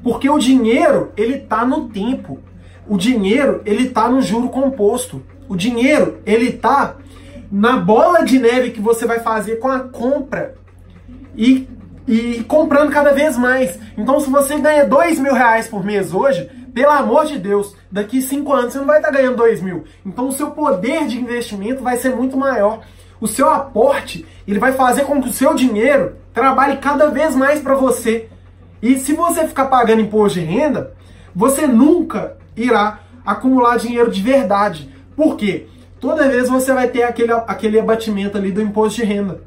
Porque 0.04 0.30
o 0.30 0.38
dinheiro, 0.38 1.12
ele 1.18 1.40
tá 1.40 1.66
no 1.66 1.90
tempo. 1.90 2.40
O 2.88 2.98
dinheiro, 2.98 3.62
ele 3.66 3.90
tá 3.90 4.08
no 4.08 4.22
juro 4.22 4.50
composto. 4.50 5.24
O 5.48 5.56
dinheiro, 5.56 6.20
ele 6.26 6.52
tá 6.52 6.98
na 7.52 7.78
bola 7.78 8.24
de 8.24 8.38
neve 8.38 8.72
que 8.72 8.82
você 8.82 9.06
vai 9.06 9.20
fazer 9.20 9.56
com 9.56 9.68
a 9.68 9.80
compra 9.80 10.56
e, 11.36 11.68
e 12.08 12.44
comprando 12.48 12.92
cada 12.92 13.14
vez 13.14 13.38
mais. 13.38 13.80
Então, 13.98 14.20
se 14.20 14.30
você 14.30 14.60
ganha 14.60 14.86
dois 14.86 15.20
mil 15.20 15.34
reais 15.34 15.68
por 15.68 15.84
mês 15.84 16.14
hoje, 16.14 16.50
pelo 16.74 16.92
amor 16.92 17.26
de 17.26 17.38
Deus, 17.38 17.76
daqui 17.92 18.22
cinco 18.22 18.52
anos 18.52 18.74
você 18.74 18.80
não 18.80 18.88
vai 18.88 18.98
estar 18.98 19.12
ganhando 19.12 19.38
2 19.38 19.62
mil. 19.62 19.84
Então 20.06 20.28
o 20.28 20.32
seu 20.32 20.52
poder 20.52 21.06
de 21.06 21.20
investimento 21.20 21.84
vai 21.84 21.98
ser 21.98 22.16
muito 22.16 22.36
maior. 22.36 22.82
O 23.22 23.28
seu 23.28 23.50
aporte, 23.50 24.26
ele 24.48 24.60
vai 24.60 24.74
fazer 24.74 25.04
com 25.04 25.22
que 25.22 25.30
o 25.30 25.34
seu 25.34 25.54
dinheiro 25.54 26.16
trabalhe 26.34 26.78
cada 26.78 27.10
vez 27.10 27.36
mais 27.36 27.62
para 27.62 27.76
você. 27.76 28.28
E 28.82 28.98
se 28.98 29.14
você 29.14 29.48
ficar 29.48 29.66
pagando 29.66 30.02
imposto 30.02 30.40
de 30.40 30.46
renda, 30.46 30.94
você 31.34 31.68
nunca 31.68 32.38
irá 32.58 33.00
acumular 33.26 33.78
dinheiro 33.78 34.12
de 34.12 34.22
verdade. 34.22 34.90
Por 35.16 35.38
quê? 35.38 35.68
Toda 36.00 36.28
vez 36.28 36.50
você 36.50 36.74
vai 36.74 36.88
ter 36.90 37.04
aquele, 37.04 37.32
aquele 37.32 37.80
abatimento 37.80 38.38
ali 38.38 38.52
do 38.52 38.62
imposto 38.62 39.00
de 39.00 39.08
renda. 39.08 39.42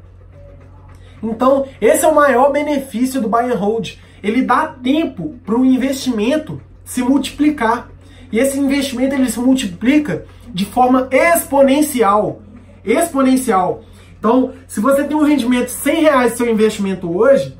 Então, 1.21 1.67
esse 1.81 2.05
é 2.05 2.07
o 2.07 2.15
maior 2.15 2.51
benefício 2.51 3.21
do 3.21 3.29
buy 3.29 3.51
and 3.51 3.55
hold. 3.55 3.95
Ele 4.23 4.41
dá 4.41 4.67
tempo 4.67 5.35
para 5.45 5.55
o 5.55 5.65
investimento 5.65 6.59
se 6.87 7.03
multiplicar. 7.03 7.89
E 8.31 8.39
esse 8.39 8.57
investimento 8.57 9.13
ele 9.13 9.29
se 9.29 9.39
multiplica 9.39 10.25
de 10.47 10.65
forma 10.65 11.07
exponencial. 11.11 12.41
Exponencial. 12.83 13.83
Então, 14.17 14.53
se 14.67 14.79
você 14.79 15.03
tem 15.03 15.15
um 15.15 15.23
rendimento 15.23 15.65
de 15.65 15.71
100 15.71 16.01
reais 16.01 16.31
do 16.31 16.37
seu 16.37 16.49
investimento 16.49 17.15
hoje, 17.15 17.55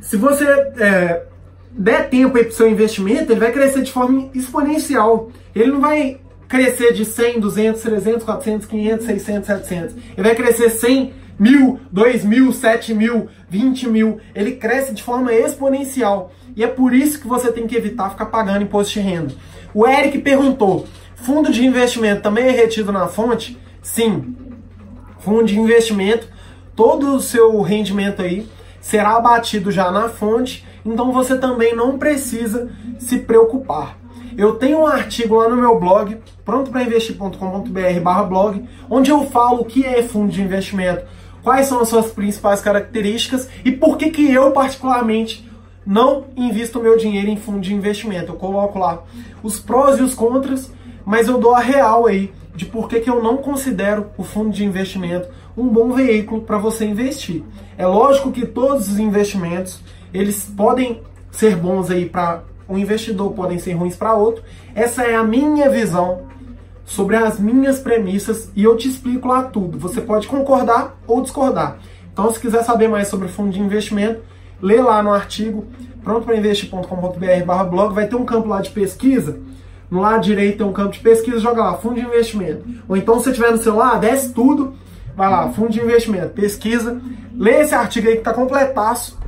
se 0.00 0.16
você 0.16 0.44
é, 0.44 1.26
der 1.72 2.08
tempo 2.08 2.38
para 2.38 2.46
o 2.46 2.52
seu 2.52 2.70
investimento, 2.70 3.32
ele 3.32 3.40
vai 3.40 3.50
crescer 3.50 3.82
de 3.82 3.90
forma 3.90 4.30
exponencial. 4.34 5.30
Ele 5.54 5.72
não 5.72 5.80
vai 5.80 6.20
crescer 6.46 6.92
de 6.92 7.04
100, 7.04 7.40
200, 7.40 7.82
300, 7.82 8.24
400, 8.24 8.66
500, 8.66 9.06
600, 9.06 9.46
700. 9.46 9.96
Ele 10.16 10.22
vai 10.22 10.34
crescer 10.34 10.70
100, 10.70 11.14
mil, 11.40 11.80
dois 11.90 12.22
mil, 12.22 12.52
sete 12.52 12.92
mil, 12.92 13.28
vinte 13.48 13.88
mil. 13.88 14.20
Ele 14.34 14.52
cresce 14.52 14.92
de 14.92 15.02
forma 15.02 15.32
exponencial. 15.32 16.30
E 16.56 16.64
é 16.64 16.66
por 16.66 16.92
isso 16.92 17.20
que 17.20 17.28
você 17.28 17.52
tem 17.52 17.66
que 17.66 17.76
evitar 17.76 18.10
ficar 18.10 18.26
pagando 18.26 18.62
imposto 18.62 18.94
de 18.94 19.00
renda. 19.00 19.34
O 19.72 19.86
Eric 19.86 20.18
perguntou: 20.18 20.86
fundo 21.14 21.52
de 21.52 21.64
investimento 21.64 22.22
também 22.22 22.46
é 22.46 22.50
retido 22.50 22.92
na 22.92 23.06
fonte? 23.06 23.58
Sim. 23.82 24.34
Fundo 25.20 25.44
de 25.44 25.58
investimento, 25.58 26.26
todo 26.74 27.14
o 27.14 27.20
seu 27.20 27.60
rendimento 27.60 28.22
aí 28.22 28.48
será 28.80 29.16
abatido 29.16 29.70
já 29.70 29.90
na 29.90 30.08
fonte, 30.08 30.66
então 30.84 31.12
você 31.12 31.36
também 31.36 31.76
não 31.76 31.98
precisa 31.98 32.70
se 32.98 33.18
preocupar. 33.18 33.98
Eu 34.36 34.54
tenho 34.54 34.80
um 34.80 34.86
artigo 34.86 35.36
lá 35.36 35.48
no 35.48 35.56
meu 35.56 35.78
blog, 35.78 36.18
prontoprainvestir.com.br/blog, 36.44 38.64
onde 38.88 39.10
eu 39.10 39.26
falo 39.26 39.60
o 39.60 39.64
que 39.64 39.84
é 39.84 40.00
fundo 40.02 40.32
de 40.32 40.40
investimento, 40.40 41.04
quais 41.42 41.66
são 41.66 41.80
as 41.80 41.88
suas 41.88 42.12
principais 42.12 42.60
características 42.60 43.48
e 43.64 43.72
por 43.72 43.98
que, 43.98 44.10
que 44.10 44.32
eu, 44.32 44.52
particularmente, 44.52 45.49
não 45.90 46.26
invisto 46.36 46.80
meu 46.80 46.96
dinheiro 46.96 47.28
em 47.28 47.36
fundo 47.36 47.58
de 47.58 47.74
investimento. 47.74 48.30
Eu 48.30 48.36
coloco 48.36 48.78
lá 48.78 49.02
os 49.42 49.58
prós 49.58 49.98
e 49.98 50.02
os 50.02 50.14
contras, 50.14 50.72
mas 51.04 51.26
eu 51.26 51.36
dou 51.36 51.52
a 51.52 51.58
real 51.58 52.06
aí 52.06 52.32
de 52.54 52.64
por 52.64 52.88
que, 52.88 53.00
que 53.00 53.10
eu 53.10 53.20
não 53.20 53.38
considero 53.38 54.06
o 54.16 54.22
fundo 54.22 54.50
de 54.50 54.64
investimento 54.64 55.28
um 55.56 55.66
bom 55.66 55.90
veículo 55.90 56.42
para 56.42 56.58
você 56.58 56.84
investir. 56.84 57.42
É 57.76 57.84
lógico 57.88 58.30
que 58.30 58.46
todos 58.46 58.88
os 58.88 59.00
investimentos 59.00 59.80
eles 60.14 60.44
podem 60.56 61.02
ser 61.32 61.56
bons 61.56 61.90
aí 61.90 62.08
para 62.08 62.44
um 62.68 62.78
investidor, 62.78 63.32
podem 63.32 63.58
ser 63.58 63.72
ruins 63.72 63.96
para 63.96 64.14
outro. 64.14 64.44
Essa 64.76 65.02
é 65.02 65.16
a 65.16 65.24
minha 65.24 65.68
visão 65.68 66.22
sobre 66.84 67.16
as 67.16 67.40
minhas 67.40 67.80
premissas 67.80 68.48
e 68.54 68.62
eu 68.62 68.76
te 68.76 68.86
explico 68.86 69.26
lá 69.26 69.42
tudo. 69.42 69.76
Você 69.80 70.00
pode 70.00 70.28
concordar 70.28 71.00
ou 71.04 71.20
discordar. 71.20 71.78
Então, 72.12 72.32
se 72.32 72.38
quiser 72.38 72.62
saber 72.62 72.86
mais 72.86 73.08
sobre 73.08 73.26
fundo 73.26 73.50
de 73.50 73.58
investimento, 73.58 74.20
lê 74.60 74.80
lá 74.80 75.02
no 75.02 75.12
artigo 75.12 75.66
prontoprainvestir.com.br 76.02 77.64
blog, 77.70 77.94
vai 77.94 78.06
ter 78.06 78.16
um 78.16 78.24
campo 78.24 78.48
lá 78.48 78.60
de 78.60 78.70
pesquisa. 78.70 79.38
No 79.90 80.00
lado 80.00 80.22
direito 80.22 80.58
tem 80.58 80.66
um 80.66 80.72
campo 80.72 80.92
de 80.92 81.00
pesquisa, 81.00 81.40
joga 81.40 81.62
lá, 81.62 81.74
fundo 81.74 81.96
de 81.96 82.02
investimento. 82.02 82.64
Ou 82.88 82.96
então, 82.96 83.18
se 83.20 83.32
tiver 83.32 83.50
no 83.50 83.58
celular, 83.58 83.98
desce 83.98 84.32
tudo, 84.32 84.74
vai 85.16 85.28
lá, 85.28 85.48
fundo 85.50 85.70
de 85.70 85.80
investimento, 85.80 86.28
pesquisa, 86.28 87.00
lê 87.34 87.60
esse 87.60 87.74
artigo 87.74 88.08
aí 88.08 88.16
que 88.16 88.22
tá 88.22 88.32
completaço. 88.32 89.18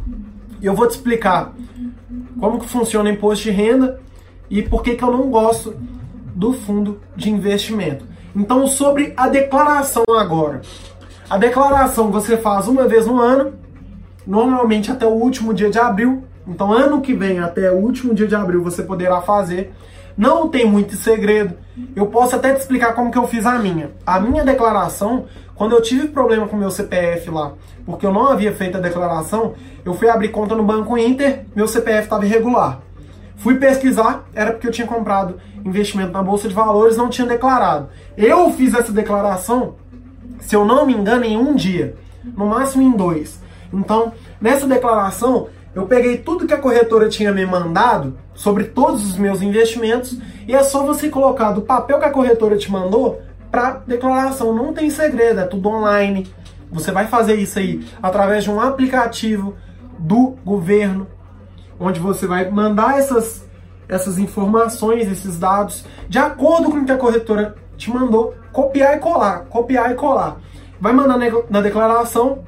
E 0.61 0.67
eu 0.67 0.75
vou 0.75 0.87
te 0.87 0.93
explicar 0.93 1.53
como 2.39 2.61
que 2.61 2.69
funciona 2.69 3.11
o 3.11 3.13
imposto 3.13 3.45
de 3.45 3.51
renda 3.51 4.01
e 4.49 4.63
por 4.63 4.83
que, 4.83 4.95
que 4.95 5.03
eu 5.03 5.11
não 5.11 5.31
gosto 5.31 5.75
do 6.35 6.53
fundo 6.53 7.01
de 7.17 7.31
investimento. 7.31 8.05
Então, 8.35 8.67
sobre 8.67 9.13
a 9.17 9.29
declaração 9.29 10.05
agora. 10.17 10.63
A 11.29 11.37
declaração 11.37 12.11
você 12.11 12.37
faz 12.37 12.69
uma 12.69 12.87
vez 12.87 13.07
no 13.07 13.21
ano, 13.21 13.55
normalmente 14.27 14.91
até 14.91 15.07
o 15.07 15.11
último 15.11 15.53
dia 15.53 15.71
de 15.71 15.79
abril. 15.79 16.25
Então, 16.47 16.73
ano 16.73 17.01
que 17.01 17.15
vem, 17.15 17.39
até 17.39 17.71
o 17.71 17.77
último 17.77 18.15
dia 18.15 18.27
de 18.27 18.35
abril, 18.35 18.63
você 18.63 18.83
poderá 18.83 19.21
fazer. 19.21 19.73
Não 20.17 20.49
tem 20.49 20.67
muito 20.67 20.95
segredo. 20.97 21.55
Eu 21.97 22.07
posso 22.07 22.37
até 22.37 22.53
te 22.53 22.61
explicar 22.61 22.95
como 22.95 23.11
que 23.11 23.19
eu 23.19 23.27
fiz 23.27 23.47
a 23.47 23.59
minha. 23.59 23.91
A 24.05 24.21
minha 24.21 24.45
declaração, 24.45 25.27
quando 25.55 25.75
eu 25.75 25.81
tive 25.81 26.09
problema 26.09 26.47
com 26.47 26.57
meu 26.57 26.71
CPF 26.71 27.31
lá, 27.31 27.53
porque 27.87 28.05
eu 28.05 28.13
não 28.13 28.27
havia 28.27 28.53
feito 28.53 28.77
a 28.77 28.81
declaração, 28.81 29.55
eu 29.85 29.95
fui 29.95 30.09
abrir 30.09 30.29
conta 30.29 30.55
no 30.55 30.63
Banco 30.63 30.99
Inter, 30.99 31.47
meu 31.55 31.67
CPF 31.67 32.03
estava 32.03 32.27
irregular. 32.27 32.81
Fui 33.37 33.57
pesquisar, 33.57 34.25
era 34.35 34.53
porque 34.53 34.69
eu 34.69 34.71
tinha 34.71 34.87
comprado 34.87 35.37
investimento 35.65 36.13
na 36.13 36.23
bolsa 36.23 36.49
de 36.49 36.55
valores, 36.55 36.97
não 36.97 37.09
tinha 37.09 37.27
declarado. 37.27 37.89
Eu 38.17 38.53
fiz 38.53 38.75
essa 38.75 38.93
declaração, 38.93 39.75
se 40.41 40.55
eu 40.55 40.65
não 40.65 40.87
me 40.87 40.93
engano, 40.93 41.25
em 41.25 41.37
um 41.37 41.55
dia, 41.55 41.97
no 42.37 42.47
máximo 42.47 42.83
em 42.83 42.93
dois. 42.93 43.42
Então, 43.73 44.13
nessa 44.41 44.67
declaração, 44.67 45.49
eu 45.75 45.87
peguei 45.87 46.19
tudo 46.19 46.47
que 46.47 46.53
a 46.53 46.59
corretora 46.59 47.09
tinha 47.09 47.33
me 47.33 47.47
mandado 47.47 48.19
sobre 48.35 48.65
todos 48.65 49.05
os 49.07 49.17
meus 49.17 49.41
investimentos 49.41 50.19
e 50.47 50.55
é 50.55 50.63
só 50.63 50.85
você 50.85 51.09
colocar 51.09 51.53
do 51.53 51.63
papel 51.63 51.99
que 51.99 52.05
a 52.05 52.11
corretora 52.11 52.57
te 52.57 52.71
mandou 52.71 53.23
para 53.51 53.83
declaração. 53.87 54.55
Não 54.55 54.73
tem 54.73 54.91
segredo, 54.91 55.41
é 55.41 55.45
tudo 55.45 55.69
online. 55.69 56.31
Você 56.71 56.93
vai 56.93 57.07
fazer 57.07 57.37
isso 57.37 57.59
aí 57.59 57.87
através 58.03 58.45
de 58.45 58.51
um 58.51 58.61
aplicativo 58.61 59.55
do 59.99 60.37
governo 60.45 61.07
onde 61.79 61.99
você 61.99 62.27
vai 62.27 62.49
mandar 62.51 62.99
essas, 62.99 63.45
essas 63.89 64.19
informações, 64.19 65.11
esses 65.11 65.39
dados, 65.39 65.85
de 66.09 66.19
acordo 66.19 66.71
com 66.71 66.79
o 66.79 66.85
que 66.85 66.93
a 66.93 66.97
corretora 66.97 67.57
te 67.77 67.91
mandou, 67.91 68.35
copiar 68.53 68.97
e 68.97 69.01
colar, 69.01 69.47
copiar 69.47 69.91
e 69.91 69.95
colar. 69.95 70.37
Vai 70.81 70.93
mandar 70.93 71.19
na 71.51 71.61
declaração, 71.61 72.45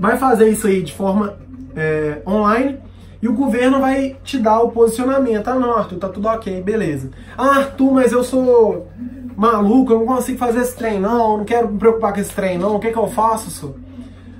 vai 0.00 0.16
fazer 0.16 0.48
isso 0.48 0.66
aí 0.66 0.82
de 0.82 0.94
forma 0.94 1.36
é, 1.76 2.22
online 2.26 2.78
e 3.22 3.28
o 3.28 3.34
governo 3.34 3.80
vai 3.80 4.16
te 4.24 4.38
dar 4.38 4.60
o 4.60 4.70
posicionamento. 4.70 5.46
Ah, 5.46 5.54
não, 5.56 5.76
Arthur, 5.76 5.98
tá 5.98 6.08
tudo 6.08 6.26
ok, 6.26 6.62
beleza. 6.62 7.10
Ah, 7.36 7.58
Arthur, 7.58 7.92
mas 7.92 8.10
eu 8.10 8.24
sou 8.24 8.88
maluco, 9.36 9.92
eu 9.92 9.98
não 9.98 10.06
consigo 10.06 10.38
fazer 10.38 10.60
esse 10.60 10.74
trem, 10.74 10.98
não, 10.98 11.38
não 11.38 11.44
quero 11.44 11.70
me 11.70 11.78
preocupar 11.78 12.14
com 12.14 12.20
esse 12.20 12.32
trem, 12.32 12.58
não, 12.58 12.76
o 12.76 12.80
que, 12.80 12.90
que 12.90 12.98
eu 12.98 13.08
faço, 13.08 13.50
senhor? 13.50 13.74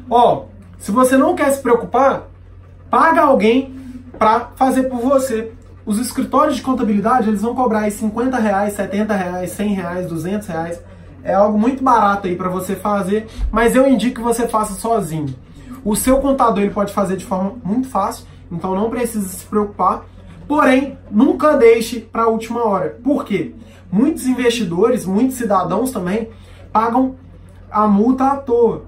Ó, 0.09 0.45
se 0.79 0.91
você 0.91 1.17
não 1.17 1.35
quer 1.35 1.51
se 1.51 1.61
preocupar, 1.61 2.29
paga 2.89 3.21
alguém 3.21 3.75
para 4.19 4.51
fazer 4.57 4.85
por 4.85 4.99
você. 4.99 5.53
Os 5.85 5.99
escritórios 5.99 6.57
de 6.57 6.63
contabilidade 6.63 7.29
eles 7.29 7.43
vão 7.43 7.55
cobrar 7.55 7.81
aí 7.81 7.91
50 7.91 8.39
reais, 8.39 8.75
70 8.75 9.15
reais, 9.15 9.51
100 9.51 9.75
reais, 9.75 10.07
200 10.07 10.49
reais. 10.49 10.83
É 11.23 11.35
algo 11.35 11.59
muito 11.59 11.83
barato 11.83 12.27
aí 12.27 12.35
para 12.35 12.49
você 12.49 12.75
fazer, 12.75 13.27
mas 13.51 13.75
eu 13.75 13.87
indico 13.87 14.17
que 14.17 14.23
você 14.23 14.49
faça 14.49 14.75
sozinho. 14.75 15.35
O 15.85 15.97
seu 15.97 16.19
contador 16.19 16.63
ele 16.63 16.73
pode 16.73 16.93
fazer 16.93 17.17
de 17.17 17.25
forma 17.25 17.55
muito 17.65 17.89
fácil, 17.89 18.27
então 18.51 18.75
não 18.75 18.91
precisa 18.91 19.29
se 19.29 19.45
preocupar. 19.45 20.05
Porém, 20.47 20.99
nunca 21.11 21.57
deixe 21.57 22.01
para 22.01 22.25
a 22.25 22.29
última 22.29 22.67
hora. 22.67 22.99
Por 23.03 23.25
quê? 23.25 23.55
Muitos 23.91 24.27
investidores, 24.27 25.07
muitos 25.07 25.37
cidadãos 25.37 25.91
também, 25.91 26.29
pagam 26.73 27.15
a 27.71 27.87
multa 27.87 28.25
à 28.25 28.37
toa. 28.37 28.85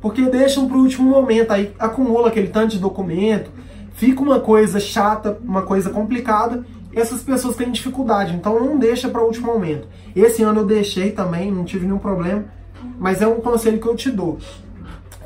Porque 0.00 0.22
deixam 0.22 0.68
para 0.68 0.76
o 0.76 0.82
último 0.82 1.08
momento, 1.10 1.50
aí 1.52 1.74
acumula 1.78 2.28
aquele 2.28 2.48
tanto 2.48 2.72
de 2.72 2.78
documento, 2.78 3.50
fica 3.94 4.20
uma 4.20 4.40
coisa 4.40 4.78
chata, 4.78 5.38
uma 5.42 5.62
coisa 5.62 5.90
complicada, 5.90 6.64
essas 6.94 7.22
pessoas 7.22 7.56
têm 7.56 7.70
dificuldade, 7.70 8.34
então 8.34 8.58
não 8.58 8.78
deixa 8.78 9.08
para 9.08 9.22
o 9.22 9.26
último 9.26 9.48
momento. 9.48 9.88
Esse 10.14 10.42
ano 10.42 10.60
eu 10.60 10.66
deixei 10.66 11.10
também, 11.10 11.50
não 11.50 11.64
tive 11.64 11.86
nenhum 11.86 11.98
problema, 11.98 12.44
mas 12.98 13.20
é 13.20 13.26
um 13.26 13.40
conselho 13.40 13.80
que 13.80 13.86
eu 13.86 13.96
te 13.96 14.10
dou. 14.10 14.38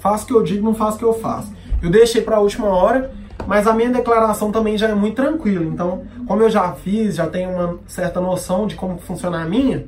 Faça 0.00 0.24
o 0.24 0.26
que 0.26 0.34
eu 0.34 0.42
digo, 0.42 0.64
não 0.64 0.74
faça 0.74 0.96
o 0.96 0.98
que 0.98 1.04
eu 1.04 1.14
faço. 1.14 1.52
Eu 1.82 1.90
deixei 1.90 2.22
para 2.22 2.36
a 2.36 2.40
última 2.40 2.66
hora, 2.68 3.12
mas 3.46 3.66
a 3.66 3.72
minha 3.72 3.90
declaração 3.90 4.50
também 4.50 4.76
já 4.76 4.88
é 4.88 4.94
muito 4.94 5.16
tranquila. 5.16 5.64
Então, 5.64 6.04
como 6.26 6.42
eu 6.42 6.50
já 6.50 6.72
fiz, 6.72 7.16
já 7.16 7.26
tenho 7.26 7.50
uma 7.50 7.78
certa 7.86 8.20
noção 8.20 8.66
de 8.66 8.74
como 8.74 8.98
funciona 8.98 9.42
a 9.42 9.44
minha, 9.44 9.86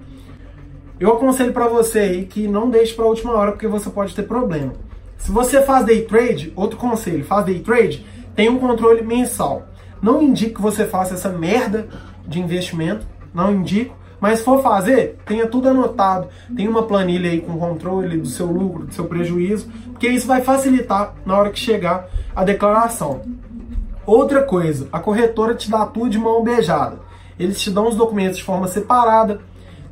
eu 1.00 1.12
aconselho 1.12 1.52
para 1.52 1.66
você 1.66 1.98
aí 1.98 2.26
que 2.26 2.46
não 2.46 2.70
deixe 2.70 2.94
para 2.94 3.04
a 3.04 3.08
última 3.08 3.32
hora 3.32 3.52
porque 3.52 3.66
você 3.66 3.90
pode 3.90 4.14
ter 4.14 4.22
problema. 4.22 4.72
Se 5.16 5.30
você 5.32 5.62
faz 5.62 5.84
day 5.84 6.02
trade, 6.02 6.52
outro 6.54 6.78
conselho, 6.78 7.24
faz 7.24 7.44
day 7.44 7.60
trade, 7.60 8.06
tem 8.34 8.48
um 8.48 8.58
controle 8.58 9.02
mensal. 9.02 9.66
Não 10.00 10.22
indico 10.22 10.56
que 10.56 10.62
você 10.62 10.86
faça 10.86 11.14
essa 11.14 11.28
merda 11.28 11.88
de 12.26 12.40
investimento, 12.40 13.06
não 13.32 13.52
indico, 13.52 13.96
mas 14.22 14.40
for 14.40 14.62
fazer, 14.62 15.18
tenha 15.26 15.48
tudo 15.48 15.68
anotado. 15.68 16.28
Tem 16.54 16.68
uma 16.68 16.84
planilha 16.84 17.28
aí 17.28 17.40
com 17.40 17.58
controle 17.58 18.18
do 18.18 18.28
seu 18.28 18.46
lucro, 18.46 18.86
do 18.86 18.94
seu 18.94 19.06
prejuízo, 19.06 19.66
porque 19.90 20.06
isso 20.06 20.28
vai 20.28 20.40
facilitar 20.42 21.12
na 21.26 21.36
hora 21.36 21.50
que 21.50 21.58
chegar 21.58 22.06
a 22.32 22.44
declaração. 22.44 23.22
Outra 24.06 24.44
coisa, 24.44 24.86
a 24.92 25.00
corretora 25.00 25.56
te 25.56 25.68
dá 25.68 25.84
tudo 25.86 26.08
de 26.08 26.18
mão 26.18 26.44
beijada. 26.44 27.00
Eles 27.36 27.60
te 27.60 27.68
dão 27.68 27.88
os 27.88 27.96
documentos 27.96 28.36
de 28.36 28.44
forma 28.44 28.68
separada, 28.68 29.40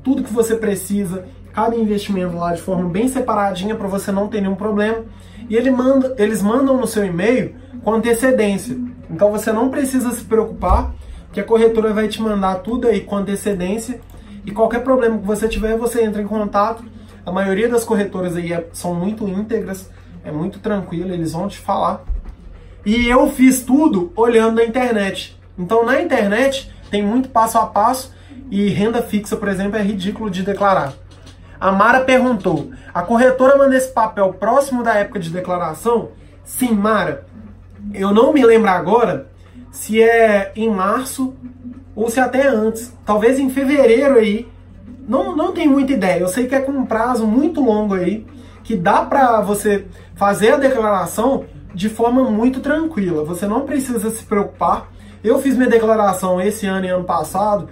tudo 0.05 0.23
que 0.23 0.33
você 0.33 0.55
precisa, 0.55 1.25
cada 1.53 1.75
investimento 1.75 2.37
lá 2.37 2.55
de 2.55 2.63
forma 2.63 2.89
bem 2.89 3.09
separadinha 3.09 3.75
para 3.75 3.89
você 3.89 4.13
não 4.13 4.29
ter 4.29 4.41
nenhum 4.41 4.55
problema. 4.55 5.07
E 5.49 5.57
ele 5.57 5.73
manda, 5.73 6.15
eles 6.17 6.41
mandam 6.41 6.77
no 6.77 6.87
seu 6.87 7.05
e-mail 7.05 7.57
com 7.83 7.95
antecedência. 7.95 8.79
Então 9.11 9.33
você 9.33 9.51
não 9.51 9.71
precisa 9.71 10.13
se 10.13 10.23
preocupar, 10.23 10.95
que 11.33 11.41
a 11.41 11.45
corretora 11.45 11.93
vai 11.93 12.07
te 12.07 12.23
mandar 12.23 12.57
tudo 12.61 12.87
aí 12.87 13.01
com 13.01 13.17
antecedência. 13.17 14.01
E 14.45 14.51
qualquer 14.51 14.83
problema 14.83 15.19
que 15.19 15.27
você 15.27 15.49
tiver, 15.49 15.77
você 15.77 16.03
entra 16.03 16.23
em 16.23 16.27
contato. 16.27 16.85
A 17.25 17.31
maioria 17.31 17.69
das 17.69 17.85
corretoras 17.85 18.37
aí 18.37 18.53
é, 18.53 18.69
são 18.73 18.95
muito 18.95 19.29
íntegras, 19.29 19.91
é 20.25 20.33
muito 20.33 20.59
tranquilo, 20.59 21.13
eles 21.13 21.33
vão 21.33 21.49
te 21.49 21.59
falar. 21.59 22.03
E 22.85 23.09
eu 23.09 23.31
fiz 23.31 23.63
tudo 23.63 24.13
olhando 24.17 24.57
na 24.57 24.65
internet. 24.65 25.39
Então 25.59 25.85
na 25.85 26.01
internet 26.01 26.73
tem 26.91 27.03
muito 27.03 27.29
passo 27.29 27.59
a 27.59 27.67
passo 27.67 28.15
e 28.51 28.69
renda 28.69 29.03
fixa, 29.03 29.37
por 29.37 29.49
exemplo, 29.49 29.79
é 29.79 29.83
ridículo 29.83 30.31
de 30.31 30.43
declarar. 30.43 30.95
A 31.61 31.71
Mara 31.71 32.01
perguntou: 32.01 32.71
a 32.93 33.03
corretora 33.03 33.59
manda 33.59 33.77
esse 33.77 33.93
papel 33.93 34.33
próximo 34.33 34.83
da 34.83 34.95
época 34.95 35.21
de 35.21 35.31
declaração? 35.31 36.13
Sim, 36.43 36.73
Mara. 36.73 37.27
Eu 37.93 38.13
não 38.13 38.33
me 38.33 38.45
lembro 38.45 38.71
agora 38.71 39.29
se 39.71 40.03
é 40.03 40.53
em 40.57 40.71
março 40.71 41.35
ou 42.03 42.11
se 42.11 42.21
até 42.21 42.47
antes. 42.47 42.93
Talvez 43.05 43.39
em 43.39 43.51
fevereiro 43.51 44.15
aí. 44.15 44.49
Não, 45.09 45.37
não 45.37 45.53
tenho 45.53 45.71
muita 45.71 45.93
ideia. 45.93 46.21
Eu 46.21 46.29
sei 46.29 46.47
que 46.47 46.55
é 46.55 46.61
com 46.61 46.73
um 46.73 46.87
prazo 46.87 47.27
muito 47.27 47.61
longo 47.61 47.95
aí, 47.95 48.27
que 48.63 48.77
dá 48.77 49.03
para 49.03 49.41
você 49.41 49.87
fazer 50.15 50.53
a 50.53 50.57
declaração 50.57 51.45
de 51.75 51.89
forma 51.89 52.25
muito 52.31 52.61
tranquila. 52.61 53.25
Você 53.25 53.47
não 53.47 53.63
precisa 53.63 54.11
se 54.11 54.25
preocupar. 54.25 54.89
Eu 55.23 55.41
fiz 55.41 55.57
minha 55.57 55.69
declaração 55.69 56.41
esse 56.41 56.67
ano 56.67 56.87
e 56.87 56.89
ano 56.89 57.05
passado, 57.05 57.69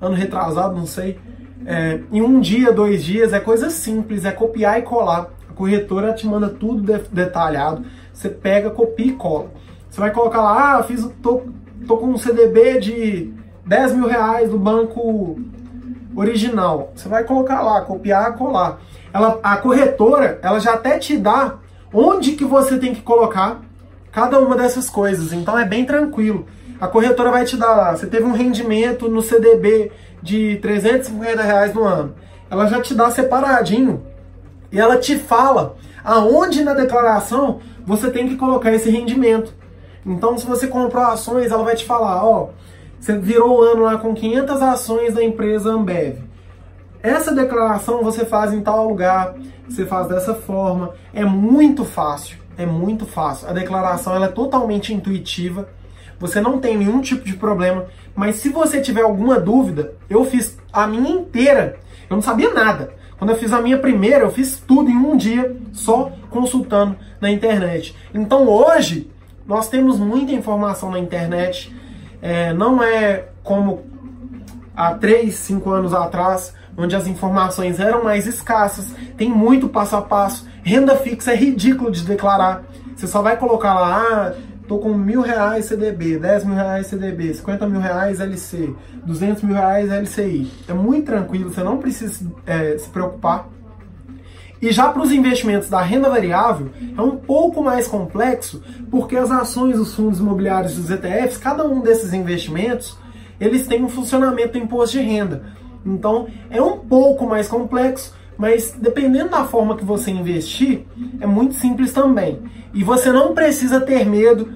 ano 0.00 0.14
retrasado, 0.14 0.76
não 0.76 0.86
sei 0.86 1.18
é, 1.66 2.00
em 2.10 2.22
um 2.22 2.40
dia, 2.40 2.72
dois 2.72 3.04
dias, 3.04 3.32
é 3.32 3.40
coisa 3.40 3.70
simples, 3.70 4.24
é 4.24 4.32
copiar 4.32 4.78
e 4.78 4.82
colar. 4.82 5.30
A 5.50 5.52
corretora 5.52 6.14
te 6.14 6.26
manda 6.26 6.48
tudo 6.48 6.80
de, 6.80 6.98
detalhado. 7.10 7.84
Você 8.12 8.30
pega, 8.30 8.70
copia 8.70 9.06
e 9.06 9.12
cola. 9.12 9.50
Você 9.90 10.00
vai 10.00 10.10
colocar 10.10 10.40
lá, 10.40 10.78
ah, 10.78 10.82
fiz, 10.82 11.06
tô, 11.22 11.42
tô 11.86 11.96
com 11.96 12.06
um 12.06 12.16
CDB 12.16 12.78
de 12.80 13.34
10 13.68 13.92
mil 13.92 14.08
reais 14.08 14.50
do 14.50 14.58
banco 14.58 15.38
original. 16.16 16.90
Você 16.96 17.06
vai 17.06 17.22
colocar 17.24 17.60
lá, 17.60 17.82
copiar, 17.82 18.34
colar. 18.34 18.80
Ela, 19.12 19.38
a 19.42 19.58
corretora, 19.58 20.38
ela 20.42 20.58
já 20.58 20.72
até 20.72 20.98
te 20.98 21.18
dá 21.18 21.56
onde 21.92 22.32
que 22.32 22.44
você 22.44 22.78
tem 22.78 22.94
que 22.94 23.02
colocar 23.02 23.60
cada 24.10 24.40
uma 24.40 24.56
dessas 24.56 24.88
coisas. 24.88 25.34
Então 25.34 25.58
é 25.58 25.66
bem 25.66 25.84
tranquilo. 25.84 26.46
A 26.80 26.88
corretora 26.88 27.30
vai 27.30 27.44
te 27.44 27.58
dar 27.58 27.74
lá, 27.74 27.94
você 27.94 28.06
teve 28.06 28.24
um 28.24 28.32
rendimento 28.32 29.06
no 29.06 29.20
CDB 29.20 29.92
de 30.22 30.56
350 30.62 31.42
reais 31.42 31.74
no 31.74 31.84
ano. 31.84 32.14
Ela 32.50 32.66
já 32.68 32.80
te 32.80 32.94
dá 32.94 33.10
separadinho 33.10 34.02
e 34.72 34.80
ela 34.80 34.96
te 34.96 35.18
fala 35.18 35.76
aonde 36.02 36.64
na 36.64 36.72
declaração 36.72 37.60
você 37.84 38.10
tem 38.10 38.28
que 38.28 38.36
colocar 38.36 38.72
esse 38.72 38.88
rendimento. 38.88 39.52
Então, 40.06 40.38
se 40.38 40.46
você 40.46 40.66
comprou 40.66 41.04
ações, 41.04 41.50
ela 41.50 41.64
vai 41.64 41.74
te 41.74 41.84
falar, 41.84 42.24
ó, 42.24 42.48
você 42.98 43.16
virou 43.16 43.58
o 43.58 43.62
ano 43.62 43.82
lá 43.82 43.98
com 43.98 44.14
500 44.14 44.62
ações 44.62 45.14
da 45.14 45.22
empresa 45.22 45.70
Ambev. 45.70 46.18
Essa 47.02 47.32
declaração 47.32 48.02
você 48.02 48.24
faz 48.24 48.52
em 48.52 48.60
tal 48.60 48.88
lugar, 48.88 49.34
você 49.68 49.86
faz 49.86 50.08
dessa 50.08 50.34
forma. 50.34 50.94
É 51.14 51.24
muito 51.24 51.84
fácil, 51.84 52.38
é 52.56 52.66
muito 52.66 53.06
fácil. 53.06 53.48
A 53.48 53.52
declaração 53.52 54.14
ela 54.14 54.26
é 54.26 54.30
totalmente 54.30 54.92
intuitiva 54.92 55.68
você 56.18 56.40
não 56.40 56.58
tem 56.58 56.76
nenhum 56.76 57.00
tipo 57.00 57.24
de 57.24 57.34
problema. 57.34 57.86
Mas 58.14 58.36
se 58.36 58.48
você 58.48 58.80
tiver 58.80 59.02
alguma 59.02 59.38
dúvida, 59.38 59.94
eu 60.10 60.24
fiz 60.24 60.58
a 60.72 60.86
minha 60.86 61.10
inteira. 61.10 61.78
Eu 62.10 62.16
não 62.16 62.22
sabia 62.22 62.52
nada. 62.52 62.90
Quando 63.16 63.30
eu 63.30 63.36
fiz 63.36 63.52
a 63.52 63.60
minha 63.60 63.78
primeira, 63.78 64.24
eu 64.24 64.30
fiz 64.30 64.62
tudo 64.66 64.90
em 64.90 64.96
um 64.96 65.16
dia, 65.16 65.56
só 65.72 66.10
consultando 66.30 66.96
na 67.20 67.30
internet. 67.30 67.94
Então 68.12 68.48
hoje, 68.48 69.10
nós 69.46 69.68
temos 69.68 69.98
muita 69.98 70.32
informação 70.32 70.90
na 70.90 70.98
internet. 70.98 71.74
É, 72.20 72.52
não 72.52 72.82
é 72.82 73.26
como 73.42 73.84
há 74.76 74.94
3, 74.94 75.34
5 75.34 75.70
anos 75.70 75.94
atrás, 75.94 76.54
onde 76.76 76.94
as 76.94 77.06
informações 77.06 77.80
eram 77.80 78.04
mais 78.04 78.26
escassas. 78.26 78.94
Tem 79.16 79.28
muito 79.28 79.68
passo 79.68 79.96
a 79.96 80.02
passo. 80.02 80.46
Renda 80.62 80.96
fixa 80.96 81.32
é 81.32 81.36
ridículo 81.36 81.90
de 81.90 82.04
declarar. 82.04 82.62
Você 82.96 83.06
só 83.06 83.22
vai 83.22 83.36
colocar 83.36 83.74
lá, 83.74 84.02
ah, 84.02 84.34
Tô 84.68 84.76
com 84.76 84.92
mil 84.92 85.22
reais 85.22 85.64
CDB, 85.64 86.18
10 86.18 86.44
mil 86.44 86.54
reais 86.54 86.88
CDB, 86.88 87.32
50 87.32 87.66
mil 87.66 87.80
reais 87.80 88.20
LC, 88.20 88.76
200 89.02 89.42
mil 89.42 89.54
reais 89.54 89.90
LCI. 89.90 90.52
É 90.68 90.74
muito 90.74 91.06
tranquilo, 91.06 91.48
você 91.50 91.62
não 91.62 91.78
precisa 91.78 92.30
é, 92.44 92.76
se 92.76 92.86
preocupar. 92.90 93.48
E 94.60 94.72
já 94.72 94.88
para 94.88 95.02
os 95.02 95.12
investimentos 95.12 95.68
da 95.68 95.80
renda 95.80 96.08
variável, 96.08 96.70
é 96.96 97.00
um 97.00 97.16
pouco 97.16 97.62
mais 97.62 97.86
complexo, 97.86 98.62
porque 98.90 99.16
as 99.16 99.30
ações, 99.30 99.78
os 99.78 99.94
fundos 99.94 100.18
imobiliários 100.18 100.74
dos 100.74 100.90
ETFs, 100.90 101.36
cada 101.36 101.64
um 101.64 101.80
desses 101.80 102.12
investimentos, 102.12 102.98
eles 103.40 103.66
têm 103.66 103.84
um 103.84 103.88
funcionamento 103.88 104.52
do 104.52 104.58
imposto 104.58 104.98
de 104.98 105.04
renda. 105.04 105.44
Então, 105.86 106.26
é 106.50 106.60
um 106.60 106.78
pouco 106.78 107.26
mais 107.26 107.46
complexo, 107.46 108.14
mas 108.36 108.76
dependendo 108.78 109.30
da 109.30 109.44
forma 109.44 109.76
que 109.76 109.84
você 109.84 110.10
investir, 110.10 110.84
é 111.20 111.26
muito 111.26 111.54
simples 111.54 111.92
também. 111.92 112.40
E 112.74 112.82
você 112.82 113.12
não 113.12 113.34
precisa 113.34 113.80
ter 113.80 114.04
medo 114.04 114.48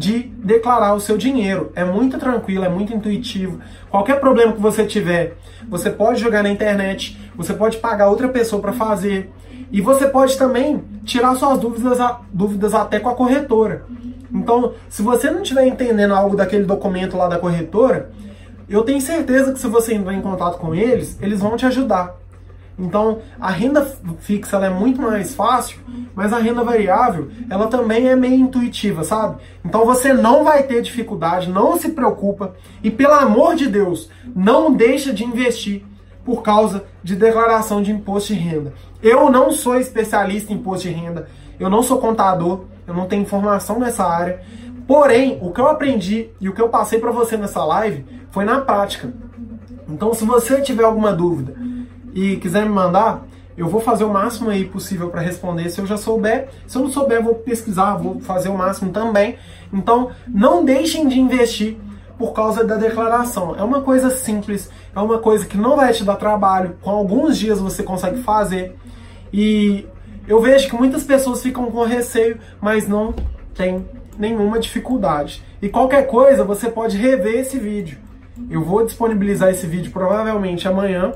de 0.00 0.32
declarar 0.42 0.94
o 0.94 1.00
seu 1.00 1.18
dinheiro. 1.18 1.70
É 1.74 1.84
muito 1.84 2.16
tranquilo, 2.16 2.64
é 2.64 2.70
muito 2.70 2.90
intuitivo. 2.90 3.60
Qualquer 3.90 4.18
problema 4.18 4.54
que 4.54 4.60
você 4.60 4.86
tiver, 4.86 5.36
você 5.68 5.90
pode 5.90 6.18
jogar 6.18 6.42
na 6.42 6.48
internet, 6.48 7.20
você 7.36 7.52
pode 7.52 7.76
pagar 7.76 8.08
outra 8.08 8.26
pessoa 8.26 8.62
para 8.62 8.72
fazer. 8.72 9.30
E 9.70 9.82
você 9.82 10.06
pode 10.08 10.38
também 10.38 10.82
tirar 11.04 11.34
suas 11.34 11.58
dúvidas, 11.58 11.98
dúvidas 12.32 12.74
até 12.74 12.98
com 12.98 13.10
a 13.10 13.14
corretora. 13.14 13.84
Então, 14.32 14.72
se 14.88 15.02
você 15.02 15.30
não 15.30 15.42
estiver 15.42 15.66
entendendo 15.66 16.14
algo 16.14 16.34
daquele 16.34 16.64
documento 16.64 17.18
lá 17.18 17.28
da 17.28 17.38
corretora, 17.38 18.10
eu 18.70 18.82
tenho 18.82 19.02
certeza 19.02 19.52
que 19.52 19.58
se 19.58 19.66
você 19.66 19.92
entrar 19.92 20.14
em 20.14 20.22
contato 20.22 20.56
com 20.56 20.74
eles, 20.74 21.18
eles 21.20 21.40
vão 21.40 21.58
te 21.58 21.66
ajudar. 21.66 22.16
Então, 22.80 23.18
a 23.38 23.50
renda 23.50 23.84
fixa 24.20 24.56
é 24.56 24.70
muito 24.70 25.02
mais 25.02 25.34
fácil, 25.34 25.78
mas 26.14 26.32
a 26.32 26.38
renda 26.38 26.64
variável, 26.64 27.28
ela 27.50 27.66
também 27.66 28.08
é 28.08 28.16
meio 28.16 28.36
intuitiva, 28.36 29.04
sabe? 29.04 29.36
Então 29.62 29.84
você 29.84 30.14
não 30.14 30.42
vai 30.44 30.62
ter 30.62 30.80
dificuldade, 30.80 31.50
não 31.50 31.78
se 31.78 31.90
preocupa 31.90 32.54
e 32.82 32.90
pelo 32.90 33.12
amor 33.12 33.54
de 33.54 33.68
Deus, 33.68 34.08
não 34.34 34.72
deixa 34.72 35.12
de 35.12 35.24
investir 35.24 35.84
por 36.24 36.42
causa 36.42 36.84
de 37.02 37.14
declaração 37.14 37.82
de 37.82 37.92
imposto 37.92 38.32
de 38.32 38.40
renda. 38.40 38.72
Eu 39.02 39.30
não 39.30 39.52
sou 39.52 39.76
especialista 39.76 40.52
em 40.52 40.56
imposto 40.56 40.88
de 40.88 40.94
renda, 40.94 41.28
eu 41.58 41.68
não 41.68 41.82
sou 41.82 41.98
contador, 41.98 42.64
eu 42.86 42.94
não 42.94 43.06
tenho 43.06 43.22
informação 43.22 43.78
nessa 43.78 44.04
área. 44.04 44.40
Porém, 44.86 45.38
o 45.42 45.52
que 45.52 45.60
eu 45.60 45.68
aprendi 45.68 46.30
e 46.40 46.48
o 46.48 46.54
que 46.54 46.62
eu 46.62 46.70
passei 46.70 46.98
para 46.98 47.12
você 47.12 47.36
nessa 47.36 47.62
live 47.62 48.04
foi 48.30 48.44
na 48.44 48.60
prática. 48.60 49.12
Então, 49.88 50.14
se 50.14 50.24
você 50.24 50.60
tiver 50.60 50.84
alguma 50.84 51.12
dúvida, 51.12 51.54
e 52.14 52.36
quiser 52.36 52.64
me 52.64 52.70
mandar, 52.70 53.26
eu 53.56 53.68
vou 53.68 53.80
fazer 53.80 54.04
o 54.04 54.12
máximo 54.12 54.50
aí 54.50 54.64
possível 54.64 55.10
para 55.10 55.20
responder 55.20 55.68
se 55.68 55.80
eu 55.80 55.86
já 55.86 55.96
souber. 55.96 56.48
Se 56.66 56.78
eu 56.78 56.82
não 56.82 56.90
souber, 56.90 57.22
vou 57.22 57.34
pesquisar, 57.34 57.96
vou 57.96 58.20
fazer 58.20 58.48
o 58.48 58.56
máximo 58.56 58.90
também. 58.90 59.36
Então, 59.72 60.10
não 60.28 60.64
deixem 60.64 61.06
de 61.06 61.20
investir, 61.20 61.76
por 62.20 62.34
causa 62.34 62.62
da 62.62 62.76
declaração. 62.76 63.56
É 63.56 63.62
uma 63.62 63.80
coisa 63.80 64.10
simples, 64.10 64.70
é 64.94 65.00
uma 65.00 65.18
coisa 65.18 65.46
que 65.46 65.56
não 65.56 65.74
vai 65.74 65.90
te 65.94 66.04
dar 66.04 66.16
trabalho, 66.16 66.76
com 66.82 66.90
alguns 66.90 67.38
dias 67.38 67.58
você 67.58 67.82
consegue 67.82 68.22
fazer. 68.22 68.76
E 69.32 69.86
eu 70.28 70.38
vejo 70.38 70.68
que 70.68 70.76
muitas 70.76 71.02
pessoas 71.02 71.42
ficam 71.42 71.70
com 71.70 71.82
receio, 71.82 72.38
mas 72.60 72.86
não 72.86 73.14
tem 73.54 73.88
nenhuma 74.18 74.58
dificuldade. 74.58 75.42
E 75.62 75.68
qualquer 75.70 76.06
coisa, 76.08 76.44
você 76.44 76.68
pode 76.68 76.98
rever 76.98 77.36
esse 77.36 77.58
vídeo. 77.58 77.96
Eu 78.50 78.62
vou 78.62 78.84
disponibilizar 78.84 79.48
esse 79.48 79.66
vídeo 79.66 79.90
provavelmente 79.90 80.68
amanhã. 80.68 81.14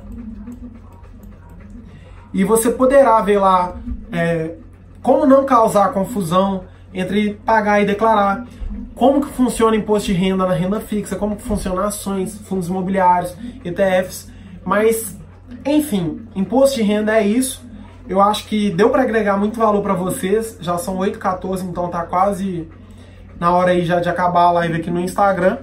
E 2.35 2.43
você 2.45 2.71
poderá 2.71 3.21
ver 3.23 3.39
lá 3.39 3.77
é, 4.13 4.57
como 5.01 5.25
não 5.25 5.45
causar 5.45 5.93
confusão 5.93 6.65
entre 6.93 7.35
pagar 7.45 7.81
e 7.81 7.87
declarar, 7.87 8.45
como 8.95 9.21
que 9.21 9.29
funciona 9.29 9.77
imposto 9.77 10.13
de 10.13 10.15
renda 10.15 10.47
na 10.47 10.55
renda 10.55 10.81
fixa, 10.81 11.17
como 11.17 11.37
que 11.37 11.43
funciona 11.43 11.85
ações, 11.85 12.37
fundos 12.47 12.69
imobiliários, 12.69 13.37
ETFs, 13.65 14.31
mas 14.65 15.17
enfim, 15.65 16.27
imposto 16.35 16.77
de 16.77 16.83
renda 16.83 17.17
é 17.17 17.27
isso. 17.27 17.65
Eu 18.09 18.21
acho 18.21 18.47
que 18.47 18.71
deu 18.71 18.91
para 18.91 19.03
agregar 19.03 19.37
muito 19.37 19.59
valor 19.59 19.83
para 19.83 19.95
vocês. 19.95 20.59
Já 20.61 20.77
são 20.77 20.99
8h14, 20.99 21.63
então 21.63 21.89
tá 21.89 22.03
quase 22.03 22.69
na 23.41 23.51
hora 23.51 23.71
aí 23.71 23.85
já 23.85 23.99
de 24.01 24.09
acabar 24.09 24.43
a 24.43 24.53
live 24.53 24.77
aqui 24.77 24.91
no 24.91 25.01
Instagram. 25.01 25.59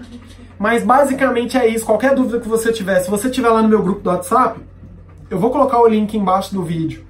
Mas 0.58 0.84
basicamente 0.84 1.58
é 1.58 1.68
isso. 1.68 1.86
Qualquer 1.86 2.16
dúvida 2.16 2.40
que 2.40 2.48
você 2.48 2.72
tiver, 2.72 3.00
se 3.00 3.10
você 3.10 3.30
tiver 3.30 3.50
lá 3.50 3.62
no 3.62 3.70
meu 3.70 3.82
grupo 3.82 4.02
do 4.02 4.10
WhatsApp, 4.10 4.60
eu 5.32 5.40
vou 5.40 5.50
colocar 5.50 5.82
o 5.82 5.88
link 5.88 6.16
embaixo 6.16 6.54
do 6.54 6.62
vídeo 6.62 7.10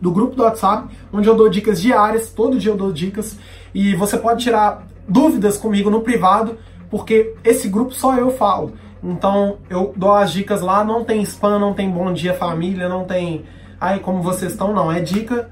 do 0.00 0.10
grupo 0.10 0.36
do 0.36 0.42
WhatsApp, 0.42 0.94
onde 1.10 1.26
eu 1.26 1.34
dou 1.34 1.48
dicas 1.48 1.80
diárias, 1.80 2.30
todo 2.30 2.58
dia 2.58 2.70
eu 2.70 2.76
dou 2.76 2.92
dicas, 2.92 3.38
e 3.72 3.94
você 3.94 4.18
pode 4.18 4.42
tirar 4.42 4.86
dúvidas 5.08 5.56
comigo 5.56 5.88
no 5.88 6.02
privado, 6.02 6.58
porque 6.90 7.34
esse 7.42 7.68
grupo 7.68 7.94
só 7.94 8.14
eu 8.16 8.30
falo. 8.30 8.74
Então 9.02 9.56
eu 9.70 9.94
dou 9.96 10.12
as 10.12 10.30
dicas 10.30 10.60
lá, 10.60 10.84
não 10.84 11.04
tem 11.04 11.22
spam, 11.22 11.58
não 11.58 11.72
tem 11.72 11.90
bom 11.90 12.12
dia 12.12 12.34
família, 12.34 12.86
não 12.86 13.04
tem 13.04 13.46
ai 13.80 14.00
como 14.00 14.22
vocês 14.22 14.52
estão, 14.52 14.74
não. 14.74 14.92
É 14.92 15.00
dica 15.00 15.50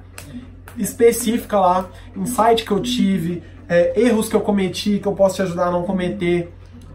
específica 0.76 1.58
lá, 1.58 1.86
insight 2.14 2.64
que 2.64 2.72
eu 2.72 2.80
tive, 2.80 3.42
é, 3.68 3.98
erros 3.98 4.28
que 4.28 4.36
eu 4.36 4.40
cometi, 4.40 4.98
que 4.98 5.06
eu 5.06 5.12
posso 5.12 5.36
te 5.36 5.42
ajudar 5.42 5.68
a 5.68 5.70
não 5.70 5.82
cometer. 5.82 6.52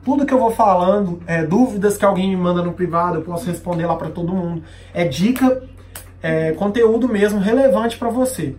Tudo 0.08 0.26
que 0.26 0.34
eu 0.34 0.40
vou 0.40 0.52
falando, 0.52 1.20
é, 1.28 1.44
dúvidas 1.44 1.98
que 1.98 2.06
alguém 2.06 2.30
me 2.30 2.38
manda 2.38 2.62
no 2.62 2.72
privado, 2.72 3.18
eu 3.18 3.24
posso 3.24 3.46
responder 3.46 3.86
lá 3.86 3.98
para 3.98 4.10
todo 4.10 4.32
mundo. 4.32 4.64
É 4.94 5.04
dica, 5.04 5.62
é, 6.24 6.54
conteúdo 6.54 7.10
mesmo 7.10 7.42
relevante 7.42 7.98
para 7.98 8.08
você. 8.08 8.56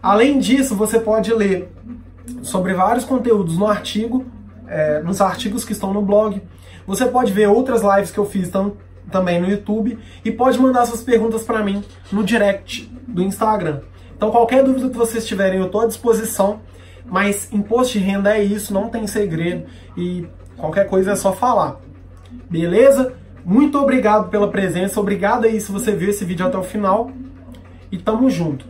Além 0.00 0.38
disso, 0.38 0.76
você 0.76 1.00
pode 1.00 1.34
ler 1.34 1.72
sobre 2.40 2.72
vários 2.74 3.04
conteúdos 3.04 3.58
no 3.58 3.66
artigo, 3.66 4.24
é, 4.68 5.00
nos 5.00 5.20
artigos 5.20 5.64
que 5.64 5.72
estão 5.72 5.92
no 5.92 6.02
blog. 6.02 6.40
Você 6.86 7.04
pode 7.06 7.32
ver 7.32 7.48
outras 7.48 7.82
lives 7.82 8.12
que 8.12 8.18
eu 8.18 8.24
fiz 8.24 8.48
tam, 8.48 8.74
também 9.10 9.40
no 9.40 9.50
YouTube 9.50 9.98
e 10.24 10.30
pode 10.30 10.56
mandar 10.60 10.86
suas 10.86 11.02
perguntas 11.02 11.42
para 11.42 11.64
mim 11.64 11.82
no 12.12 12.22
direct 12.22 12.88
do 13.08 13.24
Instagram. 13.24 13.80
Então, 14.16 14.30
qualquer 14.30 14.62
dúvida 14.62 14.88
que 14.88 14.96
vocês 14.96 15.26
tiverem, 15.26 15.58
eu 15.58 15.66
estou 15.66 15.80
à 15.80 15.86
disposição. 15.88 16.60
Mas 17.04 17.52
imposto 17.52 17.94
de 17.94 17.98
renda 17.98 18.36
é 18.36 18.44
isso, 18.44 18.72
não 18.72 18.88
tem 18.88 19.06
segredo 19.08 19.64
e 19.96 20.24
qualquer 20.62 20.86
coisa 20.86 21.10
é 21.10 21.16
só 21.16 21.32
falar. 21.32 21.80
Beleza? 22.48 23.14
Muito 23.44 23.76
obrigado 23.80 24.30
pela 24.30 24.48
presença, 24.48 25.00
obrigado 25.00 25.44
aí 25.44 25.60
se 25.60 25.72
você 25.72 25.90
viu 25.90 26.08
esse 26.08 26.24
vídeo 26.24 26.46
até 26.46 26.56
o 26.56 26.62
final 26.62 27.10
e 27.90 27.98
tamo 27.98 28.30
junto. 28.30 28.64